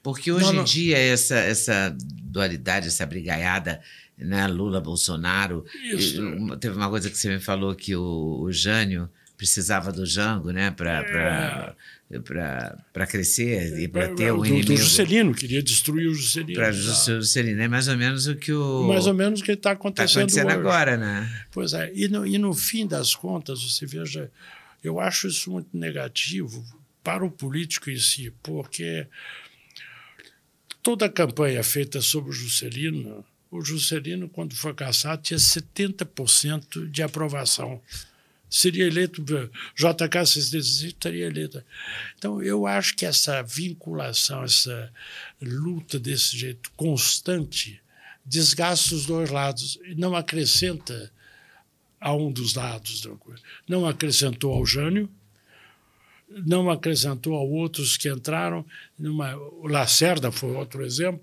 Porque 0.04 0.30
hoje 0.30 0.44
não, 0.44 0.52
não. 0.52 0.60
em 0.60 0.64
dia, 0.64 0.98
essa, 0.98 1.36
essa 1.36 1.96
dualidade, 2.22 2.88
essa 2.88 3.06
brigaiada, 3.06 3.80
né? 4.18 4.46
Lula, 4.46 4.78
Bolsonaro. 4.78 5.64
Isso. 5.82 6.20
Teve 6.58 6.76
uma 6.76 6.90
coisa 6.90 7.08
que 7.08 7.16
você 7.16 7.30
me 7.30 7.40
falou 7.40 7.74
que 7.74 7.96
o, 7.96 8.42
o 8.42 8.52
Jânio 8.52 9.08
precisava 9.34 9.90
do 9.90 10.04
Jango, 10.04 10.50
né? 10.50 10.70
Para. 10.70 11.74
É 12.10 12.18
para 12.92 13.06
crescer 13.06 13.76
e 13.80 13.88
para 13.88 14.14
ter 14.14 14.30
o 14.30 14.42
um 14.42 14.44
inimigo. 14.44 14.66
Do 14.68 14.76
Juscelino, 14.76 15.34
queria 15.34 15.62
destruir 15.62 16.06
o 16.06 16.14
Juscelino. 16.14 16.54
Para 16.54 16.68
o 16.68 16.72
Juscelino, 16.72 17.60
é 17.60 17.66
mais 17.66 17.88
ou 17.88 17.96
menos 17.96 18.26
o 18.26 18.36
que 18.36 18.52
o. 18.52 18.84
Mais 18.86 19.06
ou 19.06 19.14
menos 19.14 19.40
o 19.40 19.42
que 19.42 19.52
está 19.52 19.72
acontecendo, 19.72 20.14
tá 20.14 20.20
acontecendo 20.20 20.50
agora, 20.50 20.96
né? 20.96 21.46
Pois 21.50 21.72
é, 21.72 21.90
e 21.94 22.06
no, 22.06 22.26
e 22.26 22.36
no 22.38 22.52
fim 22.52 22.86
das 22.86 23.14
contas, 23.14 23.62
você 23.62 23.86
veja, 23.86 24.30
eu 24.82 25.00
acho 25.00 25.26
isso 25.26 25.50
muito 25.50 25.68
negativo 25.72 26.64
para 27.02 27.24
o 27.24 27.30
político 27.30 27.90
em 27.90 27.98
si, 27.98 28.32
porque 28.42 29.06
toda 30.84 31.06
a 31.06 31.10
campanha 31.10 31.64
feita 31.64 32.00
sobre 32.00 32.30
o 32.30 32.32
Juscelino, 32.32 33.24
o 33.50 33.60
Juscelino, 33.60 34.28
quando 34.28 34.54
foi 34.54 34.72
caçado, 34.74 35.22
tinha 35.22 35.38
70% 35.38 36.88
de 36.88 37.02
aprovação 37.02 37.80
seria 38.54 38.86
eleito, 38.86 39.20
JK 39.74 40.22
estaria 40.22 41.26
eleito. 41.26 41.60
Então, 42.16 42.40
eu 42.40 42.68
acho 42.68 42.94
que 42.94 43.04
essa 43.04 43.42
vinculação, 43.42 44.44
essa 44.44 44.92
luta 45.42 45.98
desse 45.98 46.38
jeito 46.38 46.70
constante, 46.76 47.82
desgasta 48.24 48.94
os 48.94 49.06
dois 49.06 49.28
lados 49.28 49.76
não 49.96 50.14
acrescenta 50.14 51.12
a 52.00 52.14
um 52.14 52.30
dos 52.30 52.54
lados. 52.54 53.02
Não 53.68 53.86
acrescentou 53.86 54.52
ao 54.52 54.64
Jânio, 54.64 55.10
não 56.44 56.70
acrescentou 56.70 57.34
a 57.34 57.42
outros 57.42 57.96
que 57.96 58.08
entraram. 58.08 58.64
Numa, 58.98 59.36
o 59.36 59.66
Lacerda 59.66 60.32
foi 60.32 60.52
outro 60.52 60.84
exemplo. 60.84 61.22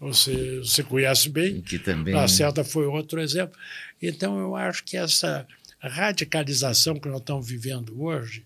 você, 0.00 0.58
você 0.58 0.82
conhece 0.82 1.28
bem. 1.28 1.60
Que 1.60 1.78
também. 1.78 2.14
Lacerda 2.14 2.64
foi 2.64 2.86
outro 2.86 3.20
exemplo. 3.20 3.58
Então, 4.00 4.38
eu 4.38 4.56
acho 4.56 4.84
que 4.84 4.96
essa 4.96 5.46
radicalização 5.80 6.98
que 6.98 7.08
nós 7.08 7.20
estamos 7.20 7.48
vivendo 7.48 8.00
hoje 8.02 8.44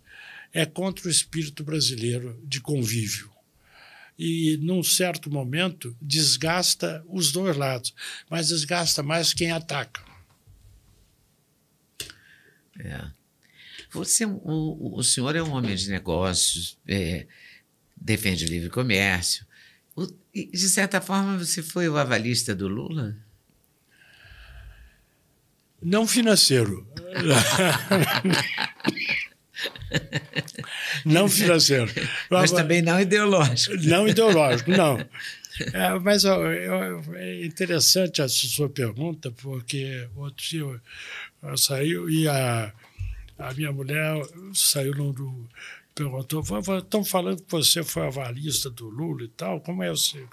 é 0.53 0.67
contra 0.67 1.09
o 1.09 1.11
espírito 1.11 1.65
brasileiro 1.65 2.39
de 2.45 2.61
convívio. 2.61 3.31
E, 4.19 4.59
num 4.59 4.83
certo 4.83 5.31
momento, 5.31 5.97
desgasta 6.01 7.03
os 7.09 7.33
dois 7.33 7.57
lados, 7.57 7.95
mas 8.29 8.49
desgasta 8.49 9.03
mais 9.03 9.33
quem 9.33 9.51
ataca. 9.51 10.03
É. 12.79 13.22
Você, 13.93 14.25
o, 14.25 14.97
o 14.97 15.03
senhor 15.03 15.37
é 15.37 15.43
um 15.43 15.53
homem 15.53 15.75
de 15.77 15.91
negócios, 15.91 16.79
é, 16.89 17.27
defende 17.97 18.45
o 18.47 18.49
livre 18.49 18.71
comércio. 18.71 19.47
O, 19.95 20.07
de 20.35 20.69
certa 20.69 21.01
forma, 21.01 21.39
você 21.39 21.63
foi 21.63 21.89
o 21.89 21.97
avalista 21.97 22.55
do 22.55 22.69
Lula? 22.69 23.17
Não 25.83 26.07
financeiro. 26.07 26.87
não 31.05 31.29
financeiro. 31.29 31.93
Mas 32.31 32.51
também 32.51 32.81
não 32.81 33.01
ideológico. 33.01 33.77
Não 33.85 34.09
ideológico, 34.09 34.71
não. 34.71 34.99
É, 35.75 35.99
mas 35.99 36.25
ó, 36.25 36.47
é 36.47 37.45
interessante 37.45 38.23
a 38.23 38.29
sua 38.29 38.71
pergunta, 38.71 39.31
porque 39.31 40.09
outro 40.17 40.43
dia 40.43 40.61
eu, 40.61 40.81
eu 41.43 41.59
saí 41.59 41.91
e 41.91 42.27
a, 42.27 42.73
a 43.49 43.55
minha 43.55 43.73
mulher 43.73 44.23
saiu 44.55 44.95
no, 44.95 45.49
perguntou, 45.95 46.43
estão 46.79 47.05
falando 47.05 47.43
que 47.43 47.51
você 47.51 47.83
foi 47.83 48.07
avalista 48.07 48.71
do 48.71 48.89
Lula 48.89 49.25
e 49.25 49.29
tal, 49.29 49.61
como 49.61 49.83
é 49.83 49.91
você? 49.91 50.27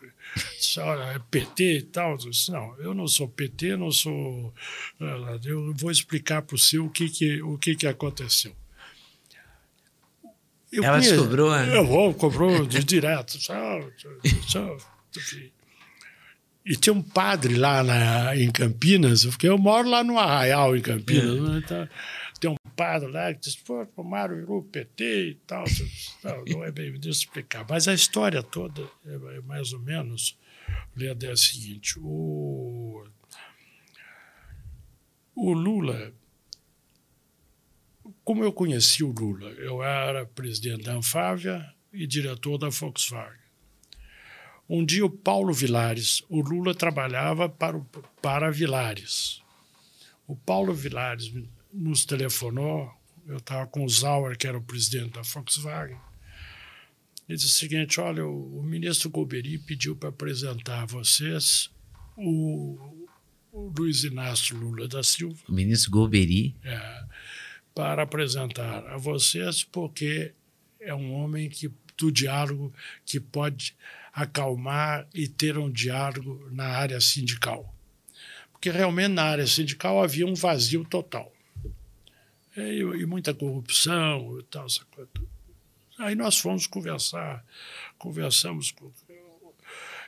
É 1.15 1.19
PT 1.29 1.77
e 1.77 1.81
tal? 1.83 2.11
Eu 2.11 2.29
disse, 2.29 2.51
não, 2.51 2.75
eu 2.79 2.93
não 2.93 3.07
sou 3.07 3.27
PT, 3.27 3.75
não 3.75 3.91
sou... 3.91 4.53
Eu 5.43 5.73
vou 5.73 5.91
explicar 5.91 6.41
para 6.41 6.55
o 6.55 6.59
senhor 6.59 6.85
o 6.85 6.89
que, 6.89 7.09
que, 7.09 7.41
o 7.41 7.57
que, 7.57 7.75
que 7.75 7.87
aconteceu. 7.87 8.55
Eu 10.71 10.83
Ela 10.83 10.99
conheço, 10.99 11.23
cobrou? 11.23 11.51
Né? 11.51 11.77
Eu 11.77 11.85
vou, 11.85 12.13
cobrou 12.13 12.65
de 12.65 12.83
direto. 12.83 13.39
Só, 13.41 13.55
só, 14.47 14.77
e 16.69 16.75
tinha 16.75 16.93
um 16.93 17.01
padre 17.01 17.55
lá 17.55 17.83
na, 17.83 18.35
em 18.35 18.51
Campinas, 18.51 19.25
porque 19.25 19.49
eu 19.49 19.57
moro 19.57 19.89
lá 19.89 20.03
no 20.03 20.19
Arraial, 20.19 20.77
em 20.77 20.81
Campinas. 20.81 21.37
É. 21.37 21.41
Né? 21.41 21.61
Então, 21.65 21.89
lá 23.07 23.33
que 23.33 23.41
diz, 23.41 23.55
pô, 23.55 23.85
tomaram 23.85 24.43
o 24.47 24.63
PT 24.63 25.29
e 25.29 25.35
tal. 25.47 25.65
Não, 26.23 26.43
não 26.45 26.63
é 26.63 26.71
bem, 26.71 26.93
eu 26.93 27.09
explicar. 27.09 27.65
Mas 27.69 27.87
a 27.87 27.93
história 27.93 28.41
toda 28.43 28.81
é, 29.05 29.37
é 29.37 29.41
mais 29.41 29.73
ou 29.73 29.79
menos 29.79 30.37
é 30.99 31.31
a 31.31 31.37
seguinte: 31.37 31.99
o, 31.99 33.05
o 35.35 35.53
Lula 35.53 36.13
como 38.29 38.43
eu 38.43 38.53
conheci 38.53 39.03
o 39.03 39.11
Lula? 39.11 39.49
Eu 39.53 39.81
era 39.81 40.23
presidente 40.23 40.83
da 40.83 40.93
Anfávia 40.93 41.67
e 41.91 42.05
diretor 42.05 42.59
da 42.59 42.69
Volkswagen. 42.69 43.39
Um 44.69 44.85
dia 44.85 45.03
o 45.03 45.09
Paulo 45.09 45.51
Vilares, 45.51 46.23
o 46.29 46.39
Lula 46.39 46.75
trabalhava 46.75 47.49
para, 47.49 47.75
o, 47.75 47.83
para 48.21 48.51
Vilares. 48.51 49.41
O 50.27 50.35
Paulo 50.35 50.75
Vilares 50.75 51.33
nos 51.71 52.05
telefonou, 52.05 52.91
eu 53.27 53.37
estava 53.37 53.67
com 53.67 53.83
o 53.85 53.89
Zauer, 53.89 54.37
que 54.37 54.47
era 54.47 54.57
o 54.57 54.61
presidente 54.61 55.11
da 55.11 55.21
Volkswagen. 55.21 55.97
Ele 57.27 57.37
disse 57.37 57.47
o 57.47 57.49
seguinte: 57.49 57.99
olha, 57.99 58.25
o, 58.25 58.59
o 58.59 58.63
ministro 58.63 59.09
Golbery 59.09 59.57
pediu 59.59 59.95
para 59.95 60.09
apresentar 60.09 60.83
a 60.83 60.85
vocês 60.85 61.69
o, 62.17 63.07
o 63.51 63.71
Luiz 63.77 64.03
Inácio 64.03 64.57
Lula 64.57 64.87
da 64.87 65.03
Silva. 65.03 65.39
O 65.47 65.53
ministro 65.53 65.91
Golbery? 65.91 66.55
É 66.63 67.03
para 67.79 68.03
apresentar 68.03 68.85
a 68.87 68.97
vocês, 68.97 69.63
porque 69.63 70.33
é 70.81 70.93
um 70.93 71.13
homem 71.13 71.49
que, 71.49 71.71
do 71.97 72.11
diálogo 72.11 72.73
que 73.05 73.21
pode 73.21 73.73
acalmar 74.13 75.07
e 75.13 75.29
ter 75.29 75.57
um 75.57 75.71
diálogo 75.71 76.45
na 76.51 76.65
área 76.65 76.99
sindical. 76.99 77.73
Porque 78.51 78.69
realmente 78.69 79.13
na 79.13 79.23
área 79.23 79.47
sindical 79.47 80.03
havia 80.03 80.27
um 80.27 80.33
vazio 80.33 80.83
total. 80.83 81.31
E, 82.61 82.79
e 82.79 83.05
muita 83.05 83.33
corrupção 83.33 84.39
e 84.39 84.43
tal. 84.43 84.67
Aí 85.97 86.15
nós 86.15 86.37
fomos 86.37 86.67
conversar, 86.67 87.43
conversamos 87.97 88.71
com. 88.71 88.91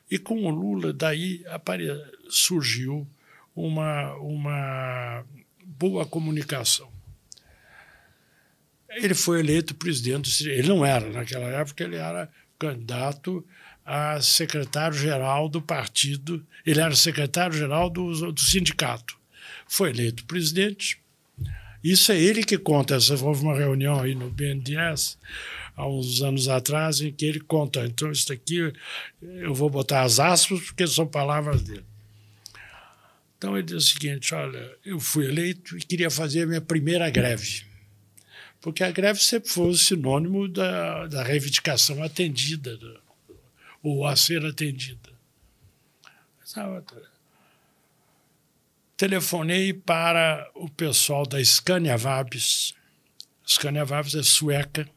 E 0.09 0.17
com 0.17 0.43
o 0.45 0.49
Lula, 0.49 0.91
daí 0.91 1.45
apare, 1.47 1.87
surgiu 2.29 3.07
uma, 3.55 4.13
uma 4.15 5.25
boa 5.63 6.05
comunicação 6.05 6.91
ele 8.91 9.13
foi 9.13 9.39
eleito 9.39 9.73
presidente. 9.75 10.47
Ele 10.47 10.67
não 10.67 10.85
era, 10.85 11.09
naquela 11.09 11.47
época, 11.47 11.83
ele 11.83 11.95
era 11.95 12.29
candidato 12.59 13.45
a 13.85 14.21
secretário-geral 14.21 15.49
do 15.49 15.61
partido. 15.61 16.45
Ele 16.65 16.79
era 16.79 16.95
secretário-geral 16.95 17.89
do, 17.89 18.31
do 18.31 18.39
sindicato. 18.39 19.17
Foi 19.67 19.89
eleito 19.89 20.25
presidente. 20.25 21.00
Isso 21.83 22.11
é 22.11 22.19
ele 22.19 22.43
que 22.43 22.57
conta. 22.57 22.97
Houve 23.23 23.43
uma 23.43 23.55
reunião 23.55 23.99
aí 23.99 24.13
no 24.13 24.29
BNDES 24.29 25.17
há 25.75 25.87
uns 25.87 26.21
anos 26.21 26.47
atrás 26.47 27.01
em 27.01 27.11
que 27.11 27.25
ele 27.25 27.39
conta. 27.39 27.85
Então, 27.85 28.11
isso 28.11 28.31
aqui 28.31 28.71
eu 29.21 29.53
vou 29.53 29.69
botar 29.69 30.03
as 30.03 30.19
aspas 30.19 30.61
porque 30.61 30.85
são 30.85 31.07
palavras 31.07 31.61
dele. 31.61 31.85
Então, 33.37 33.57
ele 33.57 33.65
diz 33.65 33.85
o 33.85 33.89
seguinte: 33.93 34.33
olha, 34.35 34.77
eu 34.85 34.99
fui 34.99 35.25
eleito 35.25 35.77
e 35.77 35.81
queria 35.81 36.11
fazer 36.11 36.43
a 36.43 36.47
minha 36.47 36.61
primeira 36.61 37.09
greve 37.09 37.71
porque 38.61 38.83
a 38.83 38.91
greve 38.91 39.19
sempre 39.19 39.49
foi 39.49 39.69
o 39.69 39.75
sinônimo 39.75 40.47
da, 40.47 41.07
da 41.07 41.23
reivindicação 41.23 42.01
atendida, 42.03 42.79
ou 43.81 44.05
a 44.05 44.15
ser 44.15 44.45
atendida. 44.45 45.09
Telefonei 49.01 49.73
para 49.73 50.47
o 50.53 50.69
pessoal 50.69 51.25
da 51.25 51.43
Scania 51.43 51.97
Vabis. 51.97 52.75
Scania 53.43 53.83
Vabis 53.83 54.13
é 54.13 54.21
sueca. 54.21 54.87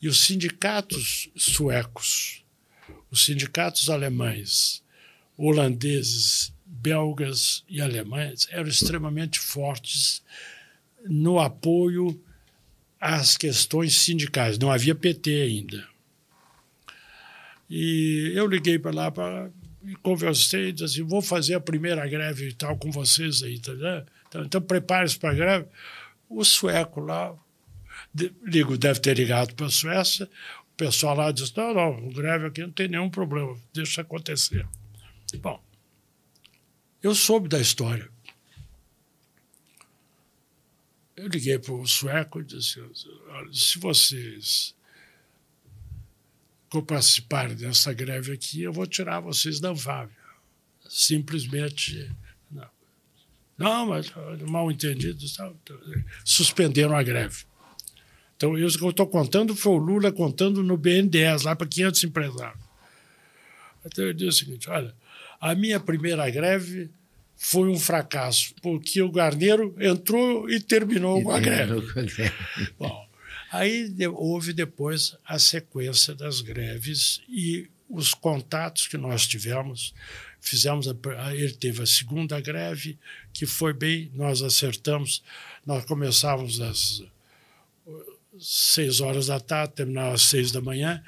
E 0.00 0.08
os 0.08 0.26
sindicatos 0.26 1.30
suecos, 1.36 2.44
os 3.12 3.24
sindicatos 3.24 3.88
alemães, 3.88 4.82
holandeses, 5.36 6.52
belgas 6.66 7.62
e 7.68 7.80
alemães 7.80 8.48
eram 8.50 8.66
extremamente 8.66 9.38
fortes 9.38 10.20
no 11.06 11.38
apoio 11.38 12.20
as 13.00 13.36
questões 13.36 13.94
sindicais. 13.94 14.58
Não 14.58 14.68
havia 14.68 14.96
PT 14.96 15.30
ainda. 15.42 15.88
E 17.70 18.32
eu 18.34 18.48
liguei 18.48 18.80
para 18.80 18.90
lá 18.92 19.12
para 19.12 19.48
conversei, 20.02 20.72
disse 20.72 21.00
assim, 21.00 21.08
vou 21.08 21.22
fazer 21.22 21.54
a 21.54 21.60
primeira 21.60 22.06
greve 22.06 22.48
e 22.48 22.52
tal 22.52 22.76
com 22.76 22.90
vocês 22.90 23.42
aí, 23.42 23.58
tá 23.58 23.72
Então, 24.28 24.44
então 24.44 24.62
prepare-se 24.62 25.18
para 25.18 25.30
a 25.30 25.34
greve. 25.34 25.66
O 26.28 26.44
sueco 26.44 27.00
lá, 27.00 27.34
de, 28.12 28.32
ligo, 28.42 28.78
deve 28.78 29.00
ter 29.00 29.16
ligado 29.16 29.54
para 29.54 29.66
a 29.66 29.70
Suécia, 29.70 30.28
o 30.72 30.76
pessoal 30.76 31.16
lá 31.16 31.30
disse, 31.30 31.52
não, 31.56 31.74
não, 31.74 32.08
greve 32.10 32.46
aqui 32.46 32.62
não 32.62 32.70
tem 32.70 32.88
nenhum 32.88 33.10
problema, 33.10 33.56
deixa 33.72 34.00
acontecer. 34.00 34.66
Bom, 35.40 35.62
eu 37.02 37.14
soube 37.14 37.48
da 37.48 37.60
história. 37.60 38.08
Eu 41.16 41.28
liguei 41.28 41.58
para 41.58 41.74
o 41.74 41.86
sueco 41.86 42.40
e 42.40 42.44
disse: 42.44 42.80
se 43.52 43.78
vocês 43.78 44.74
participarem 46.80 47.56
dessa 47.56 47.92
greve 47.92 48.32
aqui, 48.32 48.62
eu 48.62 48.72
vou 48.72 48.86
tirar 48.86 49.18
vocês 49.18 49.58
da 49.58 49.72
Vávia. 49.72 50.16
Simplesmente. 50.88 52.08
Não, 52.50 52.68
não 53.58 53.86
mas 53.86 54.12
mal 54.48 54.70
entendido, 54.70 55.24
suspenderam 56.24 56.96
a 56.96 57.02
greve. 57.02 57.44
Então, 58.36 58.56
isso 58.56 58.78
que 58.78 58.84
eu 58.84 58.90
estou 58.90 59.06
contando 59.06 59.54
foi 59.54 59.72
o 59.72 59.76
Lula 59.76 60.10
contando 60.10 60.62
no 60.62 60.76
BNDES, 60.76 61.42
lá 61.42 61.54
para 61.54 61.66
500 61.66 62.04
empresários. 62.04 62.60
Então, 63.84 64.04
eu 64.04 64.12
disse 64.12 64.28
o 64.28 64.32
seguinte: 64.32 64.70
olha, 64.70 64.94
a 65.40 65.54
minha 65.54 65.78
primeira 65.78 66.28
greve 66.30 66.90
foi 67.36 67.68
um 67.68 67.78
fracasso, 67.78 68.54
porque 68.62 69.02
o 69.02 69.10
Garneiro 69.10 69.74
entrou 69.80 70.48
e 70.48 70.60
terminou 70.60 71.20
e 71.20 71.24
com 71.24 71.30
a 71.32 71.40
greve. 71.40 71.82
Bom, 72.78 73.08
aí 73.52 73.94
houve 74.08 74.52
depois 74.52 75.16
a 75.24 75.38
sequência 75.38 76.14
das 76.14 76.40
greves 76.40 77.20
e 77.28 77.70
os 77.88 78.14
contatos 78.14 78.88
que 78.88 78.96
nós 78.96 79.26
tivemos. 79.26 79.94
Fizemos, 80.40 80.88
a, 80.88 81.34
ele 81.34 81.52
teve 81.52 81.82
a 81.82 81.86
segunda 81.86 82.40
greve, 82.40 82.98
que 83.32 83.46
foi 83.46 83.72
bem, 83.72 84.10
nós 84.14 84.42
acertamos, 84.42 85.22
nós 85.64 85.84
começávamos 85.84 86.60
às 86.60 87.04
seis 88.40 89.00
horas 89.00 89.26
da 89.26 89.38
tarde, 89.38 89.74
terminava 89.74 90.14
às 90.14 90.22
seis 90.22 90.50
da 90.50 90.60
manhã, 90.60 91.02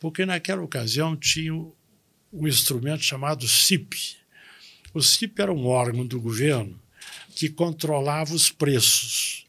porque 0.00 0.24
naquela 0.24 0.62
ocasião 0.62 1.14
tinha 1.14 1.52
um 1.52 2.48
instrumento 2.48 3.02
chamado 3.02 3.46
CIP. 3.46 4.16
O 4.94 5.02
CIP 5.02 5.40
era 5.40 5.52
um 5.52 5.66
órgão 5.66 6.06
do 6.06 6.20
governo 6.20 6.80
que 7.34 7.48
controlava 7.48 8.34
os 8.34 8.50
preços. 8.50 9.41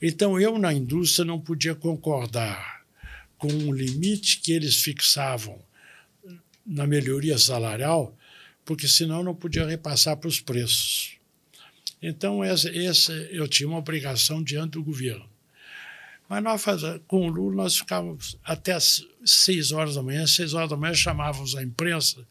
Então, 0.00 0.40
eu, 0.40 0.58
na 0.58 0.72
indústria, 0.72 1.24
não 1.24 1.40
podia 1.40 1.74
concordar 1.74 2.84
com 3.36 3.48
um 3.48 3.72
limite 3.72 4.40
que 4.40 4.52
eles 4.52 4.82
fixavam 4.82 5.58
na 6.66 6.86
melhoria 6.86 7.38
salarial, 7.38 8.16
porque 8.64 8.86
senão 8.86 9.22
não 9.22 9.34
podia 9.34 9.66
repassar 9.66 10.16
para 10.16 10.28
os 10.28 10.40
preços. 10.40 11.16
Então, 12.00 12.44
esse, 12.44 12.68
esse, 12.68 13.12
eu 13.32 13.48
tinha 13.48 13.68
uma 13.68 13.78
obrigação 13.78 14.42
diante 14.42 14.72
do 14.72 14.84
governo. 14.84 15.28
Mas 16.28 16.42
nós, 16.42 16.62
com 17.06 17.26
o 17.26 17.30
Lula, 17.30 17.64
nós 17.64 17.78
ficávamos 17.78 18.36
até 18.44 18.76
seis 19.24 19.72
horas 19.72 19.94
da 19.94 20.02
manhã, 20.02 20.26
seis 20.26 20.52
horas 20.52 20.68
da 20.68 20.76
manhã 20.76 20.94
chamávamos 20.94 21.56
a 21.56 21.62
imprensa, 21.62 22.24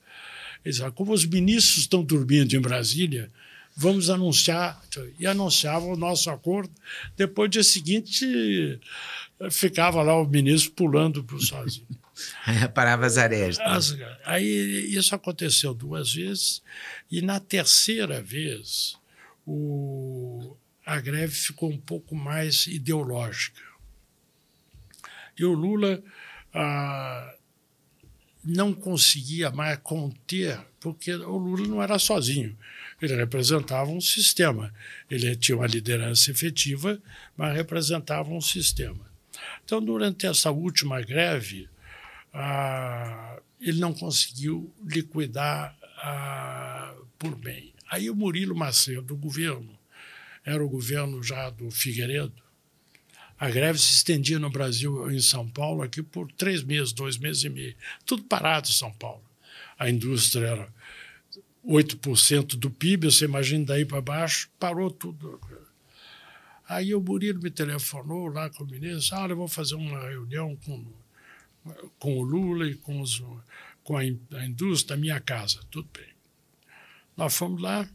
e 0.64 0.70
diziam, 0.70 0.92
como 0.92 1.12
os 1.12 1.26
ministros 1.26 1.80
estão 1.80 2.04
dormindo 2.04 2.56
em 2.56 2.62
Brasília, 2.62 3.32
vamos 3.80 4.10
anunciar, 4.10 4.82
e 5.20 5.28
anunciavam 5.28 5.92
o 5.92 5.96
nosso 5.96 6.32
acordo. 6.32 6.74
Depois, 7.16 7.52
dia 7.52 7.64
seguinte, 7.64 8.80
ficava 9.52 10.02
lá 10.02 10.20
o 10.20 10.28
ministro 10.28 10.72
pulando 10.72 11.24
para 11.24 11.36
o 11.36 11.40
sozinho. 11.40 11.86
Parava 12.74 13.06
as 13.06 13.20
arestas. 13.20 13.96
Aí 14.26 14.88
isso 14.90 15.14
aconteceu 15.14 15.76
duas 15.76 16.12
vezes, 16.12 16.64
e 17.12 17.22
na 17.22 17.40
terceira 17.40 18.20
vez 18.20 18.98
o, 19.46 20.58
a 20.84 21.00
greve 21.00 21.36
ficou 21.36 21.70
um 21.70 21.78
pouco 21.78 22.16
mais 22.16 22.66
ideológica. 22.66 23.62
E 25.38 25.46
o 25.46 25.54
Lula 25.54 26.02
ah, 26.52 27.36
não 28.44 28.74
conseguia 28.74 29.52
mais 29.52 29.78
conter, 29.84 30.60
porque 30.80 31.14
o 31.14 31.38
Lula 31.38 31.68
não 31.68 31.84
era 31.84 32.00
sozinho. 32.00 32.58
Ele 33.02 33.16
representava 33.16 33.90
um 33.92 34.02
sistema. 34.02 34.74
Ele 35.10 35.36
tinha 35.36 35.58
uma 35.58 35.68
liderança 35.68 36.32
efetiva, 36.32 37.00
mas 37.36 37.56
representava 37.56 38.30
um 38.30 38.42
sistema. 38.42 39.06
Então, 39.64 39.84
durante 39.84 40.26
essa 40.26 40.50
última 40.52 41.02
greve, 41.02 41.70
ah, 42.34 43.40
ele 43.62 43.80
não 43.80 43.94
conseguiu 43.94 44.74
liquidar 44.84 45.78
ah, 45.98 46.96
por 47.20 47.36
bem. 47.36 47.74
Aí 47.90 48.10
o 48.10 48.16
Murilo 48.16 48.56
Macedo, 48.56 49.14
o 49.14 49.18
governo, 49.18 49.78
era 50.44 50.64
o 50.64 50.70
governo 50.70 51.22
já 51.22 51.50
do 51.50 51.70
Figueiredo, 51.70 52.48
a 53.40 53.50
greve 53.52 53.78
se 53.78 53.94
estendia 53.94 54.40
no 54.40 54.50
Brasil, 54.50 55.12
em 55.12 55.20
São 55.20 55.48
Paulo, 55.48 55.84
aqui 55.84 56.02
por 56.02 56.32
três 56.32 56.64
meses, 56.64 56.92
dois 56.92 57.18
meses 57.18 57.44
e 57.44 57.50
meio. 57.50 57.76
Tudo 58.04 58.24
parado 58.24 58.68
em 58.68 58.74
São 58.74 58.92
Paulo. 58.92 59.24
A 59.78 59.88
indústria 59.90 60.48
era 60.48 60.74
8% 61.68 62.56
do 62.56 62.72
PIB, 62.72 63.12
você 63.12 63.26
imagina 63.26 63.66
daí 63.66 63.86
para 63.86 64.02
baixo, 64.02 64.50
parou 64.58 64.90
tudo. 64.90 65.40
Aí 66.68 66.96
o 66.96 67.02
Murilo 67.02 67.42
me 67.42 67.52
telefonou 67.52 68.28
lá 68.28 68.50
com 68.50 68.64
o 68.64 68.68
ministro, 68.68 69.18
ah, 69.18 69.28
eu 69.28 69.36
vou 69.36 69.48
fazer 69.48 69.76
uma 69.76 70.00
reunião 70.10 70.56
com, 70.66 70.86
com 72.00 72.18
o 72.20 72.24
Lula 72.24 72.68
e 72.68 72.76
com, 72.76 73.02
os, 73.02 73.22
com 73.84 73.98
a, 73.98 74.02
a 74.02 74.46
indústria 74.46 74.96
da 74.96 75.02
minha 75.02 75.20
casa. 75.20 75.60
Tudo 75.70 75.90
bem. 75.94 76.08
Nós 77.18 77.36
fomos 77.36 77.62
lá, 77.62 77.90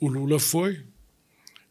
o 0.00 0.08
Lula 0.08 0.40
foi, 0.40 0.84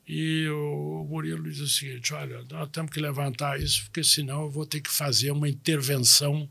e 0.08 0.48
o 0.50 1.06
Murilo 1.10 1.44
disse 1.44 1.62
o 1.62 1.68
seguinte: 1.68 2.14
olha, 2.14 2.44
nós 2.50 2.70
temos 2.70 2.92
que 2.92 3.00
levantar 3.00 3.60
isso, 3.60 3.84
porque 3.84 4.04
senão 4.04 4.44
eu 4.44 4.50
vou 4.50 4.66
ter 4.66 4.82
que 4.82 4.90
fazer 4.90 5.32
uma 5.32 5.50
intervenção 5.50 6.50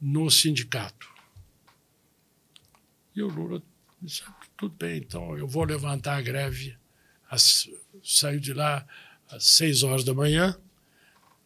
no 0.00 0.30
sindicato. 0.30 1.08
E 3.14 3.22
o 3.22 3.28
Lula 3.28 3.62
disse: 4.02 4.22
tudo 4.56 4.74
bem, 4.76 4.98
então 4.98 5.36
eu 5.36 5.46
vou 5.46 5.64
levantar 5.64 6.16
a 6.16 6.22
greve. 6.22 6.76
As, 7.30 7.68
saiu 8.02 8.40
de 8.40 8.52
lá 8.52 8.86
às 9.30 9.44
seis 9.44 9.82
horas 9.82 10.04
da 10.04 10.14
manhã, 10.14 10.58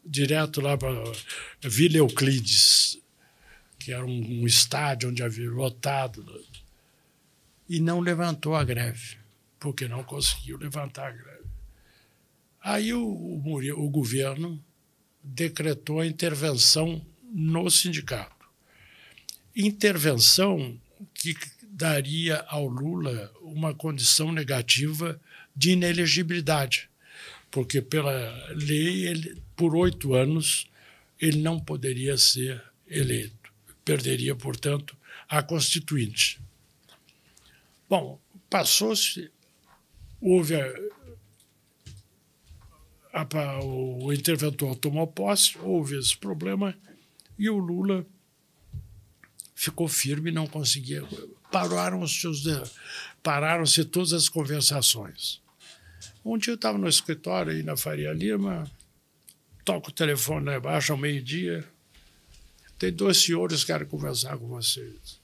direto 0.04 0.60
lá 0.60 0.76
para 0.76 0.90
Vila 1.60 1.98
Euclides, 1.98 2.98
que 3.78 3.92
era 3.92 4.04
um, 4.04 4.42
um 4.42 4.46
estádio 4.46 5.10
onde 5.10 5.22
havia 5.22 5.50
lotado, 5.50 6.24
e 7.68 7.80
não 7.80 8.00
levantou 8.00 8.54
a 8.54 8.64
greve, 8.64 9.16
porque 9.58 9.88
não 9.88 10.04
conseguiu 10.04 10.56
levantar 10.58 11.08
a 11.08 11.12
greve. 11.12 11.32
Aí 12.60 12.94
o, 12.94 13.02
o, 13.04 13.84
o 13.84 13.90
governo 13.90 14.62
decretou 15.22 16.00
a 16.00 16.06
intervenção 16.06 17.04
no 17.32 17.68
sindicato. 17.70 18.46
Intervenção 19.54 20.78
que 21.14 21.34
daria 21.82 22.36
ao 22.46 22.68
Lula 22.68 23.32
uma 23.40 23.74
condição 23.74 24.30
negativa 24.30 25.20
de 25.54 25.72
inelegibilidade, 25.72 26.88
porque 27.50 27.82
pela 27.82 28.14
lei, 28.54 29.08
ele, 29.08 29.42
por 29.56 29.74
oito 29.74 30.14
anos, 30.14 30.70
ele 31.20 31.38
não 31.38 31.58
poderia 31.58 32.16
ser 32.16 32.62
eleito. 32.86 33.52
Perderia, 33.84 34.36
portanto, 34.36 34.96
a 35.28 35.42
Constituinte. 35.42 36.40
Bom, 37.90 38.20
passou-se, 38.48 39.28
houve 40.20 40.54
a, 43.12 43.58
o 43.64 44.12
interventor 44.12 44.76
tomou 44.76 45.08
posse, 45.08 45.58
houve 45.58 45.98
esse 45.98 46.16
problema 46.16 46.78
e 47.36 47.50
o 47.50 47.58
Lula 47.58 48.06
ficou 49.62 49.86
firme 49.86 50.30
e 50.30 50.34
não 50.34 50.46
conseguia. 50.46 51.04
Pararam-se 51.52 52.26
pararam 53.22 53.64
todas 53.92 54.12
as 54.12 54.28
conversações. 54.28 55.40
Um 56.24 56.36
dia 56.36 56.52
eu 56.52 56.56
estava 56.56 56.76
no 56.76 56.88
escritório 56.88 57.52
aí 57.52 57.62
na 57.62 57.76
Faria 57.76 58.12
Lima, 58.12 58.68
toco 59.64 59.90
o 59.90 59.92
telefone 59.92 60.46
lá 60.46 60.56
embaixo 60.56 60.90
ao 60.90 60.98
meio-dia. 60.98 61.64
Tem 62.76 62.92
dois 62.92 63.18
senhores 63.18 63.60
que 63.60 63.68
querem 63.68 63.86
conversar 63.86 64.36
com 64.36 64.48
vocês. 64.48 65.20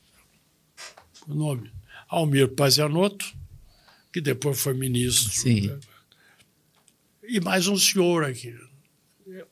O 1.26 1.34
nome? 1.34 1.72
Almir 2.08 2.48
Pazianotto, 2.54 3.34
que 4.12 4.20
depois 4.20 4.60
foi 4.60 4.74
ministro. 4.74 5.32
Sim. 5.32 5.66
Né? 5.66 5.80
e 7.28 7.40
mais 7.40 7.66
um 7.66 7.76
senhor 7.76 8.24
aqui. 8.24 8.56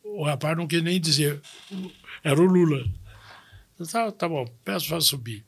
O 0.04 0.22
rapaz 0.22 0.56
não 0.56 0.68
queria 0.68 0.84
nem 0.84 1.00
dizer. 1.00 1.40
Era 2.22 2.40
o 2.40 2.44
Lula. 2.44 2.86
Tá, 3.90 4.10
tá 4.10 4.28
bom, 4.28 4.46
peço 4.64 4.88
para 4.88 5.00
subir. 5.00 5.44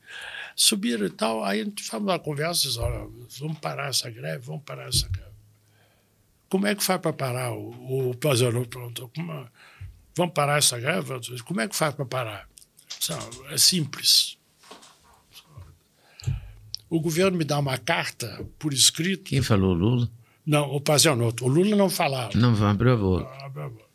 Subiram 0.55 1.05
e 1.05 1.09
tal, 1.09 1.43
aí 1.43 1.61
a 1.61 1.63
gente 1.63 1.83
faz 1.83 2.01
uma 2.01 2.19
conversa, 2.19 2.61
diz, 2.61 2.77
olha, 2.77 3.07
vamos 3.39 3.57
parar 3.59 3.89
essa 3.89 4.09
greve, 4.09 4.45
vamos 4.45 4.63
parar 4.63 4.87
essa 4.87 5.07
greve. 5.07 5.29
Como 6.47 6.67
é 6.67 6.75
que 6.75 6.83
faz 6.83 6.99
para 6.99 7.13
parar? 7.13 7.53
O, 7.53 8.09
o 8.09 8.15
Pazarão 8.17 8.65
perguntou, 8.65 9.09
como, 9.15 9.47
vamos 10.15 10.33
parar 10.33 10.57
essa 10.57 10.79
greve? 10.79 11.13
Como 11.43 11.61
é 11.61 11.67
que 11.67 11.75
faz 11.75 11.95
para 11.95 12.05
parar? 12.05 12.49
É 13.49 13.57
simples. 13.57 14.37
O 16.89 16.99
governo 16.99 17.37
me 17.37 17.45
dá 17.45 17.59
uma 17.59 17.77
carta 17.77 18.45
por 18.57 18.73
escrito. 18.73 19.25
Quem 19.25 19.41
falou, 19.41 19.73
Lula? 19.73 20.09
Não, 20.45 20.71
o 20.71 20.81
Pazianotto. 20.81 21.45
O 21.45 21.47
Lula 21.47 21.75
não 21.75 21.89
falava. 21.89 22.31
Não 22.35 22.51
aprovou. 22.67 23.19
aprovou. 23.19 23.87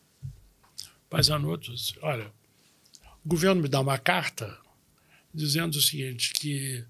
Pazianotto 1.11 1.73
disse, 1.73 1.95
olha, 2.01 2.31
o 3.25 3.29
governo 3.29 3.63
me 3.63 3.69
dá 3.69 3.81
uma 3.81 3.99
carta 3.99 4.59
dizendo 5.33 5.77
o 5.77 5.83
seguinte, 5.83 6.33
que 6.33 6.85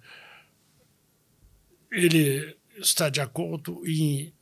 ele 1.91 2.57
está 2.77 3.09
de 3.09 3.21
acordo 3.21 3.83
em 3.87 4.33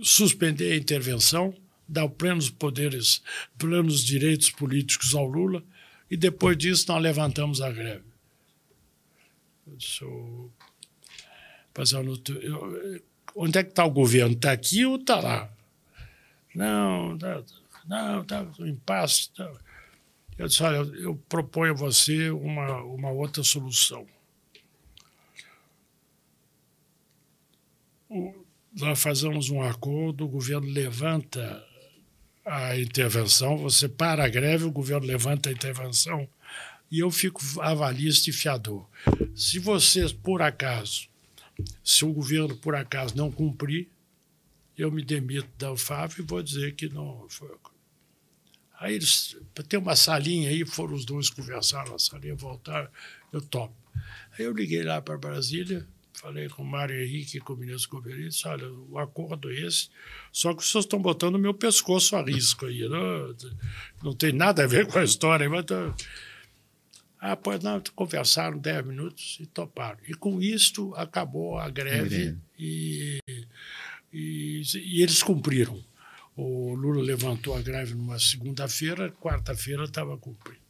suspender 0.00 0.72
a 0.72 0.76
intervenção, 0.76 1.54
dar 1.86 2.08
plenos 2.08 2.48
poderes, 2.48 3.22
plenos 3.58 4.02
direitos 4.02 4.50
políticos 4.50 5.14
ao 5.14 5.26
Lula, 5.26 5.62
e 6.10 6.16
depois 6.16 6.56
disso 6.56 6.86
nós 6.88 7.02
levantamos 7.02 7.60
a 7.60 7.70
greve. 7.70 8.04
Eu 9.66 9.80
Onde 13.34 13.58
é 13.58 13.64
que 13.64 13.70
está 13.70 13.84
o 13.84 13.90
governo? 13.90 14.34
Está 14.34 14.52
aqui 14.52 14.86
ou 14.86 14.96
está 14.96 15.20
lá? 15.20 15.50
Não, 16.54 17.18
tá, 17.18 17.42
não, 17.86 18.22
está 18.22 18.46
em 18.60 18.76
paz. 18.76 19.26
Tá. 19.36 19.52
Eu 20.38 20.48
disse, 20.48 20.62
olha, 20.62 20.76
eu 20.98 21.16
proponho 21.28 21.72
a 21.72 21.76
você 21.76 22.30
uma, 22.30 22.82
uma 22.82 23.10
outra 23.10 23.42
solução. 23.42 24.06
O, 28.08 28.34
nós 28.78 29.00
fazemos 29.00 29.48
um 29.48 29.62
acordo, 29.62 30.24
o 30.24 30.28
governo 30.28 30.68
levanta 30.68 31.64
a 32.44 32.78
intervenção, 32.78 33.56
você 33.56 33.88
para 33.88 34.24
a 34.24 34.28
greve, 34.28 34.64
o 34.64 34.70
governo 34.70 35.06
levanta 35.06 35.48
a 35.48 35.52
intervenção 35.52 36.28
e 36.90 37.00
eu 37.00 37.10
fico 37.10 37.40
avalista 37.60 38.30
e 38.30 38.32
fiador. 38.32 38.86
Se 39.34 39.58
vocês, 39.58 40.12
por 40.12 40.42
acaso, 40.42 41.08
se 41.82 42.04
o 42.04 42.12
governo, 42.12 42.56
por 42.56 42.74
acaso, 42.74 43.16
não 43.16 43.32
cumprir, 43.32 43.88
eu 44.76 44.92
me 44.92 45.02
demito 45.02 45.48
da 45.58 45.72
UFAF 45.72 46.20
e 46.20 46.24
vou 46.24 46.42
dizer 46.42 46.74
que 46.74 46.88
não 46.88 47.26
foi. 47.28 47.50
Aí 48.78 48.94
eles 48.94 49.36
tem 49.68 49.78
uma 49.78 49.96
salinha 49.96 50.50
aí, 50.50 50.64
foram 50.66 50.94
os 50.94 51.04
dois 51.04 51.30
conversar 51.30 51.88
na 51.88 51.98
salinha, 51.98 52.34
voltaram, 52.34 52.88
eu 53.32 53.40
topo. 53.40 53.74
Aí 54.38 54.44
eu 54.44 54.52
liguei 54.52 54.82
lá 54.82 55.00
para 55.00 55.16
Brasília, 55.16 55.86
falei 56.12 56.48
com 56.48 56.62
o 56.62 56.66
Mário 56.66 57.00
Henrique, 57.00 57.40
com 57.40 57.54
o 57.54 57.56
ministro 57.56 57.90
Governo, 57.90 58.28
disse, 58.28 58.46
olha, 58.46 58.70
o 58.70 58.98
acordo 58.98 59.50
é 59.50 59.54
esse, 59.54 59.88
só 60.30 60.54
que 60.54 60.64
vocês 60.64 60.84
estão 60.84 61.00
botando 61.00 61.36
o 61.36 61.38
meu 61.38 61.54
pescoço 61.54 62.16
a 62.16 62.22
risco 62.22 62.66
aí, 62.66 62.86
não, 62.88 63.34
não 64.02 64.14
tem 64.14 64.32
nada 64.32 64.64
a 64.64 64.66
ver 64.66 64.86
com 64.86 64.98
a 64.98 65.04
história. 65.04 65.48
Mas 65.48 65.64
tô... 65.64 65.74
Ah, 67.18 67.34
pois 67.34 67.62
não, 67.62 67.82
conversaram 67.94 68.58
10 68.58 68.86
minutos 68.86 69.38
e 69.40 69.46
toparam. 69.46 69.98
E 70.06 70.14
com 70.14 70.40
isto 70.40 70.94
acabou 70.94 71.58
a 71.58 71.68
greve 71.70 72.36
e, 72.58 73.18
e, 74.12 74.62
e 74.74 75.02
eles 75.02 75.22
cumpriram. 75.22 75.82
O 76.36 76.74
Lula 76.74 77.02
levantou 77.02 77.56
a 77.56 77.62
greve 77.62 77.94
numa 77.94 78.18
segunda-feira, 78.18 79.10
quarta-feira 79.10 79.84
estava 79.84 80.18
cumprido. 80.18 80.60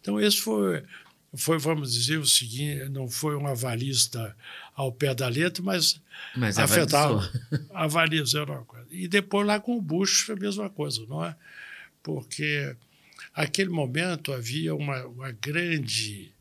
Então, 0.00 0.20
esse 0.20 0.38
foi, 0.38 0.82
foi, 1.34 1.58
vamos 1.58 1.92
dizer 1.92 2.18
o 2.18 2.26
seguinte, 2.26 2.88
não 2.88 3.08
foi 3.08 3.36
um 3.36 3.46
avalista 3.46 4.36
ao 4.74 4.90
pé 4.90 5.14
da 5.14 5.28
letra, 5.28 5.62
mas, 5.62 6.00
mas 6.36 6.58
afetava. 6.58 7.30
Avalizou 7.70 8.44
uma 8.46 8.64
coisa. 8.64 8.86
E 8.90 9.06
depois 9.06 9.46
lá 9.46 9.60
com 9.60 9.76
o 9.76 9.82
Bush 9.82 10.30
a 10.30 10.36
mesma 10.36 10.68
coisa, 10.68 11.04
não 11.06 11.24
é? 11.24 11.36
Porque 12.02 12.74
naquele 13.36 13.70
momento 13.70 14.32
havia 14.32 14.74
uma, 14.74 15.04
uma 15.06 15.30
grande 15.30 16.32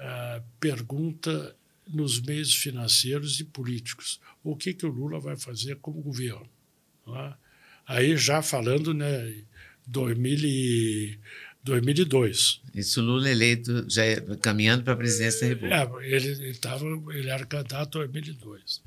uh, 0.00 0.42
pergunta 0.58 1.54
nos 1.86 2.20
meios 2.20 2.54
financeiros 2.54 3.40
e 3.40 3.44
políticos. 3.44 4.20
O 4.42 4.56
que, 4.56 4.72
que 4.72 4.86
o 4.86 4.90
Lula 4.90 5.20
vai 5.20 5.36
fazer 5.36 5.76
como 5.76 6.00
governo? 6.00 6.48
Não 7.06 7.20
é? 7.20 7.34
Aí 7.86 8.16
já 8.16 8.42
falando, 8.42 8.94
né, 8.94 9.34
2000 9.86 10.38
e 10.44 11.18
2002. 11.64 12.60
Isso 12.74 13.00
Lula 13.00 13.30
eleito, 13.30 13.88
já 13.88 14.04
é 14.04 14.20
caminhando 14.36 14.84
para 14.84 14.92
a 14.92 14.96
presidência 14.96 15.40
da 15.40 15.46
República. 15.46 16.04
É, 16.04 16.14
ele, 16.14 16.28
ele, 16.28 16.54
tava, 16.54 16.84
ele 17.14 17.30
era 17.30 17.46
candidato 17.46 17.98
em 18.02 18.08
2002. 18.08 18.82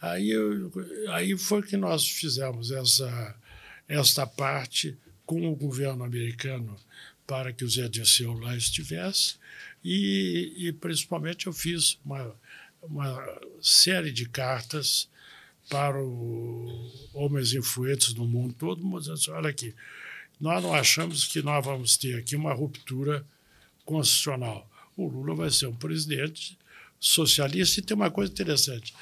Aí, 0.00 0.30
eu, 0.30 0.70
aí 1.08 1.36
foi 1.36 1.62
que 1.62 1.76
nós 1.76 2.08
fizemos 2.08 2.70
essa, 2.70 3.34
essa 3.88 4.24
parte 4.24 4.96
com 5.26 5.50
o 5.50 5.56
governo 5.56 6.04
americano 6.04 6.76
para 7.26 7.52
que 7.52 7.64
o 7.64 7.68
Zé 7.68 7.88
Dirceu 7.88 8.32
lá 8.32 8.56
estivesse 8.56 9.34
e, 9.84 10.54
e 10.56 10.72
principalmente 10.72 11.48
eu 11.48 11.52
fiz 11.52 11.98
uma, 12.04 12.34
uma 12.80 13.40
série 13.60 14.12
de 14.12 14.28
cartas 14.28 15.08
para 15.68 16.02
os 16.02 17.10
homens 17.14 17.52
influentes 17.52 18.14
no 18.14 18.26
mundo 18.26 18.54
todo, 18.54 18.80
dizendo 18.98 19.14
assim, 19.14 19.30
olha 19.30 19.50
aqui, 19.50 19.74
nós 20.40 20.62
não 20.62 20.74
achamos 20.74 21.26
que 21.26 21.42
nós 21.42 21.64
vamos 21.64 21.96
ter 21.96 22.16
aqui 22.16 22.36
uma 22.36 22.52
ruptura 22.52 23.24
constitucional. 23.84 24.68
O 24.96 25.08
Lula 25.08 25.34
vai 25.34 25.50
ser 25.50 25.66
um 25.66 25.74
presidente 25.74 26.58
socialista 26.98 27.80
e 27.80 27.82
tem 27.82 27.96
uma 27.96 28.10
coisa 28.10 28.32
interessante. 28.32 28.94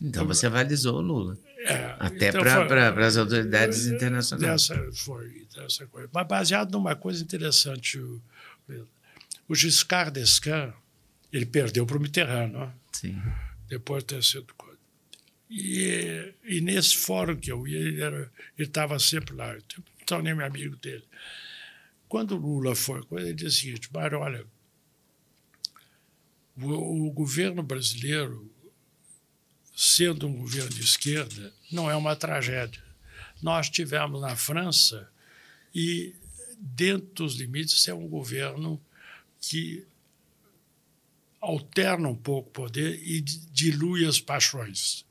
Então 0.00 0.26
você 0.26 0.46
avalizou 0.46 0.96
o 0.96 1.00
Lula. 1.00 1.38
É, 1.58 1.94
Até 1.98 2.28
então 2.28 2.42
para 2.42 3.06
as 3.06 3.16
autoridades 3.18 3.86
é, 3.86 3.94
internacionais. 3.94 4.68
Dessa, 4.68 4.92
foi 4.92 5.46
dessa 5.54 5.86
coisa. 5.86 6.08
Mas 6.12 6.26
baseado 6.26 6.72
numa 6.72 6.96
coisa 6.96 7.22
interessante, 7.22 7.98
o, 7.98 8.22
o 9.46 9.54
Giscard 9.54 10.18
d'Estaing, 10.18 10.72
ele 11.30 11.44
perdeu 11.44 11.84
para 11.84 11.98
o 11.98 12.00
Mitterrand, 12.00 12.48
não? 12.48 12.62
É? 12.62 12.72
Sim. 12.92 13.20
Depois 13.68 14.02
de 14.02 14.14
ter 14.14 14.24
sido 14.24 14.54
e, 15.50 16.32
e 16.44 16.60
nesse 16.60 16.96
fórum 16.96 17.36
que 17.36 17.50
eu 17.50 17.66
ia, 17.66 17.78
ele 17.78 18.30
estava 18.58 18.98
sempre 19.00 19.34
lá, 19.34 19.56
estava 19.98 20.22
nem 20.22 20.34
meu 20.34 20.46
amigo 20.46 20.76
dele. 20.76 21.02
Quando 22.08 22.36
o 22.36 22.38
Lula 22.38 22.76
foi, 22.76 23.02
ele 23.12 23.34
disse 23.34 23.58
o 23.58 23.60
seguinte, 23.60 23.92
Mário, 23.92 24.20
olha, 24.20 24.46
o, 26.56 27.08
o 27.08 27.10
governo 27.10 27.64
brasileiro, 27.64 28.48
sendo 29.74 30.28
um 30.28 30.36
governo 30.36 30.70
de 30.70 30.82
esquerda, 30.82 31.52
não 31.72 31.90
é 31.90 31.96
uma 31.96 32.14
tragédia. 32.14 32.82
Nós 33.42 33.68
tivemos 33.68 34.20
na 34.20 34.36
França 34.36 35.10
e, 35.74 36.14
dentro 36.58 37.24
dos 37.24 37.34
limites, 37.34 37.88
é 37.88 37.94
um 37.94 38.06
governo 38.06 38.80
que 39.40 39.84
alterna 41.40 42.08
um 42.08 42.14
pouco 42.14 42.50
o 42.50 42.52
poder 42.52 43.00
e 43.02 43.20
dilui 43.20 44.04
as 44.06 44.20
paixões. 44.20 45.06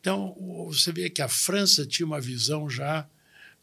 Então, 0.00 0.34
você 0.66 0.92
vê 0.92 1.10
que 1.10 1.22
a 1.22 1.28
França 1.28 1.86
tinha 1.86 2.06
uma 2.06 2.20
visão 2.20 2.68
já 2.68 3.08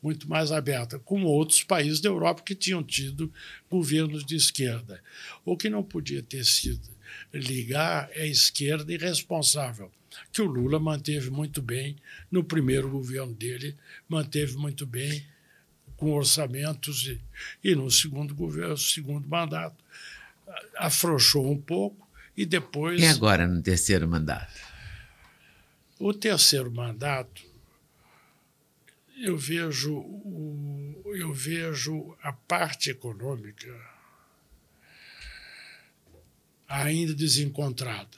muito 0.02 0.30
mais 0.30 0.52
aberta, 0.52 1.00
como 1.00 1.28
outros 1.28 1.64
países 1.64 2.00
da 2.00 2.10
Europa 2.10 2.44
que 2.44 2.54
tinham 2.54 2.84
tido 2.84 3.34
governos 3.70 4.24
de 4.24 4.36
esquerda. 4.36 5.02
O 5.44 5.58
que 5.58 5.70
não 5.70 5.84
podia 5.84 6.22
ter 6.22 6.46
sido 6.46 6.88
ligar 7.34 8.10
é 8.12 8.22
a 8.22 8.28
esquerda 8.28 8.94
irresponsável, 8.94 9.92
que 10.32 10.42
o 10.42 10.46
Lula 10.46 10.80
manteve 10.80 11.30
muito 11.30 11.62
bem 11.62 11.96
no 12.30 12.44
primeiro 12.44 12.90
governo 12.90 13.34
dele, 13.34 13.76
manteve 14.08 14.56
muito 14.58 14.86
bem 14.86 15.26
com 15.98 16.12
orçamentos 16.12 17.08
e, 17.08 17.20
e 17.64 17.74
no 17.74 17.90
segundo 17.90 18.36
governo, 18.36 18.78
segundo 18.78 19.28
mandato 19.28 19.84
afrouxou 20.78 21.52
um 21.52 21.60
pouco 21.60 22.08
e 22.36 22.46
depois. 22.46 23.02
E 23.02 23.06
agora 23.06 23.48
no 23.48 23.62
terceiro 23.62 24.08
mandato? 24.08 24.75
O 25.98 26.14
terceiro 26.14 26.70
mandato, 26.70 27.42
eu 29.18 29.38
vejo, 29.38 29.96
o, 29.96 31.02
eu 31.16 31.34
vejo 31.34 32.18
a 32.22 32.34
parte 32.34 32.90
econômica 32.90 33.74
ainda 36.68 37.14
desencontrada. 37.14 38.18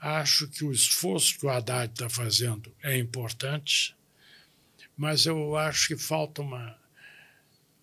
Acho 0.00 0.48
que 0.48 0.64
o 0.64 0.72
esforço 0.72 1.38
que 1.38 1.46
o 1.46 1.50
Haddad 1.50 1.92
está 1.92 2.08
fazendo 2.08 2.74
é 2.82 2.98
importante, 2.98 3.96
mas 4.96 5.26
eu 5.26 5.56
acho 5.56 5.88
que 5.88 5.96
falta 5.96 6.42
uma 6.42 6.76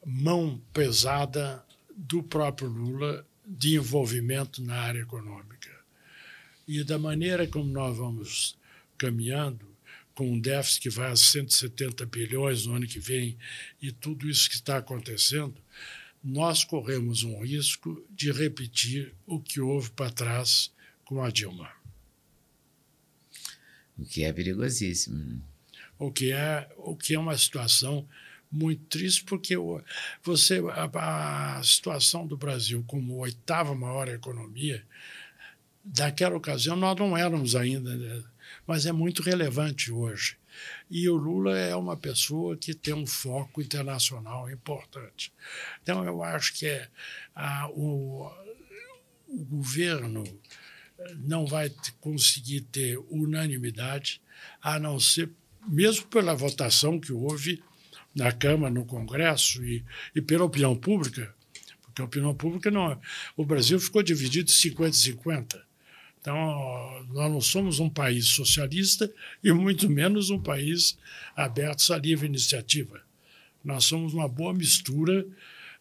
mão 0.06 0.62
pesada 0.74 1.66
do 1.96 2.22
próprio 2.22 2.68
Lula 2.68 3.26
de 3.46 3.76
envolvimento 3.76 4.62
na 4.62 4.82
área 4.82 5.00
econômica. 5.00 5.72
E 6.68 6.84
da 6.84 7.00
maneira 7.00 7.48
como 7.48 7.72
nós 7.72 7.98
vamos 7.98 8.60
caminhando, 9.02 9.68
com 10.14 10.32
um 10.32 10.40
déficit 10.40 10.82
que 10.82 10.90
vai 10.90 11.12
a 11.12 11.16
170 11.16 12.06
bilhões 12.06 12.68
no 12.68 12.76
ano 12.76 12.86
que 12.86 13.00
vem, 13.00 13.36
e 13.82 13.92
tudo 13.92 14.30
isso 14.30 14.48
que 14.48 14.56
está 14.56 14.78
acontecendo, 14.78 15.56
nós 16.24 16.64
corremos 16.64 17.24
um 17.24 17.42
risco 17.42 18.06
de 18.12 18.32
repetir 18.32 19.16
o 19.26 19.40
que 19.40 19.60
houve 19.60 19.90
para 19.90 20.12
trás 20.12 20.72
com 21.04 21.24
a 21.24 21.32
Dilma. 21.32 21.72
O 23.98 24.06
que 24.06 24.24
é 24.24 24.32
perigosíssimo. 24.32 25.18
Né? 25.18 25.40
O 25.98 26.12
que 26.12 26.32
é, 26.32 26.70
o 26.78 26.96
que 26.96 27.16
é 27.16 27.20
uma 27.20 27.38
situação 27.38 28.08
muito 28.52 28.84
triste, 28.86 29.24
porque 29.24 29.56
você 30.22 30.62
a, 30.74 31.58
a 31.58 31.64
situação 31.64 32.28
do 32.28 32.38
Brasil 32.38 32.84
como 32.86 33.18
oitava 33.18 33.74
maior 33.74 34.08
economia, 34.10 34.86
daquela 35.84 36.36
ocasião 36.36 36.76
nós 36.76 36.96
não 37.00 37.18
éramos 37.18 37.56
ainda 37.56 37.96
né? 37.96 38.24
Mas 38.66 38.86
é 38.86 38.92
muito 38.92 39.22
relevante 39.22 39.92
hoje. 39.92 40.38
E 40.90 41.08
o 41.10 41.16
Lula 41.16 41.58
é 41.58 41.76
uma 41.76 41.96
pessoa 41.96 42.58
que 42.58 42.74
tem 42.74 42.94
um 42.94 43.08
foco 43.08 43.62
internacional 43.62 44.50
importante. 44.50 45.34
Então, 45.82 46.04
eu 46.04 46.22
acho 46.22 46.54
que 46.54 46.66
é, 46.66 46.90
a, 47.34 47.70
o, 47.70 48.30
o 49.28 49.46
governo 49.46 50.24
não 51.18 51.46
vai 51.46 51.72
conseguir 52.00 52.62
ter 52.62 52.98
unanimidade, 53.10 54.22
a 54.62 54.80
não 54.80 55.00
ser, 55.00 55.30
mesmo 55.68 56.06
pela 56.08 56.36
votação 56.36 57.00
que 57.00 57.12
houve 57.12 57.64
na 58.16 58.32
Câmara, 58.32 58.74
no 58.74 58.86
Congresso 58.86 59.64
e, 59.64 59.84
e 60.14 60.22
pela 60.22 60.46
opinião 60.46 60.76
pública, 60.76 61.34
porque 61.82 62.02
a 62.02 62.06
opinião 62.06 62.36
pública 62.36 62.70
não. 62.70 63.00
O 63.36 63.46
Brasil 63.46 63.80
ficou 63.80 64.04
dividido 64.04 64.50
50-50. 64.50 65.62
Então, 66.22 67.04
nós 67.10 67.32
não 67.32 67.42
somos 67.42 67.80
um 67.80 67.90
país 67.90 68.28
socialista 68.28 69.12
e 69.44 69.52
muito 69.52 69.90
menos 69.90 70.30
um 70.30 70.40
país 70.40 70.96
aberto 71.36 71.92
à 71.92 71.98
livre 71.98 72.28
iniciativa. 72.28 73.02
Nós 73.64 73.86
somos 73.86 74.14
uma 74.14 74.28
boa 74.28 74.54
mistura 74.54 75.26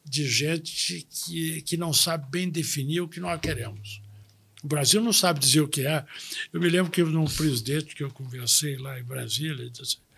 de 0.02 0.26
gente 0.26 1.06
que, 1.10 1.60
que 1.60 1.76
não 1.76 1.92
sabe 1.92 2.26
bem 2.30 2.48
definir 2.48 3.02
o 3.02 3.08
que 3.08 3.20
nós 3.20 3.38
queremos. 3.38 4.00
O 4.62 4.66
Brasil 4.66 5.02
não 5.02 5.12
sabe 5.12 5.40
dizer 5.40 5.60
o 5.60 5.68
que 5.68 5.86
é. 5.86 6.04
Eu 6.52 6.60
me 6.60 6.70
lembro 6.70 6.90
que 6.90 7.02
num 7.02 7.26
presidente 7.26 7.94
que 7.94 8.02
eu 8.02 8.10
conversei 8.10 8.76
lá 8.76 8.98
em 8.98 9.04
Brasília, 9.04 9.62
ele 9.62 9.70
disse 9.70 9.82
assim, 9.82 10.10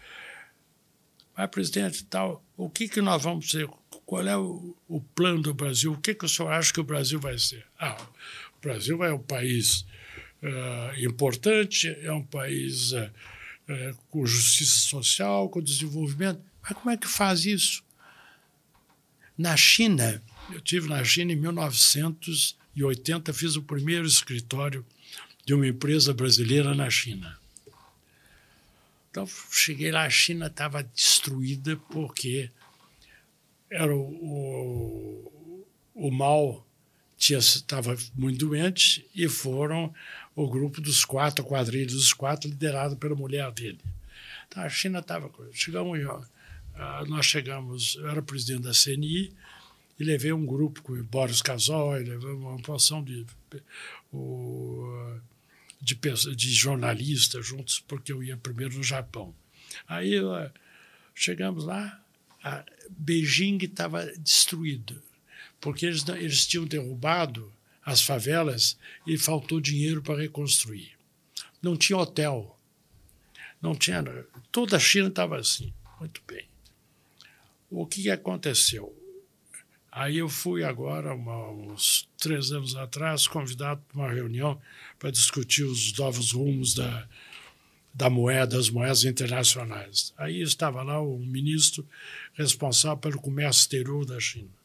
mas, 1.37 1.49
presidente, 1.49 2.05
tal, 2.05 2.45
o 2.57 2.69
que, 2.69 2.89
que 2.89 3.01
nós 3.01 3.23
vamos 3.23 3.51
ser? 3.51 3.67
Qual 4.05 4.27
é 4.27 4.37
o, 4.37 4.77
o 4.87 5.01
plano 5.01 5.43
do 5.43 5.55
Brasil? 5.55 5.93
O 5.93 5.99
que, 5.99 6.15
que 6.15 6.27
o 6.27 6.29
senhor 6.29 6.53
acha 6.53 6.73
que 6.73 6.81
o 6.81 6.85
Brasil 6.85 7.19
vai 7.19 7.39
ser? 7.39 7.65
Ah, 7.79 7.97
o 8.57 8.61
Brasil 8.61 9.03
é 9.03 9.13
um 9.13 9.19
país 9.19 9.87
uh, 10.43 11.05
importante, 11.05 11.89
é 12.03 12.13
um 12.13 12.25
país 12.25 12.93
uh, 12.93 13.11
com 14.11 14.27
justiça 14.27 14.79
social, 14.79 15.49
com 15.49 15.63
desenvolvimento. 15.63 16.43
Mas 16.63 16.73
como 16.73 16.91
é 16.91 16.97
que 16.97 17.09
faz 17.09 17.47
isso? 17.47 17.83
Na 19.37 19.57
China, 19.57 20.23
eu 20.53 20.61
tive 20.61 20.89
na 20.89 21.03
China 21.05 21.33
em 21.33 21.37
1980, 21.37 23.33
fiz 23.33 23.57
o 23.57 23.63
primeiro 23.63 24.07
escritório 24.07 24.85
de 25.45 25.55
uma 25.55 25.67
empresa 25.67 26.13
brasileira 26.13 26.75
na 26.75 26.89
China. 26.91 27.39
Então, 29.11 29.27
cheguei 29.51 29.91
lá, 29.91 30.05
a 30.05 30.11
China 30.11 30.47
estava 30.47 30.83
destruída 30.83 31.77
porque 31.91 32.51
era 33.71 33.95
o, 33.95 34.01
o, 34.01 35.67
o 35.95 36.11
mal 36.11 36.67
estava 37.31 37.97
muito 38.15 38.47
doente 38.47 39.07
e 39.15 39.29
foram 39.29 39.95
o 40.35 40.49
grupo 40.49 40.81
dos 40.81 41.05
quatro, 41.05 41.45
quadrilhos 41.45 41.93
dos 41.93 42.13
quatro, 42.13 42.49
liderado 42.49 42.97
pela 42.97 43.15
mulher 43.15 43.51
dele. 43.53 43.81
Então, 44.49 44.63
a 44.63 44.69
China 44.69 44.99
estava. 44.99 45.31
Chegamos, 45.53 45.99
uh, 46.05 47.07
nós 47.07 47.27
chegamos, 47.27 47.95
eu 47.97 48.09
era 48.09 48.23
presidente 48.23 48.63
da 48.63 48.73
CNI 48.73 49.33
e 49.99 50.05
levei 50.05 50.33
um 50.33 50.45
grupo 50.45 50.83
com 50.83 50.95
o 50.95 51.05
Boris 51.05 51.41
Casoy, 51.41 52.03
levei 52.03 52.33
uma 52.33 52.59
porção 52.59 53.05
de, 53.05 53.25
de, 55.81 55.95
de 56.35 56.53
jornalistas 56.53 57.47
juntos, 57.47 57.79
porque 57.81 58.13
eu 58.13 58.23
ia 58.23 58.37
primeiro 58.37 58.77
no 58.77 58.83
Japão. 58.83 59.35
Aí 59.87 60.19
uh, 60.19 60.51
chegamos 61.15 61.65
lá, 61.65 62.03
Beijing 62.91 63.59
estava 63.63 64.05
destruído, 64.19 65.01
porque 65.63 65.87
eles, 65.87 66.07
eles 66.09 66.45
tinham 66.45 66.67
derrubado 66.67 67.51
as 67.87 68.03
favelas 68.03 68.77
e 69.07 69.17
faltou 69.17 69.61
dinheiro 69.61 70.03
para 70.03 70.21
reconstruir. 70.21 70.93
Não 71.63 71.77
tinha 71.77 71.97
hotel. 71.97 72.59
Não 73.63 73.75
tinha. 73.75 74.05
Toda 74.51 74.77
a 74.77 74.81
China 74.81 75.09
estava 75.09 75.39
assim. 75.39 75.73
Muito 76.01 76.21
bem. 76.27 76.45
O 77.71 77.87
que 77.87 78.11
aconteceu? 78.11 78.95
Aí 79.91 80.19
eu 80.19 80.29
fui 80.29 80.65
agora, 80.65 81.15
uma, 81.15 81.51
uns 81.51 82.09
três 82.19 82.51
anos 82.51 82.75
atrás, 82.75 83.29
convidado 83.29 83.81
para 83.89 83.99
uma 83.99 84.13
reunião 84.13 84.61
para 84.99 85.11
discutir 85.13 85.63
os 85.63 85.97
novos 85.97 86.33
rumos 86.33 86.75
da, 86.75 87.07
da 87.95 88.11
moeda, 88.11 88.57
das 88.57 88.69
moedas 88.69 89.05
internacionais. 89.05 90.13
Aí 90.17 90.43
estava 90.43 90.83
lá 90.83 91.01
o 91.01 91.19
ministro 91.19 91.87
responsável 92.35 92.99
pelo 92.99 93.21
comércio 93.21 93.61
exterior 93.61 94.05
da 94.05 94.19
China. 94.19 94.62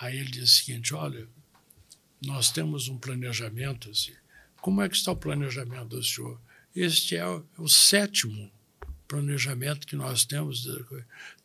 Aí 0.00 0.18
ele 0.18 0.30
disse 0.30 0.62
o 0.62 0.64
seguinte: 0.64 0.94
olha, 0.94 1.28
nós 2.24 2.50
temos 2.50 2.88
um 2.88 2.96
planejamento. 2.96 3.90
Assim. 3.90 4.12
Como 4.60 4.82
é 4.82 4.88
que 4.88 4.96
está 4.96 5.12
o 5.12 5.16
planejamento 5.16 5.88
do 5.88 6.02
senhor? 6.02 6.40
Este 6.74 7.16
é 7.16 7.26
o, 7.26 7.44
o 7.58 7.68
sétimo 7.68 8.50
planejamento 9.08 9.86
que 9.86 9.96
nós 9.96 10.24
temos. 10.24 10.68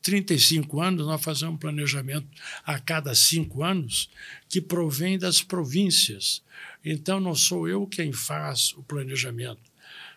35 0.01 0.81
anos, 0.81 1.07
nós 1.07 1.23
fazemos 1.23 1.55
um 1.55 1.57
planejamento 1.57 2.27
a 2.65 2.77
cada 2.77 3.15
cinco 3.15 3.63
anos 3.63 4.09
que 4.49 4.61
provém 4.61 5.17
das 5.17 5.41
províncias. 5.41 6.43
Então, 6.83 7.19
não 7.19 7.33
sou 7.33 7.67
eu 7.67 7.87
quem 7.87 8.11
faz 8.11 8.73
o 8.73 8.83
planejamento, 8.83 9.61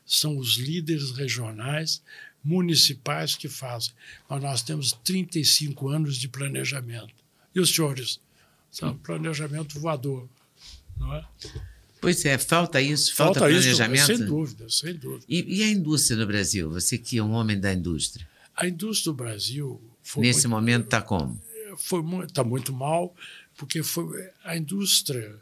são 0.05 0.37
os 0.37 0.57
líderes 0.57 1.13
regionais, 1.13 2.03
municipais 2.43 3.35
que 3.35 3.49
fazem. 3.49 3.93
Mas 4.29 4.43
nós 4.43 4.63
temos 4.63 4.93
35 4.93 5.89
anos 5.89 6.17
de 6.17 6.29
planejamento. 6.29 7.15
E 7.55 7.61
os 7.61 7.75
senhores? 7.75 8.21
São 8.77 8.95
planejamento 8.99 9.81
voador, 9.81 10.29
não 10.99 11.15
é? 11.15 11.25
Pois 11.99 12.23
é, 12.27 12.37
falta 12.37 12.79
isso, 12.79 13.15
falta, 13.15 13.41
falta 13.41 13.55
planejamento. 13.55 14.13
Isso, 14.13 14.17
sem 14.19 14.27
dúvida, 14.27 14.69
sem 14.69 14.95
dúvida. 14.95 15.25
E, 15.27 15.61
e, 15.61 15.63
a 15.63 15.69
indústria 15.69 16.19
no 16.19 16.27
Brasil? 16.27 16.71
Você 16.71 16.99
que 16.99 17.17
é 17.17 17.23
um 17.23 17.33
homem 17.33 17.59
da 17.59 17.73
indústria. 17.73 18.29
A 18.55 18.69
indústria 18.69 19.13
do 19.13 19.17
Brasil. 19.17 19.81
Nesse 20.19 20.47
muito, 20.47 20.49
momento 20.51 20.85
está 20.85 21.01
como? 21.01 21.41
Está 22.23 22.45
muito 22.45 22.71
mal, 22.71 23.17
porque 23.57 23.83
foi, 23.83 24.31
a 24.45 24.55
indústria 24.55 25.41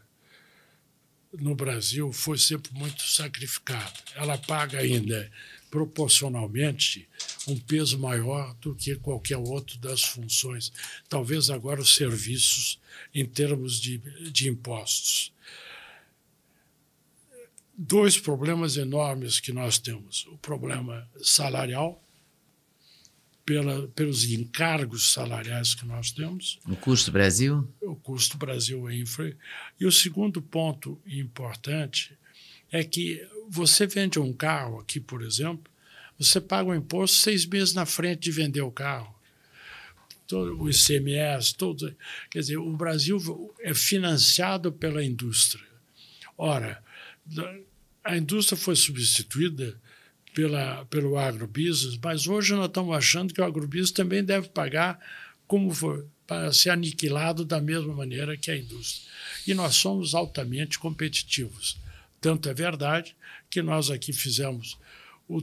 no 1.33 1.57
Brasil 1.57 2.13
foi 2.13 2.39
sempre 2.39 2.73
muito 2.73 3.03
sacrificada. 3.03 3.93
Ela 4.15 4.39
paga 4.39 4.79
ainda 4.79 5.29
proporcionalmente 5.75 7.09
um 7.49 7.59
peso 7.59 7.99
maior 7.99 8.55
do 8.61 8.77
que 8.77 8.95
qualquer 8.95 9.39
outro 9.39 9.77
das 9.79 10.05
funções. 10.05 10.73
Talvez 11.09 11.51
agora 11.51 11.81
os 11.81 11.97
serviços 11.97 12.79
em 13.13 13.27
termos 13.27 13.81
de, 13.81 13.99
de 14.31 14.49
impostos. 14.49 15.33
Dois 17.77 18.17
problemas 18.17 18.77
enormes 18.77 19.41
que 19.41 19.53
nós 19.53 19.77
temos: 19.77 20.25
o 20.27 20.39
problema 20.39 21.11
salarial, 21.21 22.01
pela, 23.45 23.89
pelos 23.89 24.31
encargos 24.31 25.11
salariais 25.11 25.75
que 25.75 25.85
nós 25.85 26.13
temos. 26.13 26.61
O 26.69 26.77
custo 26.77 27.11
Brasil? 27.11 27.69
O 27.83 27.97
custo 27.97 28.39
Brasil 28.39 28.89
é 28.89 28.95
infra. 28.95 29.37
E 29.81 29.85
o 29.85 29.91
segundo 29.91 30.41
ponto 30.41 31.03
importante 31.05 32.17
é 32.71 32.85
que 32.85 33.21
você 33.49 33.87
vende 33.87 34.19
um 34.19 34.33
carro 34.33 34.81
aqui, 34.81 35.01
por 35.01 35.23
exemplo, 35.23 35.73
você 36.19 36.41
paga 36.41 36.71
o 36.71 36.75
imposto 36.75 37.17
seis 37.17 37.45
meses 37.45 37.75
na 37.75 37.87
frente 37.87 38.21
de 38.21 38.31
vender 38.31 38.63
o 38.63 38.71
carro 38.71 39.15
todo 40.27 40.61
o 40.61 40.71
ICMS, 40.71 41.55
todo, 41.55 41.95
quer 42.31 42.41
dizer, 42.41 42.57
o 42.57 42.77
Brasil 42.77 43.55
é 43.61 43.75
financiado 43.75 44.73
pela 44.73 45.05
indústria. 45.05 45.65
Ora, 46.37 46.83
a 48.03 48.17
indústria 48.17 48.57
foi 48.57 48.75
substituída 48.77 49.79
pela, 50.35 50.85
pelo 50.87 51.17
agrobusiness, 51.17 51.99
mas 52.03 52.27
hoje 52.27 52.55
nós 52.55 52.67
estamos 52.67 52.97
achando 52.97 53.33
que 53.33 53.41
o 53.41 53.45
agrobusiness 53.45 53.93
também 53.93 54.25
deve 54.25 54.49
pagar 54.49 54.99
como 55.47 55.73
for, 55.73 56.07
para 56.27 56.53
ser 56.53 56.71
aniquilado 56.71 57.45
da 57.45 57.61
mesma 57.61 57.95
maneira 57.95 58.37
que 58.37 58.51
a 58.51 58.57
indústria. 58.57 59.11
E 59.47 59.55
nós 59.55 59.77
somos 59.77 60.15
altamente 60.15 60.79
competitivos. 60.79 61.77
Tanto 62.25 62.49
é 62.49 62.55
verdade 62.55 63.15
que 63.51 63.61
nós 63.61 63.91
aqui 63.91 64.11
fizemos 64.11 64.79
o, 65.29 65.43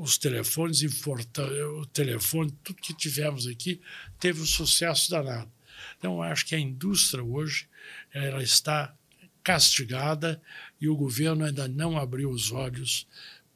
os 0.00 0.16
telefones, 0.16 0.80
o 0.80 1.86
telefone, 1.86 2.52
tudo 2.62 2.80
que 2.80 2.94
tivemos 2.94 3.48
aqui 3.48 3.80
teve 4.20 4.40
um 4.40 4.46
sucesso 4.46 5.10
danado. 5.10 5.50
Então, 5.98 6.22
acho 6.22 6.46
que 6.46 6.54
a 6.54 6.58
indústria 6.60 7.24
hoje 7.24 7.68
ela 8.14 8.44
está 8.44 8.94
castigada 9.42 10.40
e 10.80 10.88
o 10.88 10.94
governo 10.94 11.44
ainda 11.44 11.66
não 11.66 11.98
abriu 11.98 12.30
os 12.30 12.52
olhos 12.52 13.08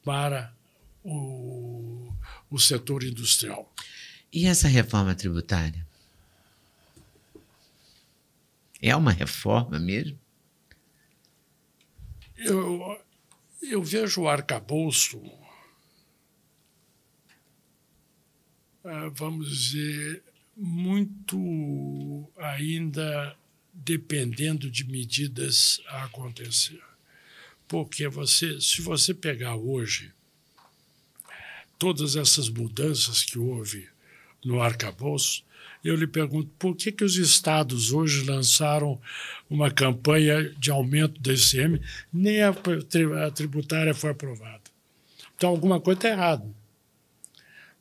para 0.03 0.53
o, 1.01 2.13
o 2.49 2.59
setor 2.59 3.05
industrial. 3.05 3.73
E 4.33 4.47
essa 4.47 4.67
reforma 4.67 5.15
tributária? 5.15 5.87
É 8.81 8.93
uma 8.93 9.13
reforma 9.13 9.79
mesmo? 9.79 10.24
Eu, 12.37 12.99
eu 13.61 13.83
vejo 13.83 14.21
o 14.21 14.29
arcabouço 14.29 15.21
Ah, 18.87 19.09
vamos 19.11 19.49
dizer, 19.49 20.21
muito 20.55 22.31
ainda 22.37 23.35
dependendo 23.73 24.69
de 24.69 24.83
medidas 24.83 25.81
a 25.87 26.03
acontecer. 26.03 26.79
Porque 27.67 28.07
você, 28.07 28.61
se 28.61 28.83
você 28.83 29.11
pegar 29.11 29.55
hoje 29.55 30.13
todas 31.79 32.15
essas 32.15 32.47
mudanças 32.47 33.23
que 33.23 33.39
houve 33.39 33.89
no 34.45 34.61
arcabouço, 34.61 35.43
eu 35.85 35.95
lhe 35.95 36.07
pergunto 36.07 36.49
por 36.57 36.75
que, 36.75 36.91
que 36.91 37.03
os 37.03 37.15
estados 37.15 37.91
hoje 37.91 38.25
lançaram 38.25 38.99
uma 39.47 39.69
campanha 39.69 40.51
de 40.57 40.71
aumento 40.71 41.21
do 41.21 41.31
ICM, 41.31 41.79
nem 42.11 42.41
a, 42.41 42.49
a 42.49 43.31
tributária 43.31 43.93
foi 43.93 44.09
aprovada. 44.09 44.63
Então, 45.37 45.51
alguma 45.51 45.79
coisa 45.79 45.99
está 45.99 46.09
errada. 46.09 46.45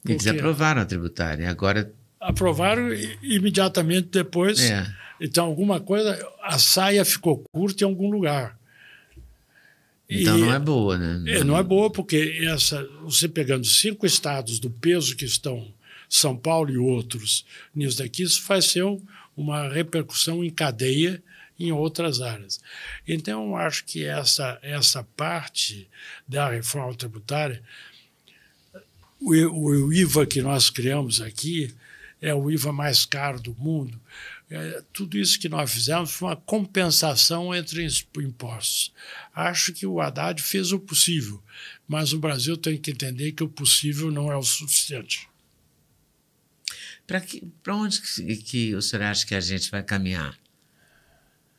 Eles 0.06 0.26
aprovaram 0.26 0.82
a 0.82 0.84
tributária, 0.84 1.48
agora. 1.48 1.90
Aprovaram 2.20 2.90
imediatamente 3.22 4.08
depois. 4.08 4.60
É. 4.60 4.86
Então, 5.18 5.46
alguma 5.46 5.80
coisa, 5.80 6.18
a 6.42 6.58
saia 6.58 7.06
ficou 7.06 7.42
curta 7.50 7.84
em 7.84 7.86
algum 7.86 8.10
lugar. 8.10 8.58
Então 10.06 10.38
e, 10.38 10.42
não 10.42 10.52
é 10.52 10.58
boa, 10.58 10.98
né? 10.98 11.38
É, 11.38 11.42
não 11.42 11.56
é 11.56 11.62
boa, 11.62 11.90
porque 11.90 12.38
essa, 12.42 12.86
você 13.02 13.26
pegando 13.26 13.64
cinco 13.64 14.04
estados 14.04 14.58
do 14.58 14.68
peso 14.68 15.16
que 15.16 15.24
estão 15.24 15.72
São 16.16 16.36
Paulo 16.36 16.70
e 16.70 16.78
outros 16.78 17.44
nisso 17.74 17.98
daqui, 17.98 18.22
isso 18.22 18.42
vai 18.46 18.62
ser 18.62 18.84
um, 18.84 19.00
uma 19.36 19.68
repercussão 19.68 20.44
em 20.44 20.50
cadeia 20.50 21.22
em 21.58 21.70
outras 21.70 22.20
áreas. 22.20 22.60
Então, 23.06 23.56
acho 23.56 23.84
que 23.84 24.04
essa, 24.04 24.58
essa 24.62 25.04
parte 25.16 25.88
da 26.26 26.50
reforma 26.50 26.94
tributária 26.94 27.62
o, 29.20 29.86
o, 29.86 29.92
IVA 29.92 30.26
que 30.26 30.42
nós 30.42 30.68
criamos 30.68 31.20
aqui 31.20 31.74
é 32.20 32.34
o 32.34 32.50
IVA 32.50 32.72
mais 32.72 33.06
caro 33.06 33.40
do 33.40 33.54
mundo. 33.54 33.98
É, 34.50 34.82
tudo 34.92 35.16
isso 35.16 35.40
que 35.40 35.48
nós 35.48 35.72
fizemos 35.72 36.12
foi 36.12 36.28
uma 36.28 36.36
compensação 36.36 37.54
entre 37.54 37.86
impostos. 38.18 38.92
Acho 39.34 39.72
que 39.72 39.86
o 39.86 40.00
Haddad 40.00 40.42
fez 40.42 40.72
o 40.72 40.78
possível, 40.78 41.42
mas 41.88 42.12
o 42.12 42.18
Brasil 42.18 42.56
tem 42.56 42.76
que 42.76 42.90
entender 42.90 43.32
que 43.32 43.42
o 43.42 43.48
possível 43.48 44.10
não 44.10 44.30
é 44.30 44.36
o 44.36 44.42
suficiente. 44.42 45.28
Para 47.06 47.76
onde 47.76 48.00
que, 48.00 48.36
que 48.36 48.74
o 48.74 48.82
senhor 48.82 49.02
acha 49.02 49.26
que 49.26 49.34
a 49.34 49.40
gente 49.40 49.70
vai 49.70 49.82
caminhar? 49.82 50.38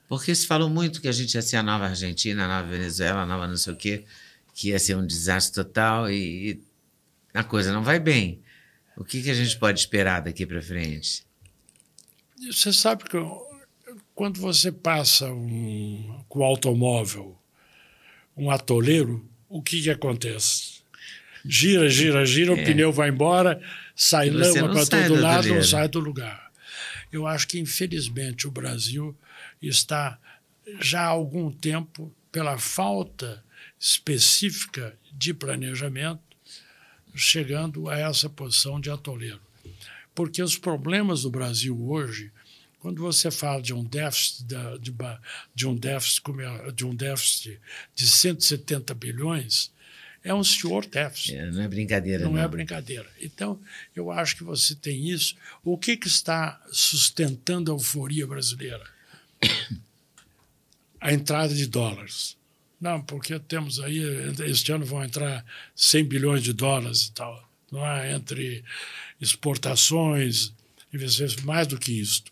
Porque 0.08 0.34
se 0.34 0.46
falou 0.46 0.70
muito 0.70 1.02
que 1.02 1.08
a 1.08 1.12
gente 1.12 1.34
ia 1.34 1.42
ser 1.42 1.58
a 1.58 1.64
nova 1.64 1.86
Argentina, 1.86 2.46
a 2.46 2.48
nova 2.48 2.68
Venezuela, 2.68 3.22
a 3.22 3.26
nova 3.26 3.48
não 3.48 3.58
sei 3.58 3.74
o 3.74 3.76
quê, 3.76 4.06
que 4.54 4.70
ia 4.70 4.80
ser 4.80 4.96
um 4.96 5.06
desastre 5.06 5.64
total 5.64 6.10
e, 6.10 6.52
e 6.52 6.62
a 7.34 7.44
coisa 7.44 7.74
não 7.74 7.84
vai 7.84 8.00
bem. 8.00 8.42
O 8.96 9.04
que, 9.04 9.22
que 9.22 9.30
a 9.30 9.34
gente 9.34 9.58
pode 9.58 9.80
esperar 9.80 10.22
daqui 10.22 10.46
para 10.46 10.62
frente? 10.62 11.26
Você 12.52 12.72
sabe 12.72 13.04
que 13.04 13.18
quando 14.14 14.40
você 14.40 14.72
passa 14.72 15.32
um, 15.32 16.24
com 16.30 16.40
o 16.40 16.44
automóvel 16.44 17.38
um 18.38 18.52
atoleiro, 18.52 19.28
o 19.48 19.62
que, 19.62 19.82
que 19.82 19.90
acontece? 19.90 20.76
Gira, 21.44 21.90
gira, 21.90 22.26
gira, 22.26 22.52
é. 22.52 22.62
o 22.62 22.66
pneu 22.66 22.92
vai 22.92 23.10
embora, 23.10 23.62
sai 23.96 24.30
lama 24.30 24.74
para 24.74 24.86
todo 24.86 25.22
lado, 25.22 25.48
não 25.48 25.64
sai 25.64 25.88
do 25.88 26.00
lugar. 26.00 26.52
Eu 27.12 27.26
acho 27.26 27.48
que, 27.48 27.60
infelizmente, 27.60 28.48
o 28.48 28.52
Brasil 28.52 29.16
está 29.62 30.20
já 30.80 31.02
há 31.02 31.08
algum 31.08 31.52
tempo, 31.52 32.14
pela 32.32 32.58
falta 32.58 33.44
específica 33.80 34.98
de 35.14 35.34
planejamento, 35.34 36.22
chegando 37.16 37.88
a 37.88 37.98
essa 37.98 38.30
posição 38.30 38.80
de 38.80 38.90
atoleiro. 38.90 39.40
Porque 40.14 40.42
os 40.42 40.58
problemas 40.58 41.22
do 41.22 41.30
Brasil 41.30 41.78
hoje, 41.90 42.32
quando 42.80 43.02
você 43.02 43.32
fala 43.32 43.62
de 43.62 43.74
um 43.74 43.84
déficit 43.84 44.44
de, 44.44 44.80
de, 44.80 44.96
de 45.54 45.68
um 45.68 45.76
déficit 45.76 46.24
de 46.74 46.86
um 46.86 46.96
déficit 46.96 47.60
de 47.94 48.08
170 48.08 48.94
bilhões, 48.94 49.72
é 50.26 50.34
um 50.34 50.44
senhor 50.44 50.88
déficit. 50.88 51.36
É, 51.36 51.52
não 51.52 51.62
é 51.62 51.68
brincadeira. 51.68 52.24
Não, 52.24 52.32
é 52.32 52.34
não, 52.34 52.42
é 52.42 52.48
brincadeira. 52.48 53.08
Então, 53.22 53.62
eu 53.96 54.12
acho 54.12 54.36
que 54.36 54.44
você 54.44 54.74
tem 54.74 55.08
isso. 55.08 55.36
O 55.64 55.78
que, 55.78 55.96
que 55.96 56.08
está 56.08 56.60
sustentando 56.72 57.72
a 57.72 57.76
euforia 57.76 58.26
brasileira? 58.26 58.84
a 61.00 61.14
entrada 61.14 61.54
de 61.54 61.68
dólares. 61.68 62.36
Não, 62.82 63.04
porque 63.04 63.38
temos 63.38 63.80
aí, 63.80 64.00
este 64.48 64.72
ano 64.72 64.84
vão 64.84 65.04
entrar 65.04 65.46
100 65.76 66.06
bilhões 66.06 66.44
de 66.44 66.54
dólares 66.54 67.06
e 67.06 67.12
tal. 67.12 67.48
Não 67.72 67.86
é? 67.86 68.14
Entre 68.14 68.64
exportações, 69.22 70.52
mais 71.44 71.68
do 71.68 71.78
que 71.78 71.92
isso. 71.92 72.24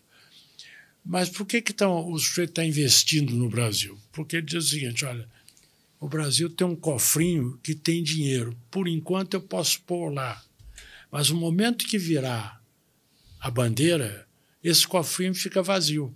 Mas 1.04 1.28
por 1.28 1.46
que, 1.46 1.62
que 1.62 1.72
tão, 1.72 2.10
o 2.10 2.18
sujeito 2.18 2.50
está 2.50 2.64
investindo 2.64 3.34
no 3.34 3.48
Brasil? 3.48 3.96
Porque 4.10 4.36
ele 4.36 4.46
diz 4.46 4.64
o 4.64 4.68
seguinte: 4.68 5.04
olha, 5.04 5.28
o 6.04 6.08
Brasil 6.08 6.50
tem 6.50 6.66
um 6.66 6.76
cofrinho 6.76 7.58
que 7.62 7.74
tem 7.74 8.02
dinheiro. 8.02 8.54
Por 8.70 8.86
enquanto 8.86 9.32
eu 9.32 9.40
posso 9.40 9.80
pôr 9.84 10.12
lá. 10.12 10.44
Mas 11.10 11.30
no 11.30 11.36
momento 11.36 11.86
que 11.86 11.96
virar 11.96 12.62
a 13.40 13.50
bandeira, 13.50 14.28
esse 14.62 14.86
cofrinho 14.86 15.34
fica 15.34 15.62
vazio. 15.62 16.14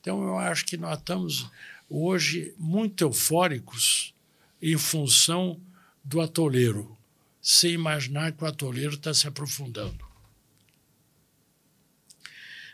Então, 0.00 0.24
eu 0.24 0.36
acho 0.36 0.66
que 0.66 0.76
nós 0.76 0.98
estamos 0.98 1.48
hoje 1.88 2.52
muito 2.58 3.04
eufóricos 3.04 4.12
em 4.60 4.76
função 4.76 5.60
do 6.02 6.20
atoleiro, 6.20 6.98
sem 7.40 7.74
imaginar 7.74 8.32
que 8.32 8.42
o 8.42 8.46
atoleiro 8.48 8.94
está 8.94 9.14
se 9.14 9.28
aprofundando. 9.28 10.04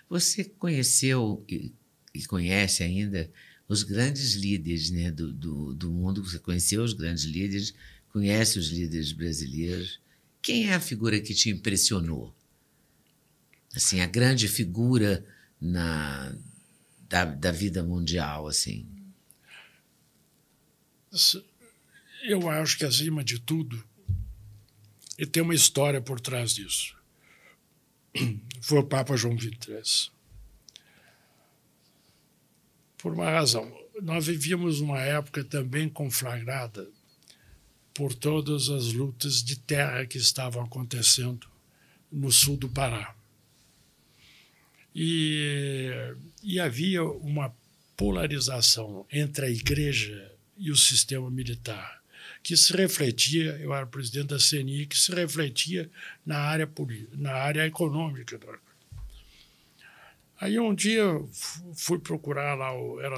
Você 0.08 0.44
conheceu 0.44 1.44
e 1.46 2.24
conhece 2.26 2.82
ainda 2.82 3.30
os 3.72 3.82
grandes 3.82 4.34
líderes 4.34 4.90
né, 4.90 5.10
do, 5.10 5.32
do, 5.32 5.74
do 5.74 5.90
mundo, 5.90 6.22
você 6.22 6.38
conheceu 6.38 6.82
os 6.82 6.92
grandes 6.92 7.24
líderes, 7.24 7.72
conhece 8.10 8.58
os 8.58 8.68
líderes 8.68 9.12
brasileiros. 9.12 9.98
Quem 10.42 10.68
é 10.68 10.74
a 10.74 10.80
figura 10.80 11.18
que 11.18 11.32
te 11.32 11.48
impressionou? 11.48 12.34
Assim, 13.74 14.00
a 14.00 14.06
grande 14.06 14.46
figura 14.46 15.24
na, 15.58 16.36
da, 17.08 17.24
da 17.24 17.50
vida 17.50 17.82
mundial, 17.82 18.46
assim? 18.46 18.86
Eu 22.24 22.50
acho 22.50 22.76
que, 22.76 22.84
acima 22.84 23.24
de 23.24 23.38
tudo, 23.38 23.82
e 25.18 25.24
tem 25.24 25.42
uma 25.42 25.54
história 25.54 26.00
por 26.02 26.20
trás 26.20 26.54
disso. 26.54 26.94
Foi 28.60 28.80
o 28.80 28.86
Papa 28.86 29.16
João 29.16 29.34
XXIII. 29.38 30.12
Por 33.02 33.14
uma 33.14 33.28
razão. 33.28 33.76
Nós 34.00 34.28
vivíamos 34.28 34.78
uma 34.78 35.00
época 35.00 35.42
também 35.42 35.88
conflagrada 35.88 36.88
por 37.92 38.14
todas 38.14 38.68
as 38.68 38.92
lutas 38.92 39.42
de 39.42 39.56
terra 39.56 40.06
que 40.06 40.16
estavam 40.16 40.62
acontecendo 40.62 41.48
no 42.10 42.30
sul 42.30 42.56
do 42.56 42.68
Pará. 42.68 43.12
E, 44.94 45.90
e 46.44 46.60
havia 46.60 47.02
uma 47.02 47.52
polarização 47.96 49.04
entre 49.10 49.46
a 49.46 49.50
igreja 49.50 50.32
e 50.56 50.70
o 50.70 50.76
sistema 50.76 51.28
militar, 51.28 52.02
que 52.40 52.56
se 52.56 52.72
refletia, 52.72 53.58
eu 53.60 53.74
era 53.74 53.84
presidente 53.84 54.28
da 54.28 54.38
CNI, 54.38 54.86
que 54.86 54.98
se 54.98 55.12
refletia 55.12 55.90
na 56.24 56.38
área, 56.38 56.70
na 57.14 57.32
área 57.32 57.66
econômica. 57.66 58.38
Aí 60.42 60.58
um 60.58 60.74
dia 60.74 61.04
fui 61.72 62.00
procurar 62.00 62.58
lá, 62.58 62.76
o, 62.76 63.00
era 63.00 63.16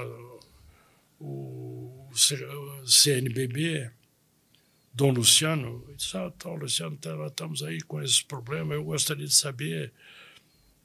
o 1.19 2.07
CNBB, 2.85 3.89
Dom 4.93 5.09
Luciano, 5.09 5.83
disse, 5.97 6.15
ah, 6.17 6.31
então, 6.35 6.53
Luciano, 6.53 6.95
tá, 6.97 7.09
estamos 7.25 7.63
aí 7.63 7.81
com 7.81 7.99
esse 7.99 8.23
problema, 8.23 8.75
eu 8.75 8.83
gostaria 8.83 9.25
de 9.25 9.33
saber 9.33 9.91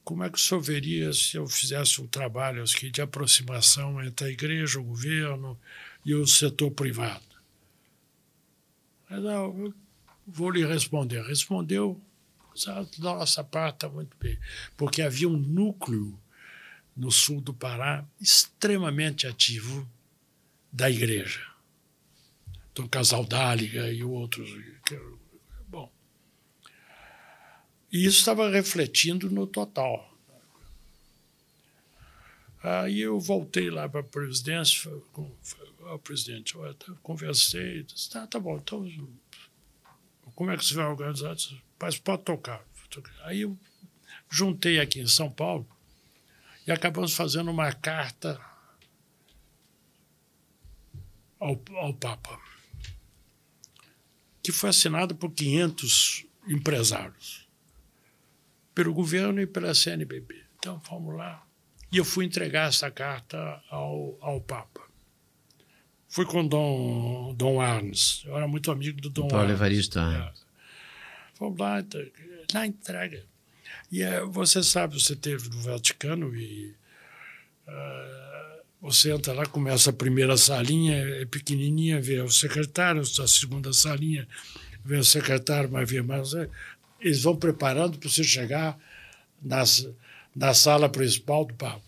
como 0.03 0.23
é 0.23 0.31
que 0.31 0.37
o 0.39 0.41
senhor 0.41 0.61
veria 0.61 1.13
se 1.13 1.37
eu 1.37 1.45
fizesse 1.45 2.01
um 2.01 2.07
trabalho 2.07 2.63
aqui 2.63 2.89
de 2.89 3.03
aproximação 3.03 4.03
entre 4.03 4.25
a 4.25 4.31
igreja, 4.31 4.79
o 4.79 4.83
governo 4.83 5.59
e 6.03 6.15
o 6.15 6.25
setor 6.25 6.71
privado? 6.71 7.21
Mas, 9.07 9.21
não, 9.21 9.65
eu 9.65 9.73
vou 10.25 10.49
lhe 10.49 10.65
responder. 10.65 11.21
Respondeu, 11.21 12.01
da 12.97 13.13
nossa 13.13 13.43
parte 13.43 13.75
está 13.75 13.89
muito 13.89 14.17
bem, 14.17 14.39
porque 14.75 15.03
havia 15.03 15.29
um 15.29 15.37
núcleo 15.37 16.19
no 16.95 17.11
sul 17.11 17.41
do 17.41 17.53
Pará 17.53 18.05
extremamente 18.19 19.25
ativo 19.27 19.89
da 20.71 20.89
igreja. 20.89 21.45
Então, 22.71 22.87
Casal 22.87 23.25
Dáliga 23.25 23.91
e 23.91 24.03
outros. 24.03 24.49
E 27.91 28.05
isso 28.05 28.19
estava 28.19 28.49
refletindo 28.49 29.29
no 29.29 29.45
total. 29.45 30.09
Aí 32.63 33.01
eu 33.01 33.19
voltei 33.19 33.69
lá 33.69 33.89
para 33.89 33.99
a 33.99 34.03
presidência, 34.03 34.89
com 35.11 35.29
o 35.79 35.99
presidente, 35.99 36.55
eu 36.55 36.95
conversei, 37.01 37.83
disse, 37.83 38.09
tá, 38.09 38.25
tá 38.27 38.39
bom, 38.39 38.55
então 38.57 38.87
como 40.35 40.51
é 40.51 40.57
que 40.57 40.63
você 40.63 40.75
vai 40.75 40.85
organizar? 40.85 41.35
Mas 41.79 41.97
pode 41.97 42.23
tocar. 42.23 42.63
Aí 43.23 43.41
eu 43.41 43.57
juntei 44.29 44.79
aqui 44.79 45.01
em 45.01 45.07
São 45.07 45.29
Paulo 45.29 45.67
e 46.65 46.71
acabamos 46.71 47.13
fazendo 47.13 47.49
uma 47.49 47.71
carta 47.71 48.39
ao, 51.39 51.59
ao 51.75 51.93
Papa, 51.93 52.39
que 54.43 54.51
foi 54.51 54.69
assinada 54.69 55.13
por 55.13 55.31
500 55.31 56.25
empresários 56.47 57.47
pelo 58.73 58.93
governo 58.93 59.41
e 59.41 59.47
pela 59.47 59.73
CNBB. 59.73 60.43
Então, 60.57 60.79
fomos 60.81 61.15
lá. 61.15 61.45
E 61.91 61.97
eu 61.97 62.05
fui 62.05 62.25
entregar 62.25 62.69
essa 62.69 62.89
carta 62.89 63.61
ao, 63.69 64.17
ao 64.21 64.39
Papa. 64.39 64.81
Fui 66.07 66.25
com 66.25 66.45
Dom, 66.45 67.33
Dom 67.35 67.59
Arnes. 67.59 68.23
Eu 68.25 68.37
era 68.37 68.47
muito 68.47 68.71
amigo 68.71 69.01
do 69.01 69.09
Dom 69.09 69.27
Paulo 69.27 69.43
Arnes. 69.43 69.55
Evaristo 69.55 69.99
Arnes. 69.99 70.39
É. 70.39 70.43
Fomos 71.33 71.59
lá, 71.59 71.79
então, 71.79 72.01
na 72.53 72.67
entrega. 72.67 73.25
E 73.91 74.01
é, 74.01 74.21
você 74.21 74.63
sabe, 74.63 74.99
você 74.99 75.15
teve 75.15 75.49
no 75.49 75.61
Vaticano 75.61 76.33
e 76.33 76.73
uh, 77.67 78.61
você 78.81 79.11
entra 79.11 79.33
lá, 79.33 79.45
começa 79.45 79.89
a 79.89 79.93
primeira 79.93 80.37
salinha, 80.37 80.95
é 80.95 81.25
pequenininha, 81.25 82.01
vê 82.01 82.21
o 82.21 82.29
secretário, 82.29 83.01
a 83.01 83.27
segunda 83.27 83.73
salinha, 83.73 84.25
vê 84.83 84.97
o 84.97 85.03
secretário, 85.03 85.69
mas 85.69 85.89
vê 85.89 86.01
mais 86.01 86.33
eles 87.01 87.23
vão 87.23 87.35
preparando 87.35 87.97
para 87.97 88.09
você 88.09 88.23
chegar 88.23 88.77
nas, 89.41 89.89
na 90.35 90.53
sala 90.53 90.87
principal 90.87 91.43
do 91.45 91.53
Papa. 91.55 91.81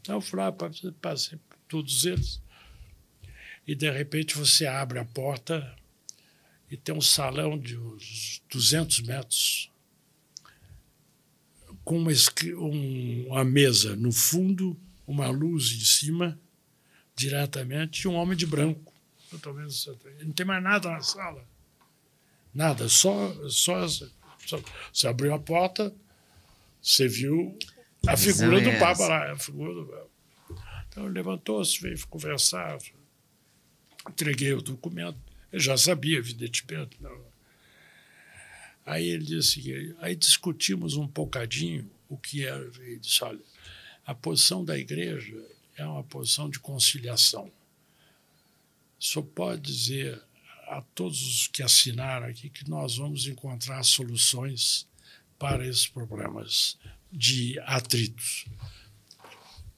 Então, 0.00 0.16
eu 0.16 0.20
fui 0.20 0.38
lá, 0.38 0.52
passei 0.52 1.38
por 1.48 1.58
todos 1.68 2.04
eles. 2.06 2.40
E, 3.66 3.74
de 3.74 3.90
repente, 3.90 4.38
você 4.38 4.66
abre 4.66 4.98
a 4.98 5.04
porta 5.04 5.76
e 6.70 6.76
tem 6.76 6.94
um 6.94 7.00
salão 7.00 7.58
de 7.58 7.76
uns 7.76 8.40
200 8.50 9.00
metros 9.02 9.69
com 11.90 11.98
uma, 11.98 12.12
uma 13.26 13.44
mesa 13.44 13.96
no 13.96 14.12
fundo, 14.12 14.78
uma 15.04 15.28
luz 15.28 15.72
em 15.72 15.84
cima, 15.84 16.38
diretamente, 17.16 18.02
e 18.02 18.08
um 18.08 18.14
homem 18.14 18.36
de 18.36 18.46
branco. 18.46 18.94
Não 20.22 20.32
tem 20.32 20.46
mais 20.46 20.62
nada 20.62 20.88
na 20.88 21.00
sala. 21.00 21.44
Nada, 22.54 22.88
só, 22.88 23.34
só 23.48 23.84
você 24.92 25.08
abriu 25.08 25.34
a 25.34 25.38
porta, 25.40 25.92
Você 26.80 27.08
viu 27.08 27.58
a 28.06 28.16
figura 28.16 28.60
do 28.60 28.78
Papa 28.78 29.08
lá, 29.08 29.32
a 29.32 29.36
figura 29.36 29.74
do. 29.74 30.10
Então 30.88 31.06
ele 31.06 31.14
levantou-se, 31.14 31.80
veio 31.80 32.06
conversar, 32.06 32.78
entreguei 34.08 34.52
o 34.52 34.62
documento. 34.62 35.18
Eu 35.50 35.58
já 35.58 35.76
sabia, 35.76 36.18
evidentemente. 36.18 36.96
Não. 37.00 37.29
Aí 38.90 39.06
ele 39.06 39.24
disse, 39.24 39.94
aí 40.00 40.16
discutimos 40.16 40.96
um 40.96 41.06
bocadinho 41.06 41.88
o 42.08 42.18
que 42.18 42.44
era. 42.44 42.68
Ele 42.80 42.98
disse, 42.98 43.22
olha, 43.22 43.38
a 44.04 44.12
posição 44.12 44.64
da 44.64 44.76
igreja 44.76 45.40
é 45.76 45.86
uma 45.86 46.02
posição 46.02 46.50
de 46.50 46.58
conciliação. 46.58 47.52
Só 48.98 49.22
pode 49.22 49.62
dizer 49.62 50.20
a 50.66 50.82
todos 50.92 51.22
os 51.22 51.46
que 51.46 51.62
assinaram 51.62 52.26
aqui 52.26 52.50
que 52.50 52.68
nós 52.68 52.96
vamos 52.96 53.28
encontrar 53.28 53.80
soluções 53.84 54.88
para 55.38 55.64
esses 55.64 55.86
problemas 55.86 56.76
de 57.12 57.60
atritos. 57.60 58.44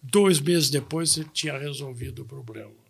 Dois 0.03 0.41
meses 0.41 0.71
depois, 0.71 1.19
ele 1.19 1.29
tinha 1.35 1.59
resolvido 1.59 2.23
o 2.23 2.25
problema. 2.25 2.82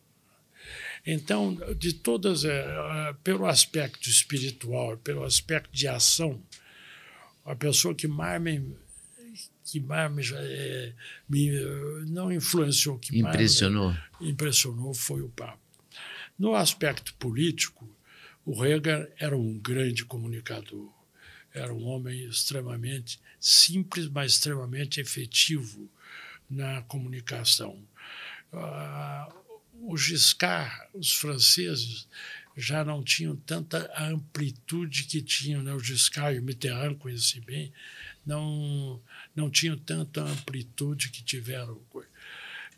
Então, 1.05 1.57
de 1.77 1.93
todas, 1.93 2.45
é, 2.45 3.15
pelo 3.25 3.47
aspecto 3.47 4.09
espiritual, 4.09 4.97
pelo 4.99 5.25
aspecto 5.25 5.71
de 5.73 5.89
ação, 5.89 6.41
a 7.45 7.57
pessoa 7.57 7.95
que 7.95 8.07
mais 8.07 8.41
me, 8.41 8.77
que 9.65 9.81
mais 9.81 10.13
me, 10.13 10.23
é, 10.33 10.95
me 11.29 11.51
não 12.07 12.31
influenciou, 12.31 12.99
que 12.99 13.19
impressionou, 13.19 13.89
mais 13.89 14.03
impressionou 14.21 14.95
foi 14.95 15.23
o 15.23 15.29
Papa. 15.29 15.59
No 16.39 16.55
aspecto 16.55 17.15
político, 17.15 17.89
o 18.45 18.61
Reagan 18.61 19.07
era 19.19 19.37
um 19.37 19.59
grande 19.59 20.05
comunicador, 20.05 20.89
era 21.53 21.73
um 21.75 21.85
homem 21.85 22.25
extremamente 22.25 23.21
simples, 23.39 24.09
mas 24.09 24.33
extremamente 24.33 25.01
efetivo 25.01 25.91
na 26.49 26.83
comunicação. 26.83 27.79
Uh, 28.53 29.42
o 29.75 29.97
Giscard, 29.97 30.89
os 30.95 31.13
franceses, 31.13 32.07
já 32.57 32.85
não 32.85 33.03
tinham 33.03 33.35
tanta 33.35 33.91
amplitude 33.99 35.05
que 35.05 35.23
tinham, 35.23 35.63
né? 35.63 35.73
o 35.73 35.81
Giscard 35.81 36.37
e 36.37 36.41
o 36.41 36.43
Mitterrand, 36.43 36.95
conheci 36.97 37.41
bem, 37.41 37.73
não, 38.25 39.01
não 39.35 39.51
tinham 39.51 39.77
tanta 39.77 40.23
amplitude 40.23 41.11
que 41.11 41.23
tiveram. 41.23 41.81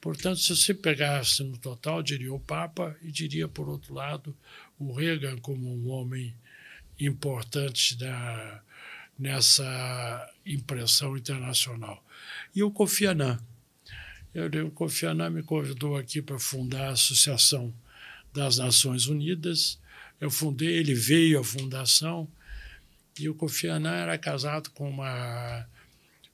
Portanto, 0.00 0.38
se 0.38 0.54
você 0.54 0.74
pegasse 0.74 1.42
no 1.42 1.58
total, 1.58 2.02
diria 2.02 2.32
o 2.32 2.40
Papa 2.40 2.96
e 3.02 3.10
diria, 3.10 3.48
por 3.48 3.68
outro 3.68 3.94
lado, 3.94 4.36
o 4.78 4.92
Reagan 4.92 5.38
como 5.38 5.68
um 5.68 5.88
homem 5.90 6.34
importante 6.98 7.96
da, 7.96 8.62
nessa 9.18 10.32
impressão 10.44 11.16
internacional. 11.16 12.04
E 12.54 12.62
o 12.62 12.70
Kofi 12.70 13.06
Annan. 13.06 13.40
Eu, 14.34 14.66
o 14.66 14.70
Kofi 14.72 15.06
Annan 15.06 15.30
me 15.30 15.42
convidou 15.44 15.96
aqui 15.96 16.20
para 16.20 16.40
fundar 16.40 16.88
a 16.88 16.92
Associação 16.92 17.72
das 18.32 18.58
Nações 18.58 19.06
Unidas. 19.06 19.78
Eu 20.20 20.28
fundei, 20.28 20.76
ele 20.76 20.92
veio 20.92 21.38
à 21.38 21.44
fundação, 21.44 22.28
e 23.16 23.28
o 23.28 23.34
Kofi 23.34 23.68
Annan 23.68 23.94
era 23.94 24.18
casado 24.18 24.70
com 24.70 24.90
uma, 24.90 25.64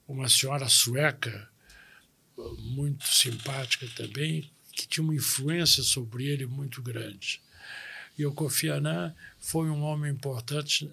uma 0.07 0.27
senhora 0.27 0.67
sueca, 0.67 1.47
muito 2.57 3.05
simpática 3.05 3.87
também, 3.95 4.51
que 4.71 4.87
tinha 4.87 5.03
uma 5.03 5.13
influência 5.13 5.83
sobre 5.83 6.25
ele 6.25 6.47
muito 6.47 6.81
grande. 6.81 7.39
E 8.17 8.25
o 8.25 8.33
Kofi 8.33 8.69
Annan 8.69 9.13
foi 9.39 9.69
um 9.69 9.83
homem 9.83 10.11
importante 10.11 10.91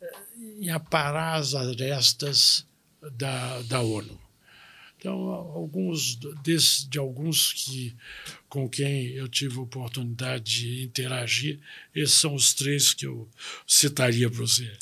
eh, 0.00 0.12
em 0.60 0.68
aparar 0.68 1.36
as 1.36 1.54
arestas 1.54 2.66
da, 3.12 3.62
da 3.62 3.80
ONU. 3.80 4.23
Então, 5.04 5.28
alguns 5.28 6.16
desses, 6.42 6.88
de 6.88 6.98
alguns 6.98 7.52
que, 7.52 7.94
com 8.48 8.66
quem 8.66 9.08
eu 9.08 9.28
tive 9.28 9.58
oportunidade 9.58 10.62
de 10.62 10.82
interagir, 10.82 11.60
esses 11.94 12.14
são 12.14 12.34
os 12.34 12.54
três 12.54 12.94
que 12.94 13.04
eu 13.04 13.28
citaria 13.66 14.30
para 14.30 14.40
você. 14.40 14.72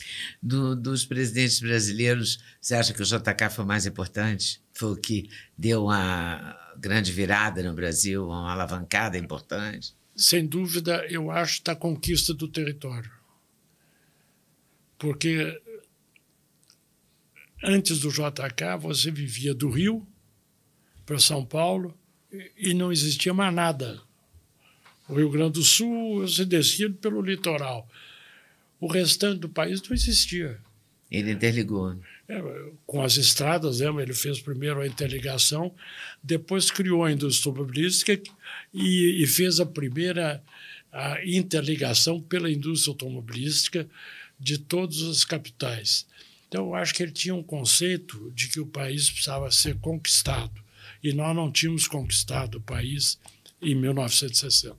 Do, 0.41 0.77
dos 0.77 1.05
presidentes 1.05 1.59
brasileiros, 1.59 2.39
você 2.61 2.77
acha 2.77 2.95
que 2.95 3.03
o 3.03 3.05
JK 3.05 3.51
foi 3.51 3.65
o 3.65 3.67
mais 3.67 3.85
importante? 3.85 4.63
Foi 4.73 4.93
o 4.93 4.97
que 4.97 5.29
deu 5.59 5.87
uma 5.87 6.57
grande 6.79 7.11
virada 7.11 7.61
no 7.61 7.75
Brasil, 7.75 8.29
uma 8.29 8.53
alavancada 8.53 9.19
importante? 9.19 9.93
Sem 10.15 10.47
dúvida, 10.47 11.05
eu 11.11 11.33
acho 11.33 11.65
da 11.65 11.75
conquista 11.75 12.33
do 12.33 12.47
território. 12.47 13.11
Porque 14.97 15.61
antes 17.65 17.99
do 17.99 18.09
JK, 18.09 18.79
você 18.79 19.11
vivia 19.11 19.53
do 19.53 19.69
Rio 19.69 20.07
para 21.05 21.19
São 21.19 21.45
Paulo 21.45 21.97
e 22.57 22.73
não 22.75 22.91
existia 22.91 23.35
mais 23.35 23.55
nada. 23.55 24.01
O 25.09 25.15
Rio 25.15 25.31
Grande 25.31 25.55
do 25.55 25.63
Sul 25.63 26.21
você 26.21 26.45
descia 26.45 26.89
pelo 26.91 27.21
litoral. 27.21 27.89
O 28.81 28.87
restante 28.87 29.41
do 29.41 29.49
país 29.49 29.83
não 29.83 29.93
existia. 29.93 30.59
Ele 31.11 31.33
interligou. 31.33 31.95
É, 32.29 32.43
com 32.87 33.03
as 33.03 33.17
estradas, 33.17 33.81
né? 33.81 33.87
ele 34.03 34.15
fez 34.15 34.41
primeiro 34.41 34.81
a 34.81 34.87
interligação, 34.87 35.75
depois 36.23 36.71
criou 36.71 37.05
a 37.05 37.13
indústria 37.13 37.51
automobilística 37.51 38.19
e, 38.73 39.23
e 39.23 39.27
fez 39.27 39.61
a 39.61 39.67
primeira 39.67 40.43
a 40.91 41.25
interligação 41.25 42.21
pela 42.21 42.51
indústria 42.51 42.93
automobilística 42.93 43.89
de 44.39 44.59
todas 44.59 45.03
as 45.03 45.25
capitais. 45.25 46.07
Então, 46.49 46.67
eu 46.67 46.75
acho 46.75 46.95
que 46.95 47.03
ele 47.03 47.13
tinha 47.13 47.35
um 47.35 47.43
conceito 47.43 48.31
de 48.35 48.49
que 48.49 48.61
o 48.61 48.67
país 48.67 49.09
precisava 49.11 49.51
ser 49.51 49.79
conquistado 49.79 50.62
e 51.03 51.13
nós 51.13 51.35
não 51.35 51.51
tínhamos 51.51 51.89
conquistado 51.89 52.57
o 52.57 52.61
país 52.61 53.19
em 53.61 53.75
1960. 53.75 54.77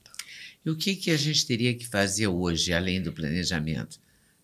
E 0.66 0.70
o 0.70 0.76
que, 0.76 0.96
que 0.96 1.12
a 1.12 1.18
gente 1.18 1.46
teria 1.46 1.74
que 1.74 1.86
fazer 1.86 2.28
hoje, 2.28 2.72
além 2.72 3.02
do 3.02 3.12
planejamento, 3.12 4.00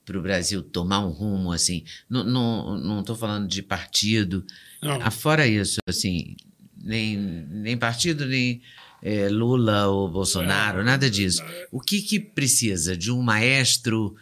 para 0.06 0.18
o 0.18 0.22
Brasil 0.22 0.62
tomar 0.62 1.06
um 1.06 1.12
rumo 1.12 1.52
assim? 1.52 1.86
Não 2.10 3.00
estou 3.00 3.16
falando 3.16 3.48
de 3.48 3.64
partido. 3.64 4.46
Não. 4.82 5.02
Afora 5.02 5.48
isso, 5.48 5.80
assim, 5.88 6.36
nem, 6.76 7.16
nem 7.16 7.78
partido, 7.78 8.26
nem 8.26 8.62
é, 9.02 9.30
Lula 9.30 9.88
ou 9.88 10.10
Bolsonaro, 10.10 10.82
é, 10.82 10.84
nada 10.84 11.10
disso. 11.10 11.42
O 11.72 11.80
que, 11.80 12.02
que 12.02 12.20
precisa 12.20 12.98
de 12.98 13.12
um 13.12 13.22
maestro? 13.22 14.16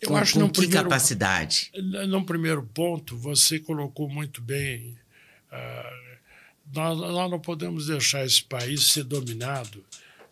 Eu 0.00 0.08
com, 0.08 0.16
acho 0.16 0.34
com 0.34 0.48
que 0.48 0.60
primeiro, 0.60 0.82
capacidade? 0.84 1.70
Num 2.08 2.24
primeiro 2.24 2.62
ponto, 2.62 3.16
você 3.18 3.58
colocou 3.58 4.08
muito 4.08 4.40
bem 4.40 4.96
ah, 4.96 5.01
nós, 6.72 6.98
nós 6.98 7.30
não 7.30 7.40
podemos 7.40 7.86
deixar 7.86 8.24
esse 8.24 8.42
país 8.42 8.84
ser 8.84 9.04
dominado 9.04 9.84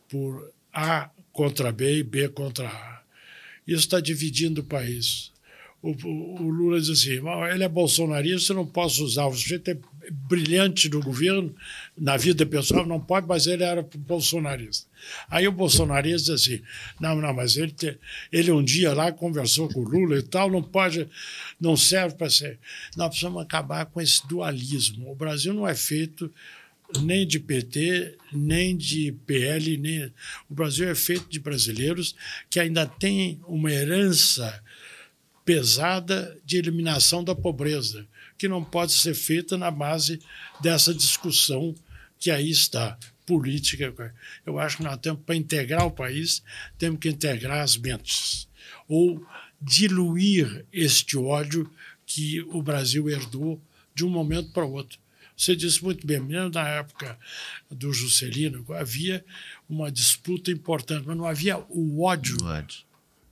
por 0.08 0.52
A 0.72 1.10
contra 1.32 1.70
B 1.70 1.98
e 1.98 2.02
B 2.02 2.28
contra 2.28 2.68
A. 2.68 3.02
Isso 3.66 3.80
está 3.80 4.00
dividindo 4.00 4.62
o 4.62 4.64
país. 4.64 5.30
O, 5.82 5.92
o, 5.92 6.42
o, 6.42 6.50
Lula 6.50 6.80
diz 6.80 6.90
assim: 6.90 7.20
ele 7.52 7.64
é 7.64 7.68
bolsonarista, 7.68 8.52
eu 8.52 8.56
não 8.56 8.66
posso 8.66 9.02
usar. 9.04 9.26
O 9.26 9.34
sujeito 9.34 9.70
é 9.70 9.78
brilhante 10.10 10.88
no 10.88 11.00
governo, 11.00 11.54
na 11.96 12.16
vida 12.16 12.44
pessoal, 12.44 12.84
não 12.84 13.00
pode, 13.00 13.26
mas 13.26 13.46
ele 13.46 13.62
era 13.62 13.86
bolsonarista. 13.96 14.86
Aí 15.30 15.48
o 15.48 15.52
bolsonarista 15.52 16.34
diz 16.34 16.42
assim: 16.42 16.62
não, 17.00 17.16
não, 17.16 17.32
mas 17.32 17.56
ele, 17.56 17.72
te, 17.72 17.98
ele 18.30 18.52
um 18.52 18.62
dia 18.62 18.92
lá 18.92 19.10
conversou 19.10 19.68
com 19.68 19.80
o 19.80 19.88
Lula 19.88 20.18
e 20.18 20.22
tal, 20.22 20.50
não 20.50 20.62
pode, 20.62 21.08
não 21.60 21.76
serve 21.76 22.16
para 22.16 22.30
ser. 22.30 22.58
Nós 22.96 23.08
precisamos 23.08 23.42
acabar 23.42 23.86
com 23.86 24.00
esse 24.00 24.26
dualismo. 24.26 25.10
O 25.10 25.14
Brasil 25.14 25.52
não 25.52 25.68
é 25.68 25.74
feito 25.74 26.32
nem 27.02 27.26
de 27.26 27.38
PT, 27.38 28.16
nem 28.32 28.76
de 28.76 29.12
PL, 29.26 29.76
nem. 29.76 30.12
O 30.48 30.54
Brasil 30.54 30.88
é 30.88 30.94
feito 30.94 31.28
de 31.28 31.38
brasileiros 31.38 32.14
que 32.48 32.58
ainda 32.58 32.86
têm 32.86 33.40
uma 33.46 33.70
herança 33.70 34.62
pesada 35.44 36.36
de 36.44 36.56
eliminação 36.56 37.22
da 37.24 37.34
pobreza, 37.34 38.06
que 38.38 38.48
não 38.48 38.64
pode 38.64 38.92
ser 38.92 39.14
feita 39.14 39.56
na 39.56 39.70
base 39.70 40.20
dessa 40.60 40.94
discussão 40.94 41.74
que 42.18 42.30
aí 42.30 42.50
está, 42.50 42.98
política. 43.26 44.14
Eu 44.44 44.58
acho 44.58 44.78
que 44.78 44.82
nós 44.82 44.98
temos, 44.98 45.22
para 45.24 45.36
integrar 45.36 45.86
o 45.86 45.90
país, 45.90 46.42
temos 46.78 47.00
que 47.00 47.08
integrar 47.08 47.60
as 47.60 47.76
mentes, 47.76 48.48
ou 48.86 49.24
diluir 49.60 50.64
este 50.72 51.16
ódio 51.16 51.70
que 52.06 52.40
o 52.42 52.62
Brasil 52.62 53.08
herdou 53.08 53.60
de 53.94 54.04
um 54.04 54.08
momento 54.08 54.50
para 54.52 54.64
o 54.64 54.72
outro. 54.72 54.98
Você 55.36 55.56
disse 55.56 55.82
muito 55.82 56.06
bem, 56.06 56.20
mesmo 56.20 56.50
na 56.50 56.68
época 56.68 57.18
do 57.70 57.92
Juscelino, 57.92 58.64
havia 58.74 59.24
uma 59.68 59.90
disputa 59.90 60.50
importante, 60.50 61.06
mas 61.06 61.16
não 61.16 61.24
havia 61.24 61.58
o 61.68 62.02
ódio. 62.02 62.36
O 62.42 62.46
ódio. 62.46 62.78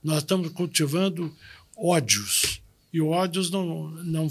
Nós 0.03 0.19
estamos 0.19 0.49
cultivando 0.49 1.35
ódios. 1.77 2.61
E 2.91 2.99
ódios 2.99 3.51
não, 3.51 3.91
não, 3.91 4.27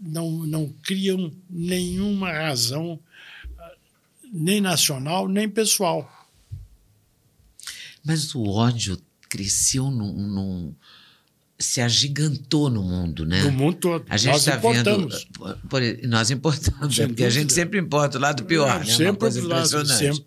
não, 0.00 0.46
não 0.46 0.68
criam 0.82 1.30
nenhuma 1.50 2.32
razão, 2.32 2.98
nem 4.32 4.60
nacional, 4.60 5.28
nem 5.28 5.48
pessoal. 5.48 6.10
Mas 8.02 8.34
o 8.34 8.44
ódio 8.44 8.98
cresceu 9.28 9.90
num, 9.90 10.12
num 10.12 10.74
se 11.62 11.80
agigantou 11.80 12.68
no 12.68 12.82
mundo, 12.82 13.24
né? 13.24 13.42
No 13.44 13.52
mundo 13.52 13.76
todo. 13.78 14.04
A 14.08 14.16
gente 14.16 14.32
nós 14.32 14.40
está 14.46 14.56
importamos. 14.58 15.26
vendo. 15.38 15.58
Por, 15.68 15.80
nós 16.08 16.30
importamos, 16.30 16.98
né? 16.98 17.06
porque 17.06 17.24
a 17.24 17.30
gente 17.30 17.52
sempre 17.52 17.78
importa 17.78 18.18
o 18.18 18.20
lado 18.20 18.44
pior, 18.44 18.80
né? 18.80 18.84
Sempre 18.86 19.06
Uma 19.10 19.14
coisa 19.16 19.40
impressionante. 19.40 19.96
sempre. 19.98 20.26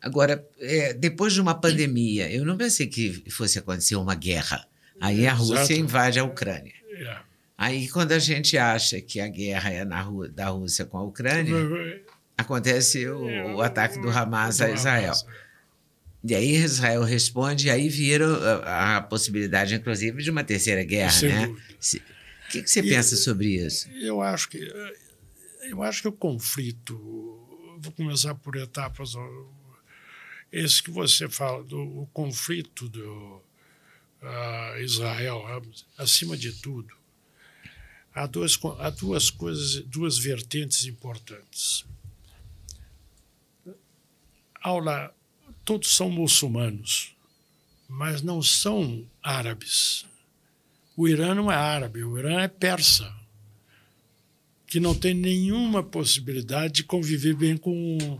Agora, 0.00 0.46
é, 0.60 0.92
depois 0.94 1.32
de 1.32 1.40
uma 1.40 1.54
pandemia, 1.54 2.30
eu 2.30 2.44
não 2.44 2.56
pensei 2.56 2.86
que 2.86 3.24
fosse 3.30 3.58
acontecer 3.58 3.96
uma 3.96 4.14
guerra. 4.14 4.64
Aí 5.00 5.26
a 5.26 5.32
Rússia 5.32 5.54
Exato. 5.60 5.72
invade 5.80 6.18
a 6.18 6.24
Ucrânia. 6.24 6.72
É. 6.92 7.16
Aí, 7.58 7.88
quando 7.88 8.12
a 8.12 8.18
gente 8.18 8.56
acha 8.58 9.00
que 9.00 9.18
a 9.18 9.26
guerra 9.28 9.70
é 9.70 9.84
na 9.84 10.00
Ru- 10.02 10.28
da 10.28 10.48
Rússia 10.48 10.84
com 10.84 10.98
a 10.98 11.02
Ucrânia, 11.02 11.54
acontece 12.36 13.06
o, 13.08 13.56
o 13.56 13.62
ataque 13.62 13.98
do 14.00 14.10
Hamas 14.10 14.60
a 14.60 14.70
Israel. 14.70 15.14
E 16.28 16.34
aí 16.34 16.56
Israel 16.56 17.02
responde, 17.02 17.68
e 17.68 17.70
aí 17.70 17.88
vira 17.88 18.26
a, 18.64 18.96
a 18.96 19.00
possibilidade, 19.02 19.74
inclusive, 19.74 20.22
de 20.22 20.30
uma 20.30 20.42
terceira 20.42 20.82
guerra, 20.82 21.10
Sem 21.10 21.28
né? 21.28 21.46
O 21.46 22.48
que, 22.50 22.62
que 22.62 22.70
você 22.70 22.80
E- 22.80 22.88
pensa 22.88 23.16
sobre 23.16 23.64
isso? 23.64 23.88
Eu 23.90 24.20
acho 24.20 24.48
que 24.48 24.58
eu 25.68 25.82
acho 25.82 26.02
que 26.02 26.08
o 26.08 26.12
conflito, 26.12 26.94
vou 27.80 27.92
começar 27.92 28.34
por 28.34 28.56
etapas. 28.56 29.12
Esse 30.52 30.82
que 30.82 30.90
você 30.90 31.28
fala 31.28 31.62
do 31.64 32.08
conflito 32.12 32.88
do 32.88 33.42
ah, 34.22 34.76
Israel, 34.80 35.42
acima 35.98 36.36
de 36.36 36.52
tudo, 36.52 36.94
há 38.14 38.26
duas 38.26 38.58
há 38.78 38.90
duas 38.90 39.28
coisas, 39.28 39.80
duas 39.82 40.18
vertentes 40.18 40.86
importantes. 40.86 41.84
Aula, 44.62 45.14
todos 45.66 45.94
são 45.94 46.08
muçulmanos, 46.08 47.12
mas 47.88 48.22
não 48.22 48.40
são 48.40 49.04
árabes. 49.22 50.06
O 50.96 51.06
Irã 51.06 51.34
não 51.34 51.52
é 51.52 51.56
árabe, 51.56 52.02
o 52.04 52.18
Irã 52.18 52.40
é 52.40 52.48
persa, 52.48 53.12
que 54.66 54.80
não 54.80 54.94
tem 54.94 55.12
nenhuma 55.12 55.82
possibilidade 55.82 56.74
de 56.74 56.84
conviver 56.84 57.34
bem 57.34 57.56
com, 57.56 58.18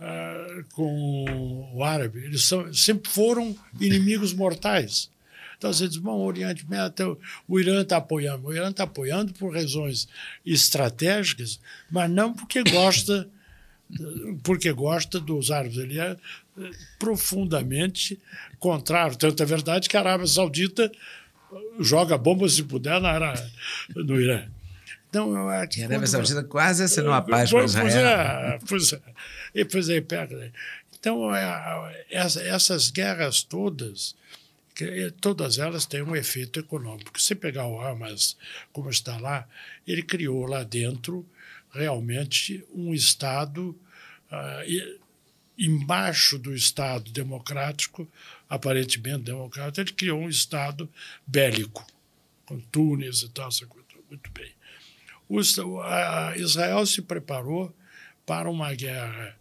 ah, 0.00 0.64
com 0.72 1.70
o 1.74 1.84
árabe. 1.84 2.24
Eles 2.24 2.44
são, 2.44 2.72
sempre 2.74 3.10
foram 3.10 3.56
inimigos 3.78 4.32
mortais. 4.32 5.10
Então 5.58 5.70
você 5.70 5.86
diz, 5.86 5.98
bom, 5.98 6.16
o 6.16 6.24
Oriente 6.24 6.68
Médio, 6.68 6.86
até 6.86 7.04
o 7.46 7.60
Irã 7.60 7.82
está 7.82 7.98
apoiando. 7.98 8.46
O 8.46 8.52
Irã 8.52 8.70
está 8.70 8.84
apoiando 8.84 9.34
por 9.34 9.54
razões 9.54 10.08
estratégicas, 10.44 11.60
mas 11.90 12.10
não 12.10 12.32
porque 12.32 12.62
gosta, 12.62 13.28
porque 14.42 14.72
gosta 14.72 15.20
dos 15.20 15.50
árabes. 15.50 15.76
Ele 15.76 15.98
é 16.00 16.16
profundamente 16.98 18.18
contrário. 18.58 19.16
Tanto 19.16 19.42
é 19.42 19.46
verdade 19.46 19.88
que 19.88 19.96
a 19.96 20.00
Arábia 20.00 20.26
Saudita 20.26 20.90
joga 21.80 22.16
bomba 22.18 22.48
se 22.48 22.62
puder 22.62 23.00
na, 23.00 23.34
no 23.94 24.20
Irã. 24.20 24.44
Então, 25.08 25.32
eu 25.36 25.48
A 25.48 25.54
Arábia 25.54 26.06
Saudita 26.06 26.44
quase 26.44 26.84
assinou 26.84 27.12
a 27.12 27.20
paz 27.22 27.50
com 27.50 27.56
Israel. 27.64 28.06
é, 28.54 28.58
pois 28.68 28.92
é. 28.92 29.64
Pois 29.64 29.88
é, 29.88 30.00
pega. 30.00 30.52
Então, 30.98 31.34
é, 31.34 32.04
essa- 32.10 32.42
essas 32.42 32.90
guerras 32.90 33.42
todas, 33.42 34.14
todas 35.20 35.58
elas 35.58 35.84
têm 35.86 36.02
um 36.02 36.14
efeito 36.14 36.60
econômico. 36.60 37.20
Se 37.20 37.34
pegar 37.34 37.66
o 37.66 37.80
Hamas, 37.80 38.36
como 38.72 38.88
está 38.88 39.18
lá, 39.18 39.46
ele 39.86 40.02
criou 40.02 40.46
lá 40.46 40.62
dentro 40.62 41.26
realmente 41.72 42.64
um 42.74 42.94
Estado 42.94 43.76
e- 44.66 44.98
embaixo 45.60 46.38
do 46.38 46.54
Estado 46.54 47.10
democrático, 47.12 48.08
aparentemente 48.48 49.24
democrático, 49.24 49.80
ele 49.80 49.92
criou 49.92 50.20
um 50.22 50.28
Estado 50.28 50.88
bélico, 51.26 51.86
com 52.46 52.58
Túnez 52.58 53.20
e 53.20 53.28
tal. 53.28 53.50
Muito 54.08 54.30
bem. 54.32 54.52
O 55.28 55.38
Israel 55.38 56.86
se 56.86 57.02
preparou 57.02 57.74
para 58.24 58.50
uma 58.50 58.72
guerra 58.74 59.36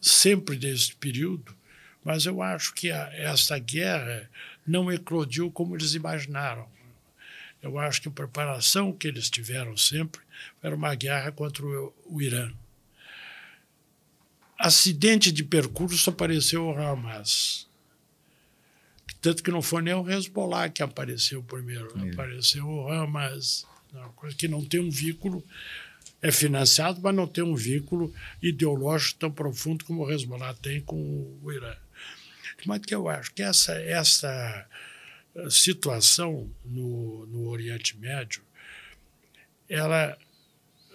sempre 0.00 0.58
nesse 0.58 0.94
período, 0.94 1.56
mas 2.04 2.26
eu 2.26 2.42
acho 2.42 2.74
que 2.74 2.90
a, 2.90 3.10
essa 3.14 3.58
guerra 3.58 4.30
não 4.66 4.92
eclodiu 4.92 5.50
como 5.50 5.74
eles 5.74 5.94
imaginaram. 5.94 6.68
Eu 7.62 7.78
acho 7.78 8.02
que 8.02 8.08
a 8.08 8.12
preparação 8.12 8.92
que 8.92 9.08
eles 9.08 9.30
tiveram 9.30 9.74
sempre 9.74 10.20
era 10.62 10.76
uma 10.76 10.94
guerra 10.94 11.32
contra 11.32 11.64
o, 11.64 11.94
o 12.04 12.20
Irã. 12.20 12.52
Acidente 14.58 15.32
de 15.32 15.42
percurso 15.42 16.10
apareceu 16.10 16.64
o 16.64 16.78
Hamas. 16.78 17.66
Tanto 19.20 19.42
que 19.42 19.50
não 19.50 19.62
foi 19.62 19.82
nem 19.82 19.94
o 19.94 20.08
Hezbollah 20.08 20.68
que 20.68 20.82
apareceu 20.82 21.42
primeiro, 21.42 21.88
apareceu 22.12 22.66
o 22.66 22.88
Hamas, 22.88 23.66
uma 23.92 24.10
coisa 24.10 24.36
que 24.36 24.46
não 24.46 24.64
tem 24.64 24.80
um 24.80 24.90
vínculo, 24.90 25.42
é 26.20 26.30
financiado, 26.30 27.00
mas 27.02 27.14
não 27.14 27.26
tem 27.26 27.44
um 27.44 27.54
vínculo 27.54 28.12
ideológico 28.42 29.18
tão 29.20 29.30
profundo 29.30 29.84
como 29.84 30.04
o 30.04 30.10
Hezbollah 30.10 30.54
tem 30.54 30.80
com 30.80 30.96
o 31.42 31.52
Irã. 31.52 31.74
Mas 32.66 32.80
que 32.80 32.94
eu 32.94 33.08
acho 33.08 33.32
que 33.34 33.42
essa, 33.42 33.74
essa 33.74 34.66
eh, 35.34 35.50
situação 35.50 36.50
no, 36.64 37.26
no 37.26 37.48
Oriente 37.48 37.96
Médio, 37.98 38.42
ela 39.68 40.16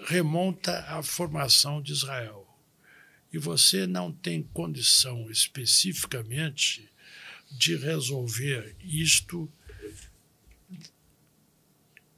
remonta 0.06 0.80
à 0.88 1.04
formação 1.04 1.82
de 1.82 1.92
Israel. 1.92 2.49
E 3.32 3.38
você 3.38 3.86
não 3.86 4.12
tem 4.12 4.42
condição 4.42 5.30
especificamente 5.30 6.90
de 7.52 7.76
resolver 7.76 8.76
isto 8.84 9.52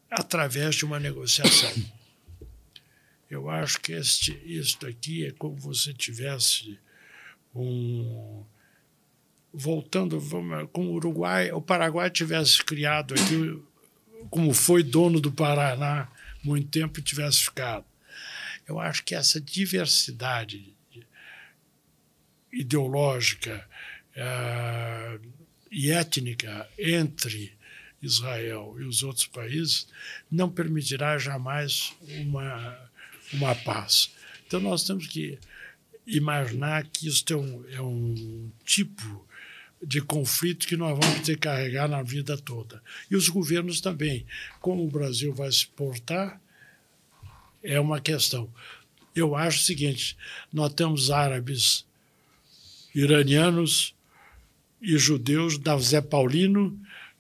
através 0.09 0.75
de 0.75 0.85
uma 0.85 0.99
negociação. 0.99 1.71
Eu 3.29 3.49
acho 3.49 3.79
que 3.79 3.93
este, 3.93 4.33
isto 4.45 4.85
aqui 4.85 5.25
é 5.25 5.31
como 5.31 5.55
você 5.55 5.93
tivesse 5.93 6.77
um 7.55 8.43
voltando 9.53 10.19
vamos, 10.19 10.69
com 10.71 10.87
o 10.87 10.93
Uruguai, 10.93 11.51
o 11.51 11.61
Paraguai 11.61 12.09
tivesse 12.09 12.63
criado 12.63 13.13
aqui 13.13 13.61
como 14.29 14.53
foi 14.53 14.83
dono 14.83 15.19
do 15.19 15.31
Paraná 15.31 16.09
muito 16.43 16.69
tempo 16.69 16.99
e 16.99 17.03
tivesse 17.03 17.43
ficado. 17.45 17.85
Eu 18.67 18.79
acho 18.79 19.03
que 19.03 19.15
essa 19.15 19.39
diversidade 19.39 20.75
ideológica 22.51 23.65
uh, 24.15 25.21
e 25.71 25.91
étnica 25.91 26.67
entre 26.77 27.53
Israel 28.01 28.75
e 28.79 28.83
os 28.83 29.03
outros 29.03 29.27
países 29.27 29.87
não 30.29 30.49
permitirá 30.49 31.17
jamais 31.17 31.93
uma, 32.19 32.77
uma 33.33 33.55
paz. 33.55 34.11
Então 34.47 34.59
nós 34.59 34.83
temos 34.83 35.07
que 35.07 35.37
imaginar 36.05 36.85
que 36.87 37.07
isso 37.07 37.23
é 37.29 37.35
um, 37.35 37.65
é 37.69 37.81
um 37.81 38.51
tipo 38.65 39.25
de 39.81 40.01
conflito 40.01 40.67
que 40.67 40.77
nós 40.77 40.97
vamos 40.97 41.21
ter 41.21 41.35
que 41.35 41.41
carregar 41.41 41.87
na 41.87 42.03
vida 42.03 42.37
toda. 42.37 42.81
E 43.09 43.15
os 43.15 43.29
governos 43.29 43.81
também. 43.81 44.25
Como 44.59 44.83
o 44.83 44.91
Brasil 44.91 45.33
vai 45.33 45.51
se 45.51 45.65
portar, 45.67 46.39
é 47.63 47.79
uma 47.79 47.99
questão. 47.99 48.51
Eu 49.15 49.35
acho 49.35 49.59
o 49.59 49.63
seguinte: 49.63 50.15
nós 50.53 50.73
temos 50.73 51.09
árabes, 51.09 51.85
iranianos 52.93 53.95
e 54.81 54.97
judeus 54.97 55.57
da 55.57 55.77
Zé 55.77 56.01
Paulino 56.01 56.77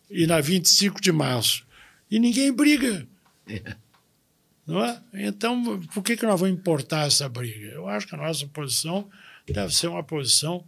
e 0.09 0.25
na 0.27 0.41
25 0.41 0.99
de 0.99 1.11
março. 1.11 1.65
E 2.09 2.19
ninguém 2.19 2.51
briga. 2.51 3.07
Não 4.65 4.83
é? 4.83 5.01
Então, 5.13 5.79
por 5.93 6.03
que, 6.03 6.15
que 6.15 6.25
nós 6.25 6.39
vamos 6.39 6.57
importar 6.57 7.07
essa 7.07 7.27
briga? 7.27 7.67
Eu 7.67 7.87
acho 7.87 8.07
que 8.07 8.15
a 8.15 8.17
nossa 8.17 8.45
posição 8.47 9.09
deve 9.47 9.73
ser 9.73 9.87
uma 9.87 10.03
posição 10.03 10.63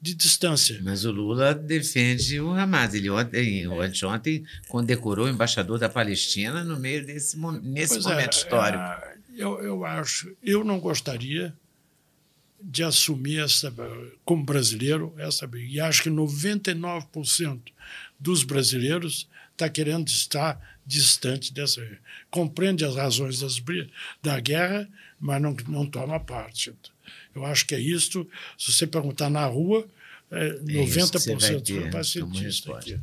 de 0.00 0.14
distância. 0.14 0.78
Mas 0.82 1.04
o 1.04 1.10
Lula 1.10 1.54
defende 1.54 2.40
o 2.40 2.50
Hamas. 2.50 2.94
Ele 2.94 3.10
ontem, 3.10 3.66
anteontem 3.66 4.44
condecorou 4.68 5.26
o 5.26 5.28
embaixador 5.28 5.78
da 5.78 5.88
Palestina 5.88 6.62
no 6.62 6.78
meio 6.78 7.04
desse 7.04 7.36
nesse 7.62 7.94
Pois 7.94 8.06
momento 8.06 8.34
é, 8.34 8.38
histórico. 8.38 8.82
É, 8.82 9.16
eu, 9.36 9.60
eu 9.60 9.84
acho, 9.84 10.36
eu 10.42 10.62
não 10.62 10.78
gostaria 10.78 11.54
de 12.60 12.82
assumir 12.82 13.40
essa, 13.40 13.72
como 14.24 14.44
brasileiro 14.44 15.14
essa 15.18 15.46
briga. 15.46 15.72
E 15.72 15.80
acho 15.80 16.02
que 16.02 16.10
99% 16.10 17.60
dos 18.18 18.42
brasileiros 18.42 19.28
está 19.52 19.68
querendo 19.68 20.08
estar 20.08 20.60
distante 20.84 21.52
dessa. 21.52 21.86
Compreende 22.30 22.84
as 22.84 22.96
razões 22.96 23.40
das, 23.40 23.62
da 24.22 24.40
guerra, 24.40 24.88
mas 25.20 25.40
não, 25.40 25.56
não 25.68 25.86
toma 25.86 26.18
parte. 26.18 26.72
Eu 27.34 27.44
acho 27.44 27.66
que 27.66 27.74
é 27.74 27.80
isto. 27.80 28.28
Se 28.56 28.72
você 28.72 28.86
perguntar 28.86 29.30
na 29.30 29.46
rua, 29.46 29.86
é, 30.30 30.58
90% 30.60 31.40
vai, 31.40 31.60
ter, 31.60 31.90
vai 31.90 32.04
ser 32.04 32.24
disso 32.26 32.72
aqui. 32.72 32.98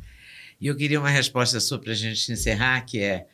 E 0.60 0.66
eu 0.66 0.76
queria 0.76 0.98
uma 0.98 1.10
resposta 1.10 1.60
sua 1.60 1.78
para 1.78 1.92
a 1.92 1.96
gente 1.96 2.32
encerrar, 2.32 2.80
que 2.82 2.98
é 2.98 3.26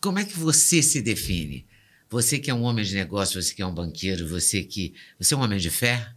como 0.00 0.18
é 0.18 0.24
que 0.24 0.38
você 0.38 0.80
se 0.80 1.02
define? 1.02 1.66
Você 2.10 2.38
que 2.38 2.50
é 2.50 2.54
um 2.54 2.62
homem 2.62 2.84
de 2.84 2.94
negócio, 2.94 3.40
você 3.42 3.54
que 3.54 3.60
é 3.60 3.66
um 3.66 3.74
banqueiro, 3.74 4.26
você 4.26 4.64
que 4.64 4.94
você 5.18 5.34
é 5.34 5.36
um 5.36 5.42
homem 5.42 5.58
de 5.58 5.70
fé? 5.70 6.14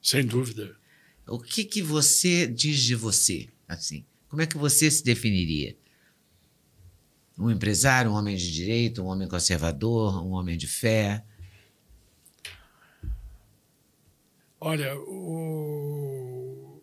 Sem 0.00 0.24
dúvida. 0.24 0.74
O 1.26 1.38
que 1.38 1.64
que 1.64 1.82
você 1.82 2.46
diz 2.46 2.80
de 2.80 2.94
você? 2.94 3.48
Assim, 3.68 4.04
Como 4.28 4.42
é 4.42 4.46
que 4.46 4.56
você 4.56 4.90
se 4.90 5.04
definiria? 5.04 5.76
Um 7.38 7.50
empresário, 7.50 8.10
um 8.10 8.14
homem 8.14 8.36
de 8.36 8.50
direito, 8.52 9.02
um 9.02 9.06
homem 9.06 9.28
conservador, 9.28 10.24
um 10.24 10.30
homem 10.30 10.56
de 10.56 10.66
fé? 10.66 11.24
Olha, 14.58 14.96
o... 14.96 16.82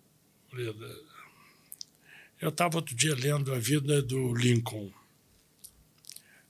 eu 2.42 2.50
estava 2.50 2.78
outro 2.78 2.96
dia 2.96 3.16
lendo 3.16 3.54
a 3.54 3.60
vida 3.60 4.02
do 4.02 4.34
Lincoln. 4.36 4.92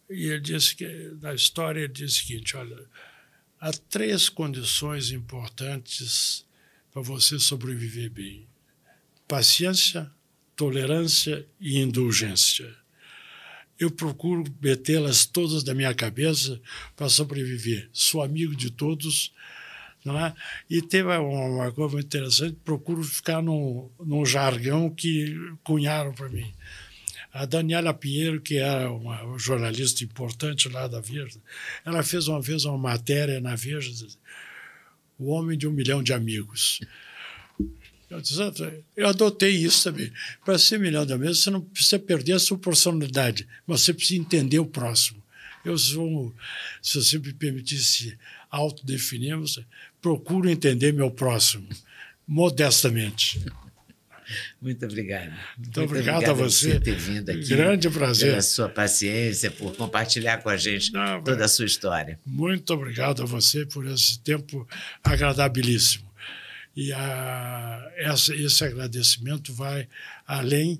E 0.09 0.25
ele 0.25 0.39
disse 0.39 0.75
que, 0.75 0.85
na 1.21 1.33
história, 1.33 1.81
ele 1.81 1.93
diz 1.93 2.13
o 2.13 2.15
seguinte: 2.15 2.57
olha, 2.57 2.77
há 3.59 3.71
três 3.71 4.27
condições 4.27 5.11
importantes 5.11 6.45
para 6.91 7.01
você 7.01 7.37
sobreviver 7.37 8.09
bem: 8.09 8.47
paciência, 9.27 10.09
tolerância 10.55 11.45
e 11.59 11.77
indulgência. 11.77 12.75
Eu 13.79 13.89
procuro 13.89 14.43
metê-las 14.61 15.25
todas 15.25 15.63
da 15.63 15.73
minha 15.73 15.93
cabeça 15.93 16.59
para 16.97 17.07
sobreviver. 17.07 17.89
Sou 17.93 18.21
amigo 18.21 18.55
de 18.55 18.69
todos. 18.69 19.31
Não 20.03 20.17
é? 20.19 20.33
E 20.69 20.81
teve 20.81 21.15
uma, 21.17 21.71
coisa 21.71 21.93
muito 21.93 22.07
interessante: 22.07 22.57
procuro 22.65 23.03
ficar 23.03 23.41
num, 23.41 23.89
num 23.99 24.25
jargão 24.25 24.89
que 24.89 25.35
cunharam 25.63 26.13
para 26.13 26.29
mim. 26.29 26.51
A 27.31 27.45
Daniela 27.45 27.93
Pinheiro, 27.93 28.41
que 28.41 28.57
era 28.57 28.83
é 28.83 28.87
uma 28.87 29.37
jornalista 29.37 30.03
importante 30.03 30.67
lá 30.67 30.87
da 30.87 30.99
Veja, 30.99 31.39
ela 31.85 32.01
fez 32.01 32.27
uma 32.27 32.41
vez 32.41 32.65
uma 32.65 32.77
matéria 32.77 33.39
na 33.39 33.55
Veja, 33.55 33.91
O 35.17 35.29
Homem 35.29 35.57
de 35.57 35.67
um 35.67 35.71
Milhão 35.71 36.01
de 36.01 36.11
Amigos. 36.11 36.79
Eu, 38.09 38.19
disse, 38.19 38.39
eu 38.95 39.07
adotei 39.07 39.51
isso 39.51 39.83
também. 39.83 40.11
Para 40.43 40.57
ser 40.57 40.79
milhão 40.79 41.05
de 41.05 41.13
amigos, 41.13 41.43
você 41.43 41.51
não 41.51 41.61
precisa 41.61 41.99
perder 41.99 42.33
a 42.33 42.39
sua 42.39 42.57
personalidade, 42.57 43.47
mas 43.67 43.81
você 43.81 43.93
precisa 43.93 44.19
entender 44.19 44.57
o 44.57 44.65
próximo. 44.65 45.21
Eu 45.63 45.77
sou, 45.77 46.33
se 46.81 46.95
você 46.99 47.19
me 47.19 47.31
permitisse 47.33 48.17
autodefinirmos, 48.49 49.59
procuro 50.01 50.49
entender 50.49 50.91
meu 50.91 51.11
próximo, 51.11 51.69
modestamente. 52.27 53.45
Muito 54.61 54.85
obrigado. 54.85 55.29
Muito, 55.57 55.79
Muito 55.79 55.81
obrigado, 55.81 56.29
a 56.29 56.33
você. 56.33 56.75
por 56.75 56.81
ter 56.81 56.95
vindo 56.95 57.29
aqui. 57.29 57.45
Grande 57.47 57.89
prazer. 57.89 58.29
Pela 58.31 58.41
sua 58.41 58.69
paciência, 58.69 59.51
por 59.51 59.75
compartilhar 59.75 60.37
com 60.37 60.49
a 60.49 60.57
gente 60.57 60.91
Não, 60.93 61.23
toda 61.23 61.45
a 61.45 61.47
sua 61.47 61.65
história. 61.65 62.19
Muito 62.25 62.73
obrigado 62.73 63.23
a 63.23 63.25
você 63.25 63.65
por 63.65 63.85
esse 63.87 64.19
tempo 64.19 64.67
agradabilíssimo. 65.03 66.09
E 66.75 66.93
a, 66.93 67.91
essa, 67.97 68.35
esse 68.35 68.63
agradecimento 68.63 69.53
vai 69.53 69.87
além 70.25 70.79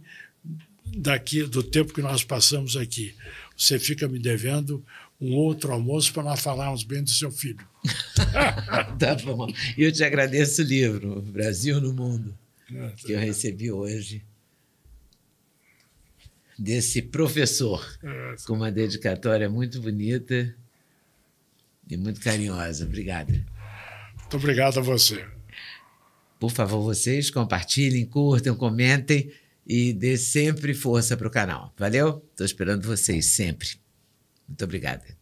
daqui 0.86 1.44
do 1.44 1.62
tempo 1.62 1.94
que 1.94 2.02
nós 2.02 2.24
passamos 2.24 2.78
aqui. 2.78 3.16
Você 3.56 3.78
fica 3.78 4.08
me 4.08 4.20
devendo 4.20 4.84
um 5.20 5.34
outro 5.34 5.72
almoço 5.72 6.14
para 6.14 6.24
nós 6.24 6.40
falarmos 6.40 6.84
bem 6.84 7.04
do 7.04 7.10
seu 7.10 7.32
filho. 7.32 7.68
tá 8.98 9.16
bom. 9.16 9.48
E 9.78 9.84
eu 9.84 9.92
te 9.92 10.04
agradeço 10.04 10.62
o 10.62 10.66
livro, 10.66 11.22
Brasil 11.22 11.82
no 11.82 11.94
Mundo 11.94 12.38
que 12.98 13.12
eu 13.12 13.20
recebi 13.20 13.72
hoje 13.72 14.24
desse 16.58 17.02
professor, 17.02 17.86
com 18.46 18.54
uma 18.54 18.72
dedicatória 18.72 19.50
muito 19.50 19.82
bonita 19.82 20.56
e 21.90 21.98
muito 21.98 22.20
carinhosa. 22.20 22.86
Obrigada. 22.86 23.34
Muito 24.18 24.38
obrigado 24.38 24.78
a 24.78 24.82
você. 24.82 25.26
Por 26.40 26.52
favor, 26.52 26.82
vocês 26.82 27.30
compartilhem, 27.30 28.06
curtam, 28.06 28.56
comentem 28.56 29.32
e 29.66 29.94
dê 29.94 30.18
sempre 30.18 30.74
força 30.74 31.18
para 31.18 31.28
o 31.28 31.32
canal. 31.32 31.74
Valeu? 31.78 32.26
Estou 32.32 32.46
esperando 32.46 32.86
vocês 32.86 33.26
sempre. 33.26 33.70
Muito 34.48 34.64
obrigada. 34.64 35.19